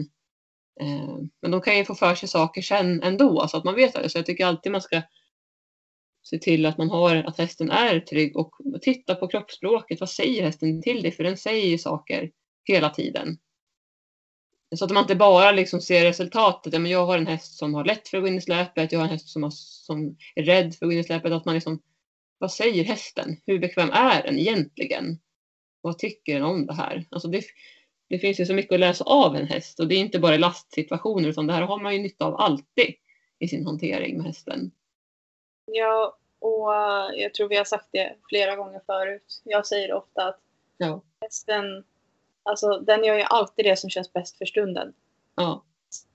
Eh, 0.82 1.18
men 1.42 1.52
de 1.52 1.62
kan 1.62 1.78
ju 1.78 1.86
få 1.86 1.96
för 1.96 2.16
sig 2.16 2.30
saker 2.30 2.62
sen 2.62 3.04
ändå 3.04 3.48
så 3.48 3.58
att 3.58 3.64
man 3.64 3.76
vet 3.76 3.94
det. 3.94 4.10
Så 4.10 4.18
jag 4.18 4.26
tycker 4.26 4.46
alltid 4.46 4.72
man 4.72 4.82
ska 4.82 5.02
se 6.24 6.38
till 6.38 6.66
att 6.66 6.78
man 6.78 6.90
har, 6.90 7.16
att 7.16 7.38
hästen 7.38 7.72
är 7.72 8.00
trygg 8.00 8.38
och 8.38 8.52
titta 8.82 9.16
på 9.16 9.28
kroppsspråket. 9.28 10.00
Vad 10.00 10.10
säger 10.10 10.44
hästen 10.44 10.82
till 10.82 11.02
dig? 11.02 11.12
För 11.12 11.24
den 11.24 11.38
säger 11.38 11.68
ju 11.68 11.78
saker 11.78 12.32
hela 12.64 12.90
tiden. 12.90 13.38
Så 14.76 14.86
att 14.86 14.92
man 14.92 15.04
inte 15.04 15.16
bara 15.16 15.52
liksom 15.52 15.82
ser 15.82 16.04
resultatet. 16.04 16.74
Ja, 16.74 16.80
men 16.80 16.92
jag 16.92 17.06
har 17.06 17.18
en 17.18 17.28
häst 17.28 17.58
som 17.58 17.74
har 17.74 17.86
lätt 17.86 18.08
för 18.08 18.18
att 18.18 18.24
gå 18.24 18.28
in 18.28 18.38
i 18.38 18.42
släpet. 18.42 18.92
Jag 18.92 19.00
har 19.00 19.06
en 19.06 19.12
häst 19.12 19.30
som, 19.30 19.44
har, 19.44 19.52
som 19.52 20.18
är 20.36 20.44
rädd 20.44 20.76
för 20.76 20.86
att 20.86 20.90
gå 20.90 20.94
in 20.94 21.00
i 21.00 21.04
släpet. 21.04 21.32
Att 21.32 21.46
man 21.46 21.56
liksom, 21.56 21.82
vad 22.38 22.52
säger 22.52 22.84
hästen? 22.84 23.38
Hur 23.46 23.60
bekväm 23.60 23.90
är 23.90 24.24
den 24.24 24.40
egentligen? 24.40 25.20
Vad 25.82 25.98
tycker 25.98 26.34
den 26.34 26.44
om 26.44 26.66
det 26.66 26.74
här? 26.74 27.06
Alltså 27.10 27.28
det, 27.28 27.44
det 28.10 28.20
finns 28.20 28.40
ju 28.40 28.46
så 28.46 28.54
mycket 28.54 28.74
att 28.74 28.80
läsa 28.80 29.04
av 29.04 29.36
en 29.36 29.48
häst 29.48 29.80
och 29.80 29.88
det 29.88 29.96
är 29.96 30.00
inte 30.00 30.20
bara 30.20 30.36
i 30.36 30.38
lastsituationer 30.38 31.30
utan 31.30 31.48
det 31.48 31.54
här 31.54 31.62
har 31.62 31.80
man 31.80 31.96
ju 31.96 32.02
nytta 32.02 32.26
av 32.26 32.36
alltid 32.36 32.94
i 33.40 33.48
sin 33.48 33.66
hantering 33.66 34.18
med 34.18 34.26
hästen. 34.26 34.72
Ja, 35.66 36.18
och 36.40 36.70
jag 37.16 37.34
tror 37.34 37.50
vi 37.50 37.58
har 37.58 37.66
sagt 37.66 37.88
det 37.92 38.16
flera 38.30 38.56
gånger 38.56 38.82
förut. 38.86 39.42
Jag 39.44 39.68
säger 39.68 39.94
ofta 39.94 40.28
att 40.28 40.40
ja. 40.78 41.02
hästen 41.22 41.84
Alltså 42.44 42.80
den 42.80 43.04
gör 43.04 43.18
ju 43.18 43.24
alltid 43.24 43.66
det 43.66 43.80
som 43.80 43.90
känns 43.90 44.14
bäst 44.14 44.38
för 44.38 44.46
stunden. 44.46 44.94
Ja. 45.36 45.64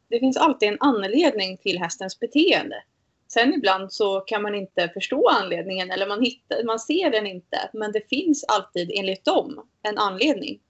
Det 0.09 0.19
finns 0.19 0.37
alltid 0.37 0.69
en 0.69 0.77
anledning 0.81 1.59
till 1.59 1.79
hästens 1.79 2.21
beteende. 2.21 2.83
Sen 3.29 3.55
ibland 3.55 3.93
så 3.93 4.21
kan 4.21 4.43
man 4.43 4.55
inte 4.55 4.89
förstå 4.89 5.29
anledningen 5.29 5.91
eller 5.91 6.07
man, 6.07 6.23
hittar, 6.23 6.65
man 6.65 6.79
ser 6.79 7.11
den 7.11 7.27
inte. 7.27 7.71
Men 7.73 7.93
det 7.93 8.09
finns 8.09 8.45
alltid 8.45 8.91
enligt 8.95 9.25
dem 9.25 9.69
en 9.83 9.99
anledning. 9.99 10.61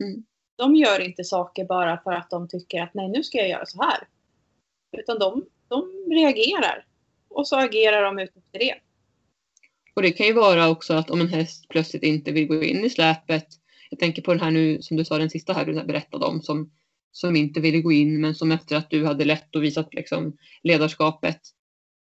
Mm. 0.00 0.24
De 0.56 0.76
gör 0.76 1.00
inte 1.00 1.24
saker 1.24 1.64
bara 1.64 2.00
för 2.04 2.12
att 2.12 2.30
de 2.30 2.48
tycker 2.48 2.82
att 2.82 2.94
nej 2.94 3.08
nu 3.08 3.22
ska 3.22 3.38
jag 3.38 3.48
göra 3.48 3.66
så 3.66 3.82
här. 3.82 4.08
Utan 4.98 5.18
de, 5.18 5.46
de 5.68 5.84
reagerar. 6.10 6.86
Och 7.28 7.48
så 7.48 7.56
agerar 7.56 8.02
de 8.02 8.18
utefter 8.18 8.58
det. 8.58 8.74
Och 9.94 10.02
det 10.02 10.12
kan 10.12 10.26
ju 10.26 10.32
vara 10.32 10.68
också 10.68 10.94
att 10.94 11.10
om 11.10 11.20
en 11.20 11.28
häst 11.28 11.68
plötsligt 11.68 12.02
inte 12.02 12.32
vill 12.32 12.46
gå 12.46 12.62
in 12.62 12.84
i 12.84 12.90
släpet 12.90 13.46
jag 13.92 13.98
tänker 13.98 14.22
på 14.22 14.32
den 14.32 14.40
här 14.40 14.50
nu 14.50 14.82
som 14.82 14.96
du 14.96 15.04
sa 15.04 15.18
den 15.18 15.30
sista 15.30 15.52
här 15.52 15.66
du 15.66 15.84
berättade 15.84 16.26
om 16.26 16.42
som, 16.42 16.70
som 17.12 17.36
inte 17.36 17.60
ville 17.60 17.80
gå 17.80 17.92
in 17.92 18.20
men 18.20 18.34
som 18.34 18.52
efter 18.52 18.76
att 18.76 18.90
du 18.90 19.06
hade 19.06 19.24
lett 19.24 19.56
och 19.56 19.64
visat 19.64 19.94
liksom, 19.94 20.36
ledarskapet 20.62 21.40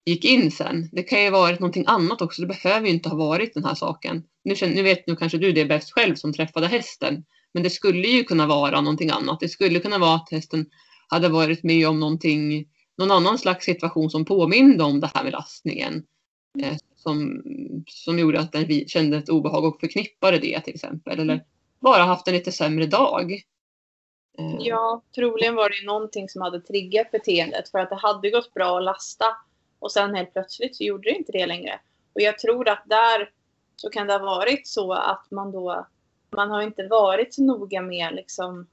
gick 0.07 0.25
in 0.25 0.51
sen. 0.51 0.89
Det 0.93 1.03
kan 1.03 1.23
ju 1.23 1.31
ha 1.31 1.41
varit 1.41 1.61
någonting 1.61 1.85
annat 1.87 2.23
också. 2.23 2.43
Det 2.43 2.49
behöver 2.49 2.87
ju 2.87 2.93
inte 2.93 3.09
ha 3.09 3.17
varit 3.17 3.55
den 3.55 3.65
här 3.65 3.75
saken. 3.75 4.25
Nu, 4.45 4.55
nu 4.63 4.83
vet 4.83 5.07
nu 5.07 5.17
kanske 5.17 5.39
du 5.39 5.53
det 5.53 5.65
bäst 5.65 5.93
själv 5.93 6.15
som 6.15 6.33
träffade 6.33 6.67
hästen. 6.67 7.25
Men 7.55 7.63
det 7.63 7.71
skulle 7.71 8.09
ju 8.09 8.25
kunna 8.25 8.47
vara 8.47 8.81
någonting 8.81 9.11
annat. 9.11 9.41
Det 9.41 9.49
skulle 9.49 9.81
kunna 9.81 9.99
vara 9.99 10.15
att 10.15 10.31
hästen 10.31 10.67
hade 11.09 11.29
varit 11.29 11.63
med 11.63 11.89
om 11.89 12.01
någonting, 12.01 12.69
någon 12.99 13.11
annan 13.11 13.39
slags 13.39 13.65
situation 13.65 14.11
som 14.11 14.25
påminde 14.25 14.85
om 14.85 15.01
det 15.01 15.11
här 15.15 15.25
med 15.25 15.33
lastningen. 15.33 16.05
Eh, 16.63 16.77
som, 16.97 17.43
som 17.87 18.19
gjorde 18.19 18.41
att 18.41 18.53
den 18.53 18.89
kände 18.89 19.17
ett 19.17 19.29
obehag 19.29 19.65
och 19.65 19.81
förknippade 19.81 20.39
det 20.39 20.61
till 20.61 20.75
exempel. 20.75 21.21
Eller 21.21 21.45
bara 21.79 22.03
haft 22.03 22.29
en 22.29 22.35
lite 22.35 22.53
sämre 22.53 22.87
dag. 22.87 23.33
Eh. 24.39 24.57
Ja, 24.59 25.03
troligen 25.15 25.55
var 25.55 25.71
det 25.71 25.87
någonting 25.87 26.29
som 26.29 26.43
hade 26.43 26.61
triggat 26.61 27.11
beteendet 27.11 27.69
för 27.69 27.79
att 27.79 27.91
det 27.91 27.97
hade 27.97 28.31
gått 28.31 28.55
bra 28.55 28.79
att 28.79 28.85
lasta 28.85 29.25
och 29.79 29.93
sen 29.93 30.15
helt 30.15 30.33
plötsligt 30.33 30.77
så 30.77 30.85
gjorde 30.85 31.11
det 31.11 31.17
inte 31.17 31.33
det 31.33 31.47
längre. 31.47 31.81
Och 32.13 32.21
jag 32.21 32.39
tror 32.39 32.69
att 32.69 32.83
där 32.87 33.31
så 33.77 33.91
kan 33.91 34.07
det 34.07 34.13
ha 34.13 34.21
varit 34.21 34.67
så 34.67 34.93
att 34.93 35.31
man 35.31 35.53
då 35.53 35.87
man 36.31 36.51
har 36.51 36.63
inte 36.63 36.87
varit 36.87 37.35
så 37.35 37.43
noga 37.43 37.83
med 37.83 38.15
liksom 38.15 38.67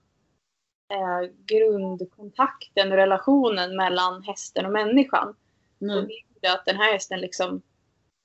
eh, 0.92 1.32
grundkontakten 1.46 2.92
och 2.92 2.98
relationen 2.98 3.76
mellan 3.76 4.24
hästen 4.24 4.66
och 4.66 4.72
människan. 4.72 5.36
Mm. 5.82 5.98
Och 5.98 6.08
det 6.08 6.14
gjorde 6.14 6.54
att 6.54 6.66
den 6.66 6.78
här 6.78 6.94
hästen 6.94 7.20
liksom 7.20 7.62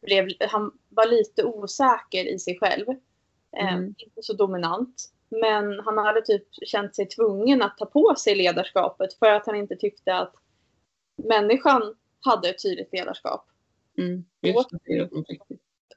blev, 0.02 0.28
han 0.40 0.78
var 0.88 1.06
lite 1.06 1.44
osäker 1.44 2.24
i 2.24 2.38
sig 2.38 2.58
själv. 2.58 2.86
Eh, 3.58 3.72
mm. 3.72 3.94
Inte 3.98 4.22
så 4.22 4.32
dominant. 4.32 5.12
Men 5.28 5.80
han 5.80 5.98
hade 5.98 6.22
typ 6.22 6.42
känt 6.66 6.96
sig 6.96 7.08
tvungen 7.08 7.62
att 7.62 7.78
ta 7.78 7.86
på 7.86 8.14
sig 8.18 8.34
ledarskapet 8.34 9.14
för 9.14 9.26
att 9.26 9.46
han 9.46 9.56
inte 9.56 9.76
tyckte 9.76 10.14
att 10.14 10.34
människan 11.16 11.94
hade 12.20 12.48
ett 12.48 12.62
tydligt 12.62 12.92
ledarskap. 12.92 13.46
Mm. 13.98 14.24
Just 14.40 14.68
det, 14.84 15.10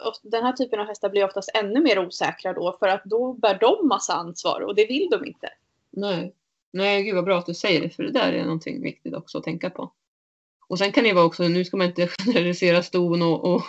och 0.05 0.13
den 0.23 0.43
här 0.43 0.53
typen 0.53 0.79
av 0.79 0.85
hästar 0.87 1.09
blir 1.09 1.25
oftast 1.25 1.51
ännu 1.55 1.81
mer 1.81 1.99
osäkra 1.99 2.53
då 2.53 2.77
för 2.79 2.87
att 2.87 3.03
då 3.05 3.33
bär 3.33 3.57
de 3.59 3.87
massa 3.87 4.13
ansvar 4.13 4.61
och 4.61 4.75
det 4.75 4.85
vill 4.85 5.09
de 5.11 5.25
inte. 5.25 5.49
Nej, 5.89 6.35
Nej 6.71 7.03
gud 7.03 7.15
vad 7.15 7.25
bra 7.25 7.37
att 7.37 7.45
du 7.45 7.53
säger 7.53 7.81
det 7.81 7.89
för 7.89 8.03
det 8.03 8.11
där 8.11 8.33
är 8.33 8.43
någonting 8.43 8.83
viktigt 8.83 9.15
också 9.15 9.37
att 9.37 9.43
tänka 9.43 9.69
på. 9.69 9.91
Och 10.71 10.77
sen 10.77 10.91
kan 10.91 11.03
det 11.03 11.13
vara 11.13 11.25
också, 11.25 11.47
nu 11.47 11.65
ska 11.65 11.77
man 11.77 11.87
inte 11.87 12.07
generalisera 12.25 12.83
ston 12.83 13.21
och, 13.21 13.45
och, 13.45 13.61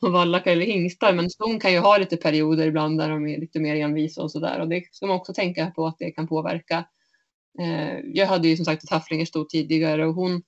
och 0.00 0.12
vallackar 0.12 0.52
eller 0.52 0.66
hingstar, 0.66 1.12
men 1.12 1.30
ston 1.30 1.60
kan 1.60 1.72
ju 1.72 1.78
ha 1.78 1.98
lite 1.98 2.16
perioder 2.16 2.66
ibland 2.66 2.98
där 2.98 3.08
de 3.08 3.28
är 3.28 3.40
lite 3.40 3.60
mer 3.60 3.76
envisa 3.76 4.22
och 4.22 4.30
sådär. 4.30 4.60
Och 4.60 4.68
det 4.68 4.84
ska 4.92 5.06
man 5.06 5.16
också 5.16 5.34
tänka 5.34 5.70
på 5.70 5.86
att 5.86 5.96
det 5.98 6.10
kan 6.10 6.28
påverka. 6.28 6.84
Eh, 7.60 7.98
jag 8.04 8.26
hade 8.26 8.48
ju 8.48 8.56
som 8.56 8.64
sagt 8.64 8.84
ett 8.84 8.90
hafflingersto 8.90 9.44
tidigare 9.44 10.06
och 10.06 10.14
hon 10.14 10.42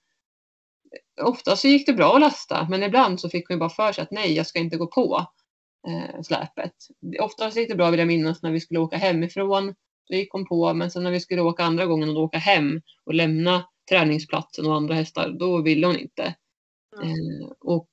Ofta 1.23 1.57
så 1.57 1.69
gick 1.69 1.87
det 1.87 1.93
bra 1.93 2.15
att 2.15 2.21
lasta, 2.21 2.67
men 2.71 2.83
ibland 2.83 3.21
så 3.21 3.29
fick 3.29 3.49
hon 3.49 3.59
bara 3.59 3.71
för 3.71 3.93
sig 3.93 4.03
att 4.03 4.11
nej, 4.11 4.33
jag 4.33 4.47
ska 4.47 4.59
inte 4.59 4.77
gå 4.77 4.87
på 4.87 5.27
eh, 5.89 6.23
släpet. 6.23 6.73
Oftast 7.21 7.57
gick 7.57 7.69
det 7.69 7.75
bra 7.75 7.91
vill 7.91 8.01
jag 8.01 8.09
minnas 8.09 8.43
när 8.43 8.51
vi 8.51 8.61
skulle 8.61 8.81
åka 8.81 8.97
hemifrån. 8.97 9.75
Då 10.11 10.17
gick 10.17 10.33
hon 10.33 10.47
på, 10.47 10.75
men 10.75 10.91
sen 10.91 11.03
när 11.03 11.11
vi 11.11 11.21
skulle 11.21 11.43
åka 11.43 11.65
andra 11.65 11.87
gången 11.87 12.09
och 12.09 12.23
åka 12.23 12.39
hem 12.39 12.81
och 13.05 13.15
lämna 13.15 13.65
träningsplatsen 13.89 14.67
och 14.67 14.75
andra 14.77 14.95
hästar, 14.95 15.29
då 15.39 15.63
ville 15.63 15.87
hon 15.87 15.99
inte. 15.99 16.35
Mm. 17.03 17.53
och 17.61 17.89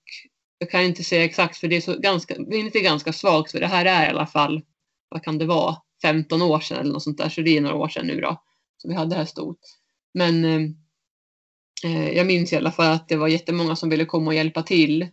jag 0.57 0.69
kan 0.69 0.81
inte 0.81 1.03
säga 1.03 1.23
exakt 1.23 1.57
för 1.57 1.67
det 1.67 1.75
är 1.77 1.81
så 1.81 1.99
ganska, 1.99 2.35
minnet 2.39 2.75
är 2.75 2.79
ganska 2.79 3.13
svagt 3.13 3.51
för 3.51 3.59
det 3.59 3.67
här 3.67 3.85
är 3.85 4.07
i 4.07 4.09
alla 4.09 4.27
fall, 4.27 4.61
vad 5.09 5.23
kan 5.23 5.37
det 5.37 5.45
vara, 5.45 5.75
15 6.01 6.41
år 6.41 6.59
sedan 6.59 6.77
eller 6.77 6.93
något 6.93 7.03
sånt 7.03 7.17
där, 7.17 7.29
så 7.29 7.41
det 7.41 7.57
är 7.57 7.61
några 7.61 7.75
år 7.75 7.89
sedan 7.89 8.07
nu 8.07 8.21
då, 8.21 8.41
som 8.77 8.89
vi 8.89 8.95
hade 8.95 9.09
det 9.09 9.15
här 9.15 9.25
stort. 9.25 9.59
Men 10.13 10.45
eh, 11.83 12.09
jag 12.09 12.27
minns 12.27 12.53
i 12.53 12.55
alla 12.55 12.71
fall 12.71 12.91
att 12.91 13.07
det 13.07 13.15
var 13.15 13.27
jättemånga 13.27 13.75
som 13.75 13.89
ville 13.89 14.05
komma 14.05 14.27
och 14.27 14.33
hjälpa 14.33 14.63
till 14.63 15.07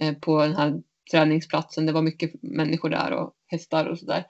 eh, 0.00 0.14
på 0.14 0.42
den 0.42 0.56
här 0.56 0.82
träningsplatsen. 1.10 1.86
Det 1.86 1.92
var 1.92 2.02
mycket 2.02 2.42
människor 2.42 2.88
där 2.88 3.12
och 3.12 3.32
hästar 3.46 3.86
och 3.86 3.98
sådär. 3.98 4.26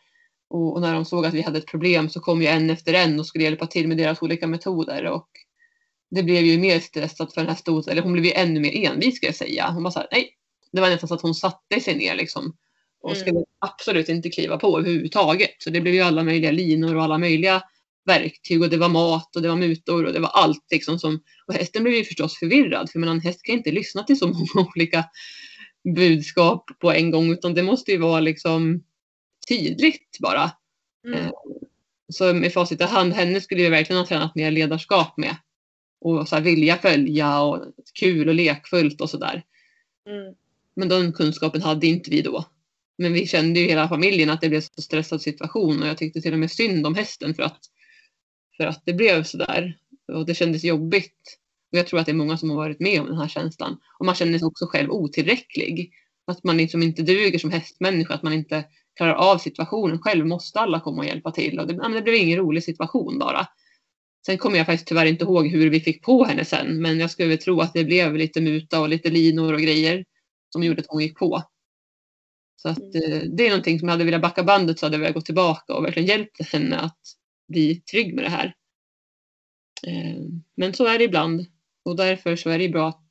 Och, 0.51 0.73
och, 0.73 0.81
när 0.81 0.95
de 0.95 1.05
såg 1.05 1.27
att 1.27 1.35
vi 1.35 1.43
hade 1.43 1.59
ett 1.59 1.67
problem 1.67 2.09
så 2.09 2.21
kom 2.21 2.43
ju 2.43 2.49
en 2.49 2.71
efter 2.71 2.95
en 2.95 3.21
och 3.21 3.27
skulle 3.27 3.45
hjälpa 3.45 3.67
till 3.67 3.89
med 3.89 3.97
deras 3.97 4.23
olika 4.23 4.47
metoder. 4.47 5.05
Och 5.05 5.29
det 6.11 6.23
blev 6.23 6.45
ju 6.45 6.59
mer 6.59 6.81
stressat 6.81 7.35
för 7.35 7.41
den 7.41 7.49
här 7.51 7.57
stot, 7.57 7.89
eller 7.89 8.03
hon 8.03 8.13
blev 8.13 8.25
ju 8.25 8.33
ännu 8.33 8.61
mer 8.61 8.87
envis 8.91 9.17
ska 9.17 9.27
jag 9.27 9.35
säga. 9.37 9.71
Hon 9.71 9.83
bara 9.83 9.91
så 9.91 9.99
här, 9.99 10.09
nej, 10.13 10.37
Det 10.73 10.81
var 10.81 10.91
nästan 10.91 11.09
så 11.09 11.15
att 11.15 11.23
hon 11.23 11.35
satte 11.35 11.81
sig 11.81 11.97
ner 11.97 12.15
liksom. 12.15 12.57
Och 13.03 13.11
Mm. 13.11 13.21
skulle 13.21 13.45
absolut 13.59 14.09
inte 14.09 14.31
kliva 14.31 14.57
på 14.59 14.79
överhuvudtaget. 14.79 15.51
Så 15.59 15.71
det 15.71 15.81
blev 15.81 15.95
ju 15.95 16.01
alla 16.01 16.25
möjliga 16.25 16.51
linor 16.51 16.97
och 16.97 17.03
alla 17.03 17.19
möjliga 17.19 17.63
verktyg 18.07 18.63
och 18.63 18.71
det 18.71 18.77
var 18.77 18.89
mat 18.89 19.37
och 19.37 19.43
det 19.43 19.49
var 19.49 19.57
mutor 19.57 20.05
och 20.05 20.13
det 20.13 20.21
var 20.21 20.29
allt 20.29 20.67
liksom 20.71 20.99
som 20.99 21.21
och 21.47 21.55
hästen 21.55 21.83
blev 21.83 21.95
ju 21.95 22.05
förstås 22.05 22.39
förvirrad 22.39 22.91
för 22.91 22.99
en 23.07 23.21
häst 23.21 23.43
kan 23.43 23.55
inte 23.55 23.71
lyssna 23.71 24.03
till 24.03 24.19
så 24.19 24.27
många 24.55 24.69
olika 24.77 25.05
budskap 25.97 26.71
på 26.81 26.93
en 26.93 27.11
gång 27.11 27.33
utan 27.33 27.55
det 27.55 27.63
måste 27.63 27.91
ju 27.91 27.99
vara 27.99 28.21
liksom 28.21 28.83
tydligt 29.49 30.19
bara. 30.21 30.51
Mm. 31.07 31.19
Eh, 31.21 31.31
Så 32.13 32.35
med 32.35 32.53
facit 32.53 32.81
i 32.81 32.85
hand, 32.85 33.13
henne 33.13 33.41
skulle 33.41 33.63
vi 33.63 33.69
verkligen 33.69 34.01
ha 34.01 34.07
tränat 34.07 34.35
mer 34.35 34.51
ledarskap 34.51 35.17
med. 35.17 35.37
Och 36.01 36.29
så 36.29 36.35
här 36.37 36.43
vilja 36.43 36.77
följa 36.77 37.41
och 37.41 37.65
kul 38.01 38.29
och 38.29 38.35
lekfullt 38.35 39.01
och 39.01 39.11
sådär. 39.11 39.43
Mm. 40.07 40.35
Men 40.77 40.89
den 40.89 41.13
kunskapen 41.13 41.63
hade 41.63 41.87
inte 41.87 42.11
vi 42.11 42.23
då. 42.23 42.45
Men 42.99 43.13
vi 43.13 43.27
kände 43.27 43.61
ju 43.61 43.67
hela 43.67 43.89
familjen 43.89 44.31
att 44.31 44.41
det 44.41 44.49
blev 44.49 44.61
så 44.61 44.83
stressad 44.83 45.23
situation 45.23 45.83
och 45.83 45.89
jag 45.89 45.99
tyckte 45.99 46.21
till 46.21 46.33
och 46.33 46.39
med 46.39 46.51
synd 46.51 46.87
om 46.87 46.95
hästen 46.95 47.35
för 47.35 47.43
att, 47.43 47.61
för 48.57 48.65
att 48.65 48.83
det 48.85 48.93
blev 48.93 49.23
så 49.25 49.37
där. 49.37 49.77
Och 50.13 50.27
det 50.27 50.35
kändes 50.35 50.65
jobbigt. 50.65 51.39
Och 51.73 51.79
jag 51.79 51.87
tror 51.87 52.01
att 52.01 52.07
det 52.07 52.13
är 52.13 52.17
många 52.17 52.37
som 52.37 52.51
har 52.51 52.57
varit 52.57 52.81
med 52.81 53.01
om 53.01 53.07
den 53.07 53.19
här 53.19 53.29
känslan. 53.29 53.77
Och 53.99 54.07
man 54.07 54.15
känner 54.15 54.39
sig 54.39 54.47
också 54.47 54.67
själv 54.67 54.91
otillräcklig. 54.91 55.93
Att 56.27 56.45
man 56.45 56.57
liksom 56.57 56.83
inte 56.83 57.03
duger 57.03 57.39
som 57.39 57.51
hästmänniska, 57.51 58.15
att 58.15 58.23
man 58.23 58.33
inte 58.33 58.65
klarar 58.97 59.15
av 59.15 59.39
situationen 59.39 59.99
själv. 59.99 60.27
Måste 60.27 60.61
alla 60.61 60.81
komma 60.81 60.99
och 60.99 61.07
hjälpa 61.07 61.31
till? 61.31 61.59
Och 61.59 61.67
det, 61.67 61.95
det 61.95 62.03
blev 62.03 62.15
ingen 62.15 62.39
rolig 62.39 62.65
situation 62.65 63.19
bara. 63.19 63.47
Sen 64.27 64.39
kommer 64.39 64.57
jag 64.57 64.67
faktiskt 64.67 64.89
tyvärr 64.89 65.07
inte 65.07 65.25
ihåg 65.25 65.49
hur 65.49 65.71
vi 65.71 65.81
fick 65.81 66.05
på 66.05 66.25
henne 66.25 66.45
sen. 66.45 66.83
Men 66.83 67.01
jag 67.01 67.11
skulle 67.11 67.29
väl 67.29 67.39
tro 67.39 67.61
att 67.61 67.73
det 67.73 67.85
blev 67.85 68.17
lite 68.17 68.41
muta 68.41 68.81
och 68.81 68.89
lite 68.89 69.11
linor 69.11 69.53
och 69.53 69.61
grejer 69.61 70.05
som 70.53 70.63
gjorde 70.63 70.81
att 70.81 70.87
hon 70.89 71.03
gick 71.03 71.19
på. 71.19 71.43
Så 72.57 72.69
att 72.69 72.95
eh, 72.95 73.23
det 73.37 73.47
är 73.47 73.51
någonting 73.51 73.79
som 73.79 73.89
jag 73.89 73.93
hade 73.93 74.05
velat 74.05 74.23
backa 74.23 74.43
bandet 74.43 74.79
så 74.79 74.87
hade 74.87 74.97
jag 74.97 75.01
velat 75.01 75.15
gå 75.15 75.21
tillbaka 75.21 75.75
och 75.75 75.85
verkligen 75.85 76.09
hjälpt 76.09 76.53
henne 76.53 76.79
att 76.79 76.99
bli 77.49 77.81
trygg 77.81 78.15
med 78.15 78.25
det 78.25 78.31
här. 78.31 78.55
Eh, 79.87 80.23
men 80.57 80.75
så 80.75 80.87
är 80.87 80.99
det 80.99 81.05
ibland 81.05 81.47
och 81.85 81.97
därför 81.97 82.37
så 82.37 82.51
är 82.51 82.59
det 82.59 82.69
bra 82.69 82.89
att 82.89 83.07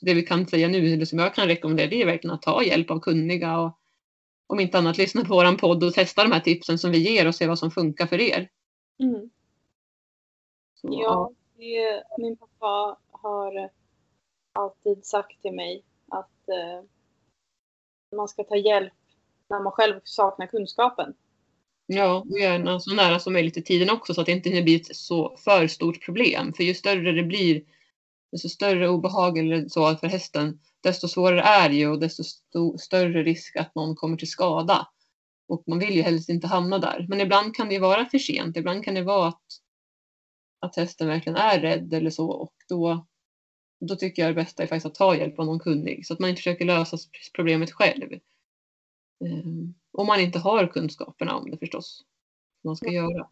det 0.00 0.14
vi 0.14 0.22
kan 0.22 0.46
säga 0.46 0.68
nu, 0.68 0.92
eller 0.92 1.04
som 1.04 1.18
jag 1.18 1.34
kan 1.34 1.46
rekommendera, 1.46 1.86
det 1.86 2.02
är 2.02 2.06
verkligen 2.06 2.34
att 2.34 2.42
ta 2.42 2.64
hjälp 2.64 2.90
av 2.90 3.00
kunniga 3.00 3.58
och 3.58 3.78
om 4.46 4.60
inte 4.60 4.78
annat 4.78 4.98
lyssna 4.98 5.24
på 5.24 5.34
våran 5.34 5.56
podd 5.56 5.84
och 5.84 5.94
testa 5.94 6.22
de 6.22 6.32
här 6.32 6.40
tipsen 6.40 6.78
som 6.78 6.90
vi 6.90 6.98
ger 6.98 7.26
och 7.26 7.34
se 7.34 7.46
vad 7.46 7.58
som 7.58 7.70
funkar 7.70 8.06
för 8.06 8.20
er. 8.20 8.48
Mm. 9.02 9.30
Så, 10.80 10.88
Ja, 10.92 11.30
det, 11.56 12.02
min 12.18 12.36
pappa 12.36 12.98
har 13.10 13.70
alltid 14.52 15.04
sagt 15.04 15.42
till 15.42 15.52
mig 15.52 15.84
att 16.08 16.48
eh, 16.48 16.84
man 18.16 18.28
ska 18.28 18.44
ta 18.44 18.56
hjälp 18.56 18.92
när 19.48 19.60
man 19.60 19.72
själv 19.72 20.00
saknar 20.04 20.46
kunskapen. 20.46 21.14
Ja, 21.86 22.24
och 22.30 22.38
gärna 22.38 22.80
så 22.80 22.94
nära 22.94 23.18
som 23.18 23.32
möjligt 23.32 23.56
i 23.56 23.62
tiden 23.62 23.90
också 23.90 24.14
så 24.14 24.20
att 24.20 24.26
det 24.26 24.32
inte 24.32 24.62
blir 24.62 24.80
ett 24.80 24.96
så 24.96 25.36
för 25.36 25.66
stort 25.66 26.04
problem. 26.04 26.52
För 26.52 26.64
ju 26.64 26.74
större 26.74 27.12
det 27.12 27.22
blir, 27.22 27.62
desto 28.32 28.48
större 28.48 28.88
obehag 28.88 29.38
eller 29.38 29.68
så 29.68 29.96
för 29.96 30.06
hästen, 30.06 30.60
desto 30.82 31.08
svårare 31.08 31.40
är 31.40 31.68
det 31.68 31.74
ju 31.74 31.88
och 31.88 32.00
desto 32.00 32.22
sto- 32.22 32.78
större 32.78 33.22
risk 33.22 33.56
att 33.56 33.74
någon 33.74 33.96
kommer 33.96 34.16
till 34.16 34.30
skada. 34.30 34.88
Och 35.48 35.62
man 35.66 35.78
vill 35.78 35.94
ju 35.94 36.02
helst 36.02 36.28
inte 36.28 36.46
hamna 36.46 36.78
där. 36.78 37.06
Men 37.08 37.20
ibland 37.20 37.56
kan 37.56 37.68
det 37.68 37.78
vara 37.78 38.06
för 38.06 38.18
sent. 38.18 38.56
Ibland 38.56 38.84
kan 38.84 38.94
det 38.94 39.02
vara 39.02 39.28
att, 39.28 39.42
att 40.60 40.76
hästen 40.76 41.08
verkligen 41.08 41.36
är 41.36 41.60
rädd 41.60 41.94
eller 41.94 42.10
så 42.10 42.30
och 42.30 42.54
då, 42.68 43.06
då 43.80 43.96
tycker 43.96 44.22
jag 44.22 44.30
det 44.30 44.42
bästa 44.42 44.62
är 44.62 44.66
faktiskt 44.66 44.86
att 44.86 44.94
ta 44.94 45.16
hjälp 45.16 45.38
av 45.38 45.46
någon 45.46 45.60
kunnig 45.60 46.06
så 46.06 46.12
att 46.12 46.20
man 46.20 46.30
inte 46.30 46.38
försöker 46.38 46.64
lösa 46.64 46.96
problemet 47.34 47.72
själv. 47.72 48.12
Ehm, 49.24 49.74
Om 49.92 50.06
man 50.06 50.20
inte 50.20 50.38
har 50.38 50.66
kunskaperna 50.66 51.36
om 51.36 51.50
det 51.50 51.58
förstås. 51.58 52.04
Man 52.64 52.76
ska 52.76 52.90
göra. 52.90 53.28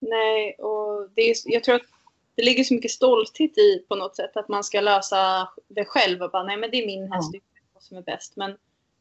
Nej, 0.00 0.54
och 0.54 1.10
det 1.14 1.22
är, 1.30 1.36
jag 1.44 1.64
tror 1.64 1.74
att 1.74 1.86
det 2.34 2.42
ligger 2.42 2.64
så 2.64 2.74
mycket 2.74 2.90
stolthet 2.90 3.58
i 3.58 3.84
på 3.88 3.96
något 3.96 4.16
sätt 4.16 4.36
att 4.36 4.48
man 4.48 4.64
ska 4.64 4.80
lösa 4.80 5.48
det 5.68 5.84
själv 5.84 6.22
och 6.22 6.30
bara 6.30 6.42
nej 6.42 6.56
men 6.56 6.70
det 6.70 6.82
är 6.82 6.86
min 6.86 7.12
häst, 7.12 7.30
vad 7.74 7.82
som 7.82 7.96
är 7.96 8.02
bäst. 8.02 8.36
Men 8.36 8.56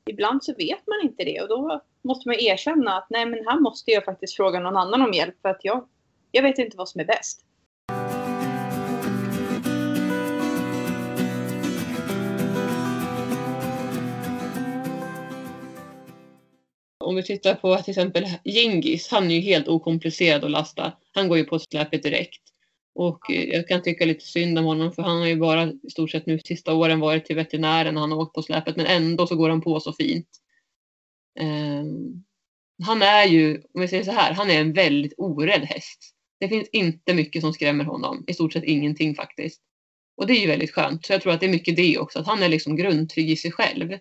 ibland 0.05 0.43
så 0.43 0.53
vet 0.53 0.87
man 0.87 1.01
inte 1.03 1.23
det 1.23 1.41
och 1.41 1.47
då 1.47 1.81
måste 2.01 2.29
man 2.29 2.35
erkänna 2.39 2.97
att 2.97 3.09
nej 3.09 3.25
men 3.25 3.47
här 3.47 3.59
måste 3.59 3.91
jag 3.91 4.05
faktiskt 4.05 4.35
fråga 4.35 4.59
någon 4.59 4.77
annan 4.77 5.01
om 5.01 5.13
hjälp 5.13 5.41
för 5.41 5.49
att 5.49 5.65
jag, 5.65 5.87
jag 6.31 6.43
vet 6.43 6.57
inte 6.57 6.77
vad 6.77 6.89
som 6.89 7.01
är 7.01 7.05
bäst. 7.05 7.45
Om 17.03 17.15
vi 17.15 17.23
tittar 17.23 17.55
på 17.55 17.77
till 17.77 17.91
exempel 17.91 18.25
Gingis, 18.43 19.11
han 19.11 19.31
är 19.31 19.35
ju 19.35 19.41
helt 19.41 19.67
okomplicerad 19.67 20.43
att 20.43 20.51
lasta. 20.51 20.93
Han 21.11 21.27
går 21.27 21.37
ju 21.37 21.43
på 21.43 21.59
släpet 21.59 22.03
direkt. 22.03 22.41
Och 22.95 23.31
eh, 23.31 23.43
jag 23.43 23.67
kan 23.67 23.81
tycka 23.81 24.05
lite 24.05 24.25
synd 24.25 24.59
om 24.59 24.65
honom 24.65 24.91
för 24.91 25.01
han 25.01 25.19
har 25.19 25.27
ju 25.27 25.35
bara 25.35 25.63
i 25.63 25.89
stort 25.91 26.11
sett 26.11 26.25
nu 26.25 26.39
sista 26.39 26.73
åren 26.73 26.99
varit 26.99 27.25
till 27.25 27.35
veterinären 27.35 27.95
och 27.95 28.01
han 28.01 28.11
har 28.11 28.19
åkt 28.19 28.35
på 28.35 28.41
släpet 28.41 28.75
men 28.75 28.85
ändå 28.85 29.27
så 29.27 29.35
går 29.35 29.49
han 29.49 29.61
på 29.61 29.79
så 29.79 29.93
fint. 29.93 30.27
Um, 31.39 32.23
han 32.83 33.01
är 33.01 33.25
ju, 33.25 33.63
om 33.73 33.81
vi 33.81 33.87
säger 33.87 34.03
så 34.03 34.11
här, 34.11 34.33
han 34.33 34.49
är 34.49 34.61
en 34.61 34.73
väldigt 34.73 35.13
orädd 35.17 35.61
häst. 35.61 36.15
Det 36.39 36.49
finns 36.49 36.69
inte 36.71 37.13
mycket 37.13 37.41
som 37.41 37.53
skrämmer 37.53 37.83
honom, 37.85 38.25
i 38.27 38.33
stort 38.33 38.53
sett 38.53 38.63
ingenting 38.63 39.15
faktiskt. 39.15 39.61
Och 40.17 40.27
det 40.27 40.33
är 40.33 40.41
ju 40.41 40.47
väldigt 40.47 40.71
skönt. 40.73 41.05
Så 41.05 41.13
jag 41.13 41.21
tror 41.21 41.33
att 41.33 41.39
det 41.39 41.45
är 41.45 41.51
mycket 41.51 41.75
det 41.75 41.97
också, 41.97 42.19
att 42.19 42.27
han 42.27 42.43
är 42.43 42.49
liksom 42.49 42.75
grundtrygg 42.75 43.29
i 43.31 43.35
sig 43.35 43.51
själv. 43.51 43.97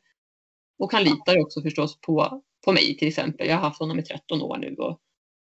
Och 0.78 0.92
han 0.92 1.04
litar 1.04 1.40
också 1.42 1.62
förstås 1.62 2.00
på, 2.00 2.42
på 2.64 2.72
mig 2.72 2.96
till 2.96 3.08
exempel. 3.08 3.46
Jag 3.48 3.54
har 3.54 3.62
haft 3.62 3.80
honom 3.80 3.98
i 3.98 4.02
13 4.02 4.42
år 4.42 4.56
nu 4.58 4.74
och 4.76 5.00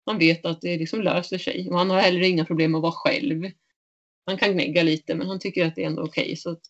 han 0.05 0.17
vet 0.19 0.45
att 0.45 0.61
det 0.61 0.77
liksom 0.77 1.01
löser 1.01 1.37
sig. 1.37 1.69
Och 1.69 1.77
han 1.77 1.89
har 1.89 1.99
heller 2.01 2.21
inga 2.21 2.45
problem 2.45 2.75
att 2.75 2.81
vara 2.81 2.91
själv. 2.91 3.51
Han 4.25 4.37
kan 4.37 4.53
gnägga 4.53 4.83
lite 4.83 5.15
men 5.15 5.27
han 5.27 5.39
tycker 5.39 5.65
att 5.65 5.75
det 5.75 5.83
är 5.83 5.87
ändå 5.87 6.03
okej. 6.03 6.35
Så 6.35 6.51
att 6.51 6.61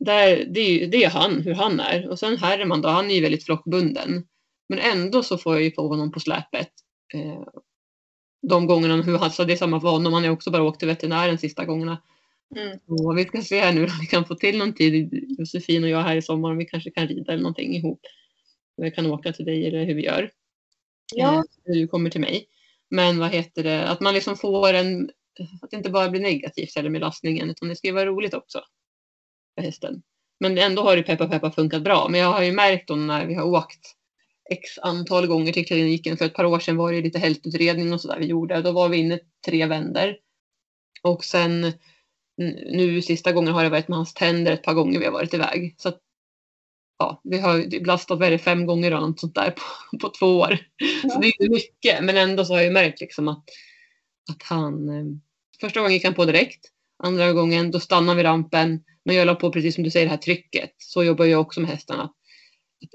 där, 0.00 0.44
det, 0.50 0.60
är, 0.60 0.70
ju- 0.70 0.86
det 0.86 1.04
är 1.04 1.10
han, 1.10 1.42
hur 1.42 1.54
han 1.54 1.80
är. 1.80 2.08
Och 2.08 2.18
sen 2.18 2.36
Herman 2.36 2.80
då, 2.82 2.88
han 2.88 3.10
är 3.10 3.14
ju 3.14 3.20
väldigt 3.20 3.44
flockbunden. 3.44 4.26
Men 4.68 4.78
ändå 4.78 5.22
så 5.22 5.38
får 5.38 5.54
jag 5.54 5.62
ju 5.62 5.70
på 5.70 5.88
honom 5.88 6.12
på 6.12 6.20
släpet. 6.20 6.70
Eh, 7.14 7.42
de 8.42 8.66
gångerna, 8.66 9.02
hur 9.02 9.18
han, 9.18 9.30
så 9.30 9.44
det 9.44 9.52
är 9.52 9.56
samma 9.56 9.80
för 9.80 9.88
honom, 9.88 10.12
han 10.12 10.24
har 10.24 10.30
också 10.30 10.50
bara 10.50 10.62
åkt 10.62 10.78
till 10.78 10.88
veterinären 10.88 11.38
sista 11.38 11.64
gångerna. 11.64 12.02
Mm. 12.56 12.78
Och 12.86 13.18
vi 13.18 13.24
ska 13.24 13.42
se 13.42 13.60
här 13.60 13.72
nu 13.72 13.84
om 13.84 13.90
vi 14.00 14.06
kan 14.06 14.24
få 14.24 14.34
till 14.34 14.58
någon 14.58 14.72
tid, 14.72 15.26
Josefin 15.38 15.84
och 15.84 15.90
jag 15.90 16.02
här 16.02 16.16
i 16.16 16.22
sommar, 16.22 16.50
om 16.50 16.58
vi 16.58 16.64
kanske 16.64 16.90
kan 16.90 17.08
rida 17.08 17.32
eller 17.32 17.42
någonting 17.42 17.76
ihop. 17.76 18.00
Vi 18.76 18.90
kan 18.90 19.06
åka 19.06 19.32
till 19.32 19.44
dig 19.44 19.66
eller 19.66 19.84
hur 19.84 19.94
vi 19.94 20.04
gör. 20.04 20.30
Ja, 21.14 21.34
Eh, 21.34 21.72
Du 21.74 21.88
kommer 21.88 22.10
till 22.10 22.20
mig. 22.20 22.48
Men 22.90 23.18
vad 23.18 23.30
heter 23.30 23.62
det, 23.62 23.88
att 23.88 24.00
man 24.00 24.14
liksom 24.14 24.36
får 24.36 24.74
en, 24.74 25.10
att 25.62 25.70
det 25.70 25.76
inte 25.76 25.90
bara 25.90 26.08
blir 26.08 26.20
negativt 26.20 26.76
heller 26.76 26.90
med 26.90 27.00
lastningen, 27.00 27.50
utan 27.50 27.68
det 27.68 27.76
ska 27.76 27.88
ju 27.88 27.94
vara 27.94 28.06
roligt 28.06 28.34
också. 28.34 28.60
För 29.54 29.62
hästen. 29.62 30.02
Men 30.40 30.58
ändå 30.58 30.82
har 30.82 30.96
det 30.96 31.02
peppa 31.02 31.28
peppa 31.28 31.50
funkat 31.50 31.82
bra. 31.82 32.08
Men 32.10 32.20
jag 32.20 32.32
har 32.32 32.42
ju 32.42 32.52
märkt 32.52 32.88
då 32.88 32.96
när 32.96 33.26
vi 33.26 33.34
har 33.34 33.44
åkt 33.44 33.96
x 34.50 34.78
antal 34.78 35.26
gånger 35.26 35.52
till 35.52 35.66
kliniken. 35.66 36.16
För 36.16 36.24
ett 36.24 36.34
par 36.34 36.44
år 36.44 36.58
sedan 36.58 36.76
var 36.76 36.92
det 36.92 37.00
lite 37.00 37.18
hälsoutredning 37.18 37.92
och 37.92 38.00
sådär 38.00 38.18
vi 38.18 38.26
gjorde. 38.26 38.62
Då 38.62 38.72
var 38.72 38.88
vi 38.88 38.96
inne 38.96 39.18
tre 39.46 39.66
vänder. 39.66 40.16
Och 41.02 41.24
sen 41.24 41.72
nu 42.72 43.02
sista 43.02 43.32
gången 43.32 43.54
har 43.54 43.64
det 43.64 43.70
varit 43.70 43.88
med 43.88 43.96
hans 43.96 44.14
tänder 44.14 44.52
ett 44.52 44.62
par 44.62 44.74
gånger 44.74 44.98
vi 44.98 45.04
har 45.04 45.12
varit 45.12 45.34
iväg. 45.34 45.74
Så 45.78 45.88
att, 45.88 46.00
ja, 46.98 47.20
vi 47.24 47.38
har 47.38 47.80
blastat 47.80 48.18
vad 48.18 48.26
är 48.26 48.30
det, 48.30 48.38
fem 48.38 48.66
gånger 48.66 48.90
eller 48.90 49.00
något 49.00 49.20
sånt 49.20 49.34
där 49.34 49.50
på, 49.50 49.96
på 50.00 50.08
två 50.08 50.38
år. 50.38 50.58
Så 51.12 51.20
det 51.20 51.26
är 51.26 51.42
inte 51.42 51.54
mycket. 51.54 52.04
Men 52.04 52.16
ändå 52.16 52.44
så 52.44 52.52
har 52.52 52.58
jag 52.58 52.66
ju 52.66 52.72
märkt 52.72 53.00
liksom 53.00 53.28
att, 53.28 53.44
att 54.30 54.42
han... 54.42 54.88
Eh, 54.88 55.04
första 55.60 55.80
gången 55.80 55.92
gick 55.92 56.04
han 56.04 56.14
på 56.14 56.24
direkt. 56.24 56.66
Andra 57.04 57.32
gången 57.32 57.70
då 57.70 57.80
stannade 57.80 58.16
vi 58.16 58.22
rampen. 58.22 58.84
Men 59.04 59.16
jag 59.16 59.26
la 59.26 59.34
på 59.34 59.52
precis 59.52 59.74
som 59.74 59.84
du 59.84 59.90
säger 59.90 60.06
det 60.06 60.10
här 60.10 60.16
trycket. 60.16 60.74
Så 60.78 61.04
jobbar 61.04 61.24
jag 61.24 61.40
också 61.40 61.60
med 61.60 61.70
hästarna. 61.70 62.12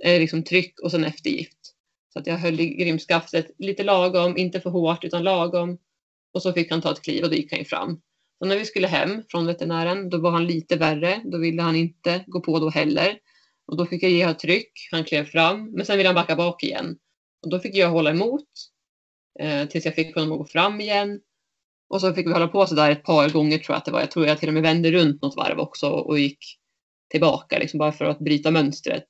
Eh, 0.04 0.20
liksom 0.20 0.44
tryck 0.44 0.80
och 0.80 0.92
sen 0.92 1.04
eftergift. 1.04 1.58
Så 2.14 2.20
att 2.20 2.28
jag 2.28 2.38
höll 2.38 2.60
i 2.60 2.68
grimskaftet 2.68 3.52
lite 3.58 3.84
lagom, 3.84 4.38
inte 4.38 4.62
för 4.62 4.70
hårt 4.70 5.04
utan 5.04 5.24
lagom. 5.24 5.78
Och 6.34 6.42
så 6.42 6.54
fick 6.54 6.72
han 6.72 6.82
ta 6.82 6.92
ett 6.92 7.02
kliv 7.02 7.24
och 7.24 7.30
då 7.30 7.36
gick 7.36 7.52
han 7.52 7.60
ju 7.60 7.66
fram. 7.66 8.02
Så 8.40 8.46
när 8.46 8.58
vi 8.58 8.66
skulle 8.66 8.88
hem 8.88 9.24
från 9.30 9.46
veterinären 9.46 10.10
då 10.10 10.18
var 10.18 10.32
han 10.32 10.48
lite 10.48 10.76
värre. 10.76 11.22
Då 11.26 11.38
ville 11.38 11.62
han 11.62 11.76
inte 11.76 12.24
gå 12.28 12.42
på 12.42 12.60
då 12.60 12.70
heller. 12.70 13.20
Och 13.68 13.78
då 13.78 13.86
fick 13.86 14.04
jag 14.04 14.12
ge 14.12 14.24
honom 14.24 14.38
tryck. 14.38 14.72
Han 14.92 15.04
klev 15.04 15.26
fram. 15.26 15.72
Men 15.72 15.86
sen 15.86 15.98
ville 15.98 16.10
han 16.10 16.16
backa 16.16 16.36
bak 16.36 16.64
igen. 16.64 16.98
Och 17.44 17.50
då 17.50 17.60
fick 17.60 17.76
jag 17.76 17.90
hålla 17.90 18.10
emot. 18.10 18.50
Eh, 19.40 19.68
tills 19.68 19.86
jag 19.86 19.96
fick 19.96 20.16
honom 20.16 20.32
att 20.32 20.38
gå 20.38 20.46
fram 20.46 20.82
igen. 20.82 21.20
Och 21.90 22.02
så 22.02 22.14
fick 22.14 22.28
vi 22.28 22.32
hålla 22.32 22.48
på 22.48 22.68
så 22.68 22.76
där 22.76 22.92
ett 22.92 23.04
par 23.04 23.30
gånger 23.30 23.58
tror 23.58 23.74
jag 23.74 23.78
att 23.78 23.86
det 23.86 23.92
var. 23.92 24.00
Jag 24.00 24.12
tror 24.12 24.28
jag 24.28 24.40
till 24.40 24.48
och 24.48 24.54
med 24.54 24.64
vände 24.64 24.92
runt 24.92 25.22
något 25.22 25.36
varv 25.36 25.60
också 25.60 25.90
och 25.90 26.20
gick 26.20 26.40
tillbaka 27.10 27.60
liksom 27.60 27.78
bara 27.78 27.92
för 27.92 28.06
att 28.06 28.20
bryta 28.20 28.52
mönstret. 28.52 29.08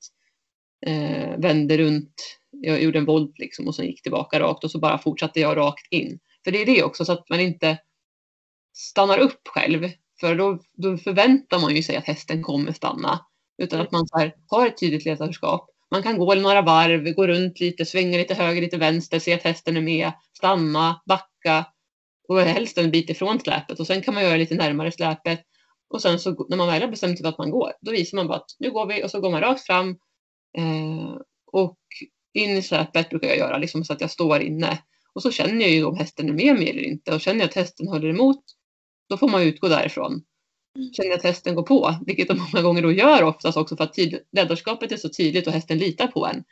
Eh, 0.86 1.38
vände 1.38 1.78
runt, 1.78 2.40
jag 2.50 2.82
gjorde 2.82 2.98
en 2.98 3.04
volt 3.04 3.38
liksom 3.38 3.68
och 3.68 3.74
sen 3.74 3.86
gick 3.86 4.02
tillbaka 4.02 4.40
rakt 4.40 4.64
och 4.64 4.70
så 4.70 4.78
bara 4.78 4.98
fortsatte 4.98 5.40
jag 5.40 5.56
rakt 5.56 5.92
in. 5.92 6.18
För 6.44 6.50
det 6.50 6.62
är 6.62 6.66
det 6.66 6.82
också 6.82 7.04
så 7.04 7.12
att 7.12 7.28
man 7.30 7.40
inte 7.40 7.78
stannar 8.72 9.18
upp 9.18 9.48
själv. 9.48 9.90
För 10.20 10.34
då, 10.34 10.58
då 10.72 10.96
förväntar 10.96 11.58
man 11.60 11.76
ju 11.76 11.82
sig 11.82 11.96
att 11.96 12.04
hästen 12.04 12.42
kommer 12.42 12.72
stanna. 12.72 13.26
Utan 13.62 13.80
att 13.80 13.92
man 13.92 14.08
så 14.08 14.18
här, 14.18 14.34
har 14.46 14.66
ett 14.66 14.80
tydligt 14.80 15.04
ledarskap. 15.04 15.70
Man 15.90 16.02
kan 16.02 16.18
gå 16.18 16.34
några 16.34 16.62
varv, 16.62 17.14
gå 17.14 17.26
runt 17.26 17.60
lite, 17.60 17.84
svänga 17.84 18.18
lite 18.18 18.34
höger, 18.34 18.62
lite 18.62 18.76
vänster, 18.76 19.18
se 19.18 19.34
att 19.34 19.42
hästen 19.42 19.76
är 19.76 19.80
med, 19.80 20.12
stanna, 20.36 21.02
backa 21.06 21.64
och 22.28 22.40
helst 22.40 22.78
en 22.78 22.90
bit 22.90 23.10
ifrån 23.10 23.40
släpet 23.40 23.80
och 23.80 23.86
sen 23.86 24.02
kan 24.02 24.14
man 24.14 24.22
göra 24.22 24.36
lite 24.36 24.54
närmare 24.54 24.92
släpet. 24.92 25.40
Och 25.90 26.02
sen 26.02 26.18
så 26.18 26.46
när 26.48 26.56
man 26.56 26.68
väl 26.68 26.82
har 26.82 26.88
bestämt 26.88 27.18
sig 27.18 27.24
för 27.24 27.28
att 27.28 27.38
man 27.38 27.50
går, 27.50 27.72
då 27.80 27.92
visar 27.92 28.16
man 28.16 28.26
bara 28.26 28.36
att 28.36 28.56
nu 28.58 28.70
går 28.70 28.86
vi 28.86 29.04
och 29.04 29.10
så 29.10 29.20
går 29.20 29.30
man 29.30 29.40
rakt 29.40 29.66
fram 29.66 29.98
eh, 30.56 31.16
och 31.52 31.78
in 32.34 32.50
i 32.50 32.62
släpet 32.62 33.10
brukar 33.10 33.28
jag 33.28 33.38
göra 33.38 33.58
liksom 33.58 33.84
så 33.84 33.92
att 33.92 34.00
jag 34.00 34.10
står 34.10 34.40
inne. 34.40 34.82
Och 35.12 35.22
så 35.22 35.30
känner 35.30 35.60
jag 35.60 35.70
ju 35.70 35.84
om 35.84 35.96
hästen 35.96 36.28
är 36.28 36.32
med 36.32 36.54
mig 36.54 36.70
eller 36.70 36.82
inte 36.82 37.14
och 37.14 37.20
känner 37.20 37.40
jag 37.40 37.48
att 37.48 37.54
hästen 37.54 37.88
håller 37.88 38.08
emot 38.08 38.44
då 39.08 39.16
får 39.16 39.28
man 39.28 39.42
utgå 39.42 39.68
därifrån. 39.68 40.12
Mm. 40.76 40.92
Känner 40.92 41.10
jag 41.10 41.16
att 41.16 41.24
hästen 41.24 41.54
går 41.54 41.62
på, 41.62 41.94
vilket 42.06 42.28
de 42.28 42.38
många 42.38 42.62
gånger 42.62 42.82
då 42.82 42.92
gör 42.92 43.22
oftast 43.22 43.58
också 43.58 43.76
för 43.76 43.84
att 43.84 43.96
ledarskapet 44.32 44.92
är 44.92 44.96
så 44.96 45.08
tydligt 45.08 45.46
och 45.46 45.52
hästen 45.52 45.78
litar 45.78 46.06
på 46.06 46.26
en, 46.26 46.44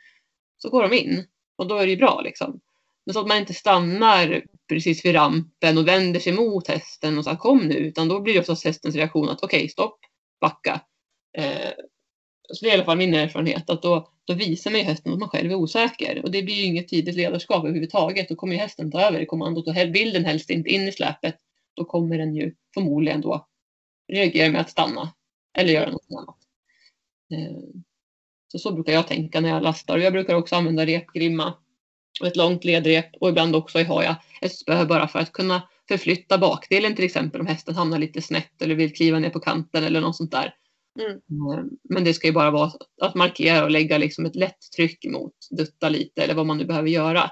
så 0.57 0.69
går 0.69 0.89
de 0.89 0.95
in 0.95 1.25
och 1.55 1.67
då 1.67 1.75
är 1.75 1.85
det 1.85 1.91
ju 1.91 1.97
bra 1.97 2.21
liksom. 2.21 2.59
Men 3.05 3.13
så 3.13 3.19
att 3.19 3.27
man 3.27 3.37
inte 3.37 3.53
stannar 3.53 4.43
precis 4.69 5.05
vid 5.05 5.15
rampen 5.15 5.77
och 5.77 5.87
vänder 5.87 6.19
sig 6.19 6.33
mot 6.33 6.67
hästen 6.67 7.17
och 7.17 7.23
sa 7.23 7.35
kom 7.35 7.67
nu, 7.67 7.75
utan 7.75 8.07
då 8.07 8.19
blir 8.21 8.33
det 8.33 8.39
oftast 8.39 8.65
hästens 8.65 8.95
reaktion 8.95 9.29
att 9.29 9.43
okej, 9.43 9.57
okay, 9.57 9.69
stopp, 9.69 9.99
backa. 10.41 10.81
Eh, 11.37 11.71
så 12.53 12.65
det 12.65 12.69
är 12.69 12.71
i 12.71 12.75
alla 12.75 12.85
fall 12.85 12.97
min 12.97 13.13
erfarenhet 13.13 13.69
att 13.69 13.81
då, 13.81 14.09
då 14.25 14.33
visar 14.33 14.71
man 14.71 14.79
ju 14.79 14.85
hästen 14.85 15.13
att 15.13 15.19
man 15.19 15.29
själv 15.29 15.51
är 15.51 15.55
osäker 15.55 16.21
och 16.23 16.31
det 16.31 16.43
blir 16.43 16.55
ju 16.55 16.63
inget 16.63 16.87
tidigt 16.87 17.15
ledarskap 17.15 17.63
överhuvudtaget. 17.63 18.29
Då 18.29 18.35
kommer 18.35 18.53
ju 18.53 18.59
hästen 18.59 18.91
ta 18.91 19.01
över 19.01 19.19
i 19.19 19.25
kommandot 19.25 19.67
och 19.67 19.75
vill 19.75 20.13
den 20.13 20.25
helst 20.25 20.49
inte 20.49 20.69
in 20.69 20.87
i 20.87 20.91
släpet. 20.91 21.35
Då 21.75 21.85
kommer 21.85 22.17
den 22.17 22.35
ju 22.35 22.55
förmodligen 22.73 23.21
då 23.21 23.47
reagera 24.07 24.51
med 24.51 24.61
att 24.61 24.69
stanna 24.69 25.13
eller 25.57 25.73
göra 25.73 25.91
något 25.91 26.07
annat. 26.11 26.37
Eh, 27.33 27.57
så 28.47 28.59
så 28.59 28.71
brukar 28.71 28.93
jag 28.93 29.07
tänka 29.07 29.39
när 29.39 29.49
jag 29.49 29.63
lastar. 29.63 29.97
Jag 29.97 30.13
brukar 30.13 30.35
också 30.35 30.55
använda 30.55 30.85
repgrimma 30.85 31.53
och 32.21 32.27
ett 32.27 32.35
långt 32.35 32.63
ledrep 32.63 33.15
och 33.19 33.29
ibland 33.29 33.55
också 33.55 33.83
har 33.83 34.03
jag 34.03 34.15
ett 34.41 34.55
spö 34.55 34.85
bara 34.85 35.07
för 35.07 35.19
att 35.19 35.31
kunna 35.31 35.69
förflytta 35.87 36.37
bakdelen 36.37 36.95
till 36.95 37.05
exempel 37.05 37.41
om 37.41 37.47
hästen 37.47 37.75
hamnar 37.75 37.99
lite 37.99 38.21
snett 38.21 38.61
eller 38.61 38.75
vill 38.75 38.95
kliva 38.95 39.19
ner 39.19 39.29
på 39.29 39.39
kanten 39.39 39.83
eller 39.83 40.01
något 40.01 40.15
sånt 40.15 40.31
där. 40.31 40.53
Mm. 40.99 41.11
Eh, 41.11 41.65
men 41.83 42.03
det 42.03 42.13
ska 42.13 42.27
ju 42.27 42.33
bara 42.33 42.51
vara 42.51 42.71
att 43.01 43.15
markera 43.15 43.63
och 43.63 43.71
lägga 43.71 43.97
liksom 43.97 44.25
ett 44.25 44.35
lätt 44.35 44.71
tryck 44.75 45.05
emot, 45.05 45.33
dutta 45.51 45.89
lite 45.89 46.23
eller 46.23 46.33
vad 46.33 46.45
man 46.45 46.57
nu 46.57 46.65
behöver 46.65 46.89
göra. 46.89 47.31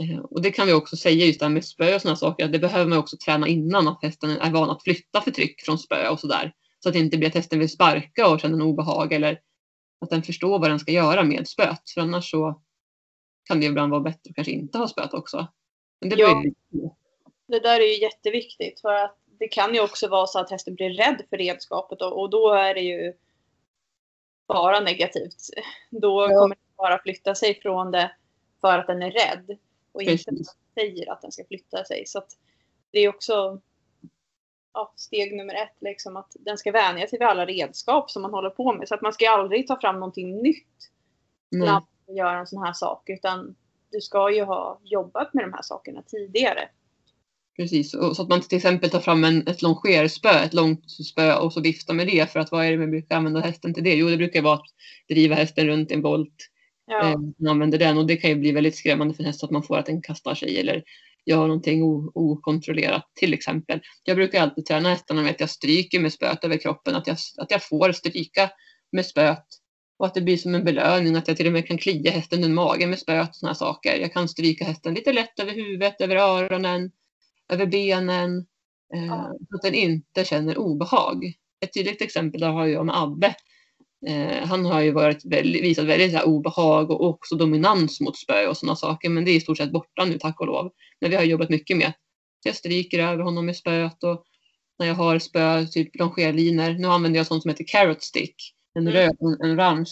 Eh, 0.00 0.18
och 0.18 0.42
det 0.42 0.50
kan 0.50 0.66
vi 0.66 0.72
också 0.72 0.96
säga 0.96 1.26
just 1.26 1.40
det 1.40 1.46
här 1.46 1.52
med 1.52 1.64
spö 1.64 1.94
och 1.94 2.00
sådana 2.00 2.16
saker, 2.16 2.44
att 2.44 2.52
det 2.52 2.58
behöver 2.58 2.86
man 2.86 2.98
också 2.98 3.16
träna 3.16 3.48
innan 3.48 3.88
att 3.88 4.02
hästen 4.02 4.30
är 4.30 4.50
van 4.50 4.70
att 4.70 4.82
flytta 4.82 5.20
för 5.20 5.30
tryck 5.30 5.60
från 5.60 5.78
spö 5.78 6.08
och 6.08 6.20
sådär. 6.20 6.52
Så 6.82 6.88
att 6.88 6.92
det 6.92 6.98
inte 6.98 7.18
blir 7.18 7.28
att 7.28 7.34
hästen 7.34 7.58
vill 7.58 7.70
sparka 7.70 8.28
och 8.28 8.40
känner 8.40 8.54
en 8.54 8.62
obehag 8.62 9.12
eller 9.12 9.40
att 10.00 10.10
den 10.10 10.22
förstår 10.22 10.58
vad 10.58 10.70
den 10.70 10.78
ska 10.78 10.92
göra 10.92 11.22
med 11.22 11.48
spöet. 11.48 11.90
För 11.94 12.00
annars 12.00 12.30
så 12.30 12.62
kan 13.44 13.60
det 13.60 13.66
ibland 13.66 13.90
vara 13.90 14.00
bättre 14.00 14.30
att 14.30 14.34
kanske 14.34 14.52
inte 14.52 14.78
ha 14.78 14.88
spöet 14.88 15.14
också. 15.14 15.46
Men 16.00 16.10
det, 16.10 16.16
ja, 16.16 16.42
det 17.46 17.60
där 17.60 17.80
är 17.80 17.84
ju 17.84 18.00
jätteviktigt 18.00 18.80
för 18.80 18.94
att 18.94 19.16
det 19.40 19.48
kan 19.48 19.74
ju 19.74 19.80
också 19.80 20.08
vara 20.08 20.26
så 20.26 20.38
att 20.38 20.50
hästen 20.50 20.74
blir 20.74 20.90
rädd 20.90 21.22
för 21.30 21.36
redskapet 21.36 22.02
och, 22.02 22.20
och 22.20 22.30
då 22.30 22.52
är 22.52 22.74
det 22.74 22.80
ju 22.80 23.12
bara 24.48 24.80
negativt. 24.80 25.36
Då 25.90 26.28
ja. 26.30 26.38
kommer 26.38 26.54
den 26.54 26.74
bara 26.76 27.02
flytta 27.02 27.34
sig 27.34 27.60
från 27.60 27.90
det 27.90 28.12
för 28.60 28.78
att 28.78 28.86
den 28.86 29.02
är 29.02 29.10
rädd 29.10 29.58
och 29.92 30.02
inte 30.02 30.30
att 30.30 30.36
den 30.36 30.44
säger 30.74 31.12
att 31.12 31.22
den 31.22 31.32
ska 31.32 31.44
flytta 31.44 31.84
sig. 31.84 32.06
Så 32.06 32.22
det 32.90 32.98
är 32.98 33.08
också 33.08 33.60
ja, 34.72 34.92
steg 34.96 35.36
nummer 35.36 35.54
ett, 35.54 35.76
liksom, 35.80 36.16
att 36.16 36.36
den 36.40 36.58
ska 36.58 36.72
vänja 36.72 37.06
sig 37.06 37.18
vid 37.18 37.28
alla 37.28 37.46
redskap 37.46 38.10
som 38.10 38.22
man 38.22 38.34
håller 38.34 38.50
på 38.50 38.72
med. 38.72 38.88
Så 38.88 38.94
att 38.94 39.02
man 39.02 39.12
ska 39.12 39.30
aldrig 39.30 39.66
ta 39.66 39.80
fram 39.80 39.94
någonting 39.94 40.42
nytt 40.42 40.90
när 41.50 41.66
man 41.66 42.16
gör 42.16 42.34
en 42.34 42.46
sån 42.46 42.62
här 42.62 42.72
sak. 42.72 43.08
Utan 43.08 43.56
du 43.90 44.00
ska 44.00 44.30
ju 44.30 44.44
ha 44.44 44.80
jobbat 44.84 45.34
med 45.34 45.44
de 45.44 45.52
här 45.52 45.62
sakerna 45.62 46.02
tidigare. 46.02 46.68
Precis, 47.56 47.94
och 47.94 48.16
så 48.16 48.22
att 48.22 48.28
man 48.28 48.40
till 48.40 48.56
exempel 48.56 48.90
tar 48.90 49.00
fram 49.00 49.24
en, 49.24 49.46
ett 49.48 49.62
longerspö, 49.62 50.44
ett 50.44 50.54
långt 50.54 50.90
spö 50.90 51.34
och 51.34 51.52
så 51.52 51.60
viftar 51.60 51.94
med 51.94 52.06
det. 52.06 52.32
För 52.32 52.40
att 52.40 52.52
vad 52.52 52.64
är 52.64 52.70
det 52.70 52.78
man 52.78 52.90
brukar 52.90 53.16
använda 53.16 53.40
hästen 53.40 53.74
till 53.74 53.84
det? 53.84 53.94
Jo, 53.94 54.08
det 54.08 54.16
brukar 54.16 54.42
vara 54.42 54.54
att 54.54 54.66
driva 55.08 55.34
hästen 55.34 55.66
runt 55.66 55.92
en 55.92 56.02
volt. 56.02 56.36
Ja. 56.86 57.10
Eh, 57.10 57.18
man 57.38 57.50
använder 57.50 57.78
den 57.78 57.98
och 57.98 58.06
det 58.06 58.16
kan 58.16 58.30
ju 58.30 58.36
bli 58.36 58.52
väldigt 58.52 58.76
skrämmande 58.76 59.14
för 59.14 59.22
en 59.22 59.26
häst 59.26 59.44
att 59.44 59.50
man 59.50 59.62
får 59.62 59.78
att 59.78 59.86
den 59.86 60.02
kastar 60.02 60.34
sig 60.34 60.60
eller 60.60 60.82
gör 61.26 61.46
någonting 61.46 61.82
okontrollerat 62.14 63.10
till 63.14 63.34
exempel. 63.34 63.80
Jag 64.04 64.16
brukar 64.16 64.42
alltid 64.42 64.66
träna 64.66 64.88
hästarna 64.88 65.22
med 65.22 65.30
att 65.30 65.40
jag 65.40 65.50
stryker 65.50 66.00
med 66.00 66.12
spöet 66.12 66.44
över 66.44 66.56
kroppen, 66.56 66.94
att 66.94 67.06
jag, 67.06 67.16
att 67.38 67.50
jag 67.50 67.68
får 67.68 67.92
stryka 67.92 68.50
med 68.92 69.06
spöet 69.06 69.44
och 69.98 70.06
att 70.06 70.14
det 70.14 70.20
blir 70.20 70.36
som 70.36 70.54
en 70.54 70.64
belöning 70.64 71.16
att 71.16 71.28
jag 71.28 71.36
till 71.36 71.46
och 71.46 71.52
med 71.52 71.66
kan 71.66 71.78
klia 71.78 72.10
hästen 72.10 72.38
under 72.38 72.54
magen 72.54 72.90
med 72.90 72.98
spöet 72.98 73.28
och 73.28 73.36
sådana 73.36 73.54
saker. 73.54 73.96
Jag 73.96 74.12
kan 74.12 74.28
stryka 74.28 74.64
hästen 74.64 74.94
lite 74.94 75.12
lätt 75.12 75.40
över 75.40 75.52
huvudet, 75.52 76.00
över 76.00 76.16
öronen, 76.16 76.90
över 77.50 77.66
benen 77.66 78.46
eh, 78.94 79.06
ja. 79.06 79.34
så 79.48 79.56
att 79.56 79.62
den 79.62 79.74
inte 79.74 80.24
känner 80.24 80.58
obehag. 80.58 81.24
Ett 81.60 81.74
tydligt 81.74 82.02
exempel 82.02 82.40
där 82.40 82.48
har 82.48 82.66
jag 82.66 82.86
med 82.86 83.02
Abbe. 83.02 83.34
Eh, 84.06 84.46
han 84.46 84.64
har 84.64 84.80
ju 84.80 84.92
varit 84.92 85.24
väldigt, 85.24 85.62
visat 85.62 85.84
väldigt 85.84 86.12
här, 86.12 86.24
obehag 86.24 86.90
och 86.90 87.04
också 87.04 87.36
dominans 87.36 88.00
mot 88.00 88.18
spö 88.18 88.46
och 88.46 88.56
sådana 88.56 88.76
saker 88.76 89.08
men 89.08 89.24
det 89.24 89.30
är 89.30 89.36
i 89.36 89.40
stort 89.40 89.58
sett 89.58 89.72
borta 89.72 90.04
nu 90.04 90.18
tack 90.18 90.40
och 90.40 90.46
lov. 90.46 90.70
Men 91.00 91.10
vi 91.10 91.16
har 91.16 91.24
jobbat 91.24 91.50
mycket 91.50 91.76
med 91.76 91.92
jag 92.44 92.56
stryker 92.56 92.98
över 92.98 93.22
honom 93.22 93.46
med 93.46 93.56
spöet 93.56 94.04
och 94.04 94.24
när 94.78 94.86
jag 94.86 94.94
har 94.94 95.18
spö, 95.18 95.66
typ 95.66 95.96
longerlinor. 95.96 96.78
Nu 96.78 96.88
använder 96.88 97.20
jag 97.20 97.26
sånt 97.26 97.42
som 97.42 97.48
heter 97.48 97.64
carrot 97.68 98.02
stick. 98.02 98.54
En 98.74 98.82
mm. 98.82 98.92
röd, 98.92 99.16
en 99.20 99.52
orange 99.52 99.90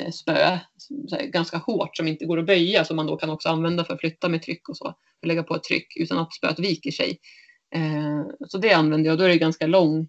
Eh, 0.00 0.10
spö. 0.10 0.58
Ganska 1.22 1.56
hårt 1.56 1.96
som 1.96 2.08
inte 2.08 2.24
går 2.24 2.38
att 2.38 2.46
böja 2.46 2.84
som 2.84 2.96
man 2.96 3.06
då 3.06 3.16
kan 3.16 3.30
också 3.30 3.48
använda 3.48 3.84
för 3.84 3.94
att 3.94 4.00
flytta 4.00 4.28
med 4.28 4.42
tryck 4.42 4.68
och 4.68 4.76
så. 4.76 4.94
För 5.20 5.28
lägga 5.28 5.42
på 5.42 5.54
ett 5.54 5.64
tryck 5.64 5.96
utan 5.96 6.18
att 6.18 6.34
spöet 6.34 6.58
viker 6.58 6.90
sig. 6.90 7.18
Eh, 7.74 8.22
så 8.48 8.58
det 8.58 8.72
använder 8.72 9.10
jag. 9.10 9.18
Då 9.18 9.24
är 9.24 9.28
det 9.28 9.38
ganska 9.38 9.66
lång, 9.66 10.08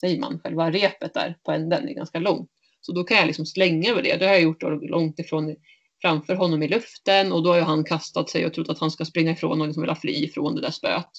säger 0.00 0.20
man, 0.20 0.40
själva 0.40 0.70
repet 0.70 1.14
där 1.14 1.38
på 1.44 1.52
änden 1.52 1.88
är 1.88 1.94
ganska 1.94 2.18
långt. 2.18 2.50
Så 2.80 2.92
då 2.92 3.04
kan 3.04 3.16
jag 3.16 3.26
liksom 3.26 3.46
slänga 3.46 3.90
över 3.90 4.02
det. 4.02 4.16
Det 4.16 4.26
har 4.26 4.32
jag 4.32 4.42
gjort 4.42 4.62
långt 4.62 5.18
ifrån 5.18 5.56
framför 6.02 6.34
honom 6.34 6.62
i 6.62 6.68
luften 6.68 7.32
och 7.32 7.42
då 7.42 7.50
har 7.50 7.56
ju 7.56 7.62
han 7.62 7.84
kastat 7.84 8.30
sig 8.30 8.46
och 8.46 8.54
trott 8.54 8.68
att 8.68 8.78
han 8.78 8.90
ska 8.90 9.04
springa 9.04 9.32
ifrån 9.32 9.60
och 9.60 9.66
liksom 9.66 9.82
vilja 9.82 9.94
fly 9.94 10.12
ifrån 10.12 10.54
det 10.54 10.60
där 10.60 10.70
spöet. 10.70 11.10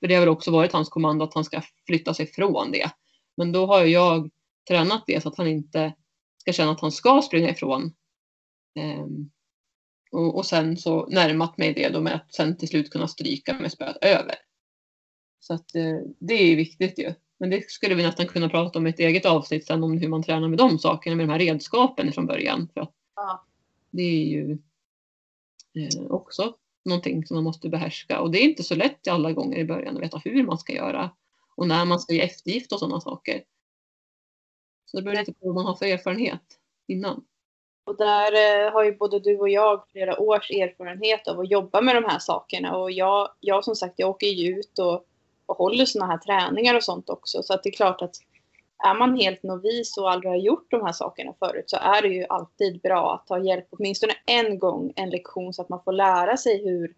För 0.00 0.08
det 0.08 0.14
har 0.14 0.20
väl 0.20 0.28
också 0.28 0.50
varit 0.50 0.72
hans 0.72 0.88
kommando 0.88 1.24
att 1.24 1.34
han 1.34 1.44
ska 1.44 1.62
flytta 1.86 2.14
sig 2.14 2.26
från 2.26 2.70
det. 2.72 2.90
Men 3.36 3.52
då 3.52 3.66
har 3.66 3.84
jag 3.84 4.30
tränat 4.68 5.04
det 5.06 5.22
så 5.22 5.28
att 5.28 5.38
han 5.38 5.48
inte 5.48 5.92
ska 6.44 6.52
känna 6.52 6.72
att 6.72 6.80
han 6.80 6.92
ska 6.92 7.22
springa 7.22 7.50
ifrån. 7.50 7.94
Um, 8.80 9.30
och, 10.10 10.36
och, 10.36 10.46
sen 10.46 10.76
så 10.76 11.06
närmat 11.06 11.58
mig 11.58 11.74
det 11.74 11.88
då 11.88 12.00
med 12.00 12.14
att 12.14 12.34
sen 12.34 12.56
till 12.56 12.68
slut 12.68 12.90
kunna 12.90 13.08
stryka 13.08 13.54
med 13.54 13.72
spöet 13.72 13.96
över. 14.00 14.34
Så 15.40 15.54
att 15.54 15.76
uh, 15.76 16.00
det 16.18 16.34
är 16.34 16.56
viktigt 16.56 16.98
ju. 16.98 17.14
Men 17.38 17.50
det 17.50 17.70
skulle 17.70 17.94
vi 17.94 18.02
nästan 18.02 18.26
kunna 18.26 18.48
prata 18.48 18.78
om 18.78 18.86
i 18.86 18.90
ett 18.90 18.98
eget 18.98 19.26
avsnitt 19.26 19.66
sen 19.66 19.84
om 19.84 19.98
hur 19.98 20.08
man 20.08 20.22
tränar 20.22 20.48
med 20.48 20.58
de 20.58 20.78
sakerna, 20.78 21.16
med 21.16 21.28
de 21.28 21.32
här 21.32 21.38
redskapen 21.38 22.12
från 22.12 22.26
början. 22.26 22.68
För 22.74 22.80
att 22.80 22.92
ja. 23.16 23.44
Det 23.90 24.02
är 24.02 24.24
ju 24.24 24.58
eh, 25.74 26.06
också 26.10 26.56
någonting 26.84 27.26
som 27.26 27.34
man 27.34 27.44
måste 27.44 27.68
behärska 27.68 28.20
och 28.20 28.30
det 28.30 28.38
är 28.38 28.42
inte 28.42 28.62
så 28.62 28.74
lätt 28.74 29.08
alla 29.08 29.32
gånger 29.32 29.58
i 29.58 29.64
början 29.64 29.96
att 29.96 30.02
veta 30.02 30.20
hur 30.24 30.42
man 30.42 30.58
ska 30.58 30.72
göra 30.72 31.10
och 31.56 31.68
när 31.68 31.84
man 31.84 32.00
ska 32.00 32.14
ge 32.14 32.20
eftergift 32.20 32.72
och 32.72 32.78
sådana 32.78 33.00
saker. 33.00 33.42
Så 34.94 35.00
det 35.00 35.02
beror 35.02 35.16
lite 35.16 35.32
på 35.32 35.46
vad 35.46 35.54
man 35.54 35.66
har 35.66 35.74
för 35.74 35.86
erfarenhet 35.86 36.42
innan. 36.86 37.24
Och 37.84 37.96
där 37.96 38.32
eh, 38.66 38.72
har 38.72 38.84
ju 38.84 38.96
både 38.96 39.20
du 39.20 39.38
och 39.38 39.48
jag 39.48 39.84
flera 39.92 40.20
års 40.20 40.50
erfarenhet 40.50 41.28
av 41.28 41.40
att 41.40 41.50
jobba 41.50 41.80
med 41.80 41.94
de 41.96 42.04
här 42.04 42.18
sakerna 42.18 42.76
och 42.76 42.90
jag, 42.90 43.28
jag 43.40 43.64
som 43.64 43.76
sagt 43.76 43.94
jag 43.96 44.10
åker 44.10 44.26
ju 44.26 44.58
ut 44.58 44.78
och 44.78 45.06
och 45.46 45.56
håller 45.56 45.84
sådana 45.84 46.12
här 46.12 46.18
träningar 46.18 46.74
och 46.74 46.84
sånt 46.84 47.10
också. 47.10 47.42
Så 47.42 47.54
att 47.54 47.62
det 47.62 47.68
är 47.68 47.72
klart 47.72 48.02
att 48.02 48.16
är 48.84 48.94
man 48.94 49.16
helt 49.16 49.42
novis 49.42 49.96
och 49.96 50.10
aldrig 50.10 50.32
har 50.32 50.38
gjort 50.38 50.70
de 50.70 50.84
här 50.84 50.92
sakerna 50.92 51.32
förut 51.38 51.70
så 51.70 51.76
är 51.76 52.02
det 52.02 52.08
ju 52.08 52.26
alltid 52.28 52.80
bra 52.80 53.14
att 53.14 53.26
ta 53.26 53.38
hjälp 53.38 53.66
åtminstone 53.70 54.12
en 54.26 54.58
gång 54.58 54.92
en 54.96 55.10
lektion 55.10 55.54
så 55.54 55.62
att 55.62 55.68
man 55.68 55.82
får 55.84 55.92
lära 55.92 56.36
sig 56.36 56.64
hur, 56.64 56.94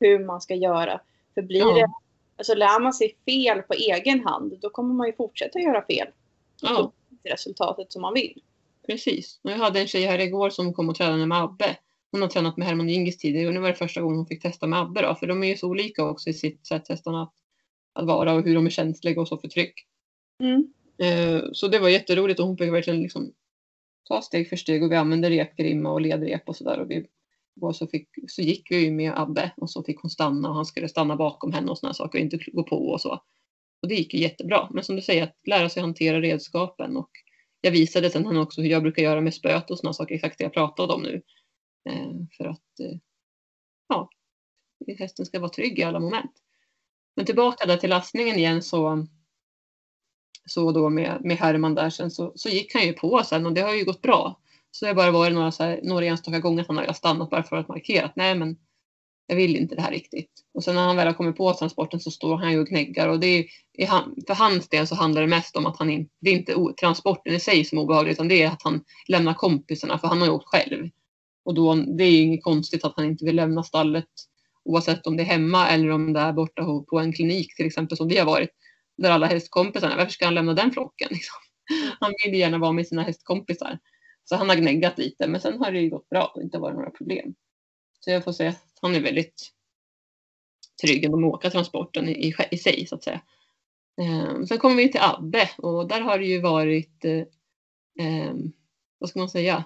hur 0.00 0.24
man 0.24 0.40
ska 0.40 0.54
göra. 0.54 1.00
För 1.34 1.42
blir 1.42 1.60
ja. 1.60 1.74
det, 1.74 1.92
alltså 2.36 2.54
lär 2.54 2.80
man 2.80 2.92
sig 2.92 3.16
fel 3.24 3.62
på 3.62 3.74
egen 3.74 4.24
hand 4.24 4.58
då 4.60 4.70
kommer 4.70 4.94
man 4.94 5.06
ju 5.06 5.12
fortsätta 5.12 5.58
göra 5.58 5.86
fel. 5.86 6.08
Ja. 6.62 6.92
Och 7.24 7.30
resultatet 7.30 7.92
som 7.92 8.02
man 8.02 8.14
vill. 8.14 8.42
Precis. 8.86 9.40
Jag 9.42 9.58
hade 9.58 9.80
en 9.80 9.86
tjej 9.86 10.06
här 10.06 10.18
igår 10.18 10.50
som 10.50 10.74
kom 10.74 10.88
och 10.88 10.96
tränade 10.96 11.26
med 11.26 11.42
Abbe. 11.42 11.76
Hon 12.10 12.22
har 12.22 12.28
tränat 12.28 12.56
med 12.56 12.66
Herman 12.66 12.88
Gingis 12.88 13.18
tidigare 13.18 13.48
och 13.48 13.54
nu 13.54 13.60
var 13.60 13.68
det 13.68 13.74
första 13.74 14.00
gången 14.00 14.16
hon 14.16 14.26
fick 14.26 14.42
testa 14.42 14.66
med 14.66 14.80
Abbe 14.80 15.02
då, 15.02 15.14
för 15.14 15.26
de 15.26 15.42
är 15.42 15.48
ju 15.48 15.56
så 15.56 15.68
olika 15.68 16.04
också 16.04 16.30
i 16.30 16.34
sitt 16.34 16.66
sätt 16.66 16.88
hästarna 16.88 17.22
att 17.22 17.34
att 17.92 18.06
vara 18.06 18.34
och 18.34 18.42
hur 18.42 18.54
de 18.54 18.66
är 18.66 18.70
känsliga 18.70 19.20
och 19.20 19.28
så 19.28 19.38
för 19.38 19.48
tryck. 19.48 19.74
Mm. 20.40 20.72
Eh, 20.98 21.42
så 21.52 21.68
det 21.68 21.78
var 21.78 21.88
jätteroligt 21.88 22.40
och 22.40 22.46
hon 22.46 22.56
fick 22.56 22.72
verkligen 22.72 23.02
liksom 23.02 23.32
ta 24.08 24.22
steg 24.22 24.48
för 24.48 24.56
steg 24.56 24.82
och 24.82 24.92
vi 24.92 24.96
använde 24.96 25.30
repgrimma 25.30 25.92
och 25.92 26.00
ledrep 26.00 26.48
och 26.48 26.56
sådär. 26.56 26.80
Och, 26.80 26.90
vi, 26.90 27.06
och 27.60 27.76
så, 27.76 27.86
fick, 27.86 28.08
så 28.28 28.42
gick 28.42 28.70
vi 28.70 28.90
med 28.90 29.12
Abbe 29.16 29.52
och 29.56 29.70
så 29.70 29.82
fick 29.82 30.00
hon 30.00 30.10
stanna 30.10 30.48
och 30.48 30.54
han 30.54 30.66
skulle 30.66 30.88
stanna 30.88 31.16
bakom 31.16 31.52
henne 31.52 31.70
och 31.70 31.78
sådana 31.78 31.94
saker 31.94 32.18
och 32.18 32.22
inte 32.22 32.38
gå 32.52 32.62
på 32.62 32.76
och 32.76 33.00
så. 33.00 33.22
Och 33.82 33.88
det 33.88 33.94
gick 33.94 34.14
ju 34.14 34.20
jättebra. 34.20 34.68
Men 34.70 34.84
som 34.84 34.96
du 34.96 35.02
säger, 35.02 35.22
att 35.22 35.36
lära 35.46 35.68
sig 35.68 35.82
hantera 35.82 36.20
redskapen 36.20 36.96
och 36.96 37.10
jag 37.60 37.72
visade 37.72 38.10
sen 38.10 38.26
han 38.26 38.36
också 38.36 38.62
hur 38.62 38.68
jag 38.68 38.82
brukar 38.82 39.02
göra 39.02 39.20
med 39.20 39.34
spöet 39.34 39.70
och 39.70 39.78
sådana 39.78 39.92
saker, 39.92 40.14
exakt 40.14 40.38
det 40.38 40.44
jag 40.44 40.52
pratade 40.52 40.92
om 40.92 41.02
nu. 41.02 41.22
Eh, 41.88 42.12
för 42.36 42.44
att 42.44 42.80
eh, 42.80 42.98
ja, 43.88 44.10
hästen 44.98 45.26
ska 45.26 45.40
vara 45.40 45.50
trygg 45.50 45.78
i 45.78 45.82
alla 45.82 46.00
moment. 46.00 46.32
Men 47.16 47.26
tillbaka 47.26 47.66
där 47.66 47.76
till 47.76 47.90
lastningen 47.90 48.38
igen 48.38 48.62
så 48.62 49.06
så 50.46 50.72
då 50.72 50.88
med, 50.88 51.24
med 51.24 51.36
Herman 51.36 51.74
där 51.74 51.90
sen 51.90 52.10
så, 52.10 52.32
så 52.36 52.48
gick 52.48 52.74
han 52.74 52.86
ju 52.86 52.92
på 52.92 53.22
sen 53.24 53.46
och 53.46 53.52
det 53.52 53.60
har 53.60 53.74
ju 53.74 53.84
gått 53.84 54.02
bra. 54.02 54.40
Så 54.70 54.84
det 54.84 54.90
har 54.90 54.96
bara 54.96 55.10
varit 55.10 55.34
några, 55.34 55.52
så 55.52 55.62
här, 55.62 55.80
några 55.82 56.04
enstaka 56.04 56.38
gånger 56.38 56.62
att 56.62 56.68
han 56.68 56.76
har 56.76 56.92
stannat 56.92 57.30
bara 57.30 57.42
för 57.42 57.56
att 57.56 57.68
markera 57.68 58.06
att 58.06 58.16
nej 58.16 58.34
men 58.34 58.56
jag 59.26 59.36
vill 59.36 59.56
inte 59.56 59.74
det 59.74 59.82
här 59.82 59.90
riktigt. 59.90 60.30
Och 60.54 60.64
sen 60.64 60.74
när 60.74 60.82
han 60.82 60.96
väl 60.96 61.06
har 61.06 61.14
kommit 61.14 61.36
på 61.36 61.54
transporten 61.54 62.00
så 62.00 62.10
står 62.10 62.36
han 62.36 62.52
ju 62.52 62.60
och 62.60 62.66
gnäggar 62.66 63.08
och 63.08 63.20
det 63.20 63.26
är, 63.26 63.86
för 64.26 64.34
hans 64.34 64.68
del 64.68 64.86
så 64.86 64.94
handlar 64.94 65.22
det 65.22 65.28
mest 65.28 65.56
om 65.56 65.66
att 65.66 65.78
han 65.78 65.90
inte, 65.90 66.10
det 66.20 66.30
är 66.30 66.34
inte 66.34 66.56
transporten 66.80 67.34
i 67.34 67.40
sig 67.40 67.64
som 67.64 67.78
är 67.78 67.82
obehaglig 67.82 68.12
utan 68.12 68.28
det 68.28 68.42
är 68.42 68.48
att 68.48 68.62
han 68.62 68.84
lämnar 69.08 69.34
kompisarna 69.34 69.98
för 69.98 70.08
han 70.08 70.18
har 70.18 70.26
ju 70.26 70.32
åkt 70.32 70.48
själv. 70.48 70.88
Och 71.44 71.54
då, 71.54 71.74
det 71.74 72.04
är 72.04 72.10
ju 72.10 72.18
inget 72.18 72.44
konstigt 72.44 72.84
att 72.84 72.92
han 72.96 73.04
inte 73.04 73.24
vill 73.24 73.36
lämna 73.36 73.62
stallet 73.62 74.08
oavsett 74.64 75.06
om 75.06 75.16
det 75.16 75.22
är 75.22 75.26
hemma 75.26 75.68
eller 75.68 75.88
om 75.88 76.12
det 76.12 76.20
är 76.20 76.32
borta 76.32 76.64
på 76.90 76.98
en 76.98 77.12
klinik 77.12 77.56
till 77.56 77.66
exempel 77.66 77.96
som 77.96 78.08
vi 78.08 78.18
har 78.18 78.26
varit 78.26 78.50
där 78.96 79.10
alla 79.10 79.26
hästkompisarna, 79.26 79.96
varför 79.96 80.12
ska 80.12 80.24
han 80.24 80.34
lämna 80.34 80.54
den 80.54 80.72
flocken? 80.72 81.08
Liksom? 81.10 81.40
Han 82.00 82.12
vill 82.24 82.34
gärna 82.34 82.58
vara 82.58 82.72
med 82.72 82.86
sina 82.86 83.02
hästkompisar. 83.02 83.78
Så 84.24 84.36
han 84.36 84.48
har 84.48 84.56
gnäggat 84.56 84.98
lite 84.98 85.28
men 85.28 85.40
sen 85.40 85.58
har 85.58 85.72
det 85.72 85.80
ju 85.80 85.90
gått 85.90 86.08
bra 86.08 86.32
och 86.34 86.42
inte 86.42 86.58
varit 86.58 86.76
några 86.76 86.90
problem. 86.90 87.34
Så 88.04 88.10
jag 88.10 88.24
får 88.24 88.32
säga 88.32 88.50
att 88.50 88.78
han 88.82 88.94
är 88.94 89.00
väldigt 89.00 89.52
trygg 90.82 91.10
med 91.10 91.18
att 91.18 91.34
åka 91.34 91.50
transporten 91.50 92.08
i, 92.08 92.12
i, 92.28 92.34
i 92.50 92.58
sig 92.58 92.86
så 92.86 92.94
att 92.94 93.04
säga. 93.04 93.20
Eh, 94.00 94.44
sen 94.44 94.58
kommer 94.58 94.76
vi 94.76 94.92
till 94.92 95.00
Abbe 95.00 95.50
och 95.58 95.88
där 95.88 96.00
har 96.00 96.18
det 96.18 96.26
ju 96.26 96.40
varit, 96.40 97.04
eh, 97.04 97.20
eh, 98.06 98.34
vad 98.98 99.10
ska 99.10 99.18
man 99.18 99.30
säga, 99.30 99.64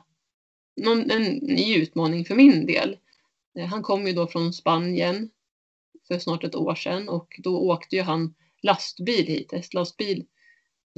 någon, 0.76 1.10
en 1.10 1.22
ny 1.32 1.76
utmaning 1.76 2.24
för 2.24 2.34
min 2.34 2.66
del. 2.66 2.96
Eh, 3.58 3.66
han 3.66 3.82
kom 3.82 4.06
ju 4.06 4.12
då 4.12 4.26
från 4.26 4.52
Spanien 4.52 5.30
för 6.08 6.18
snart 6.18 6.44
ett 6.44 6.54
år 6.54 6.74
sedan 6.74 7.08
och 7.08 7.40
då 7.42 7.58
åkte 7.58 7.96
ju 7.96 8.02
han 8.02 8.34
lastbil 8.62 9.26
hit, 9.26 9.52
hästlastbil 9.52 10.26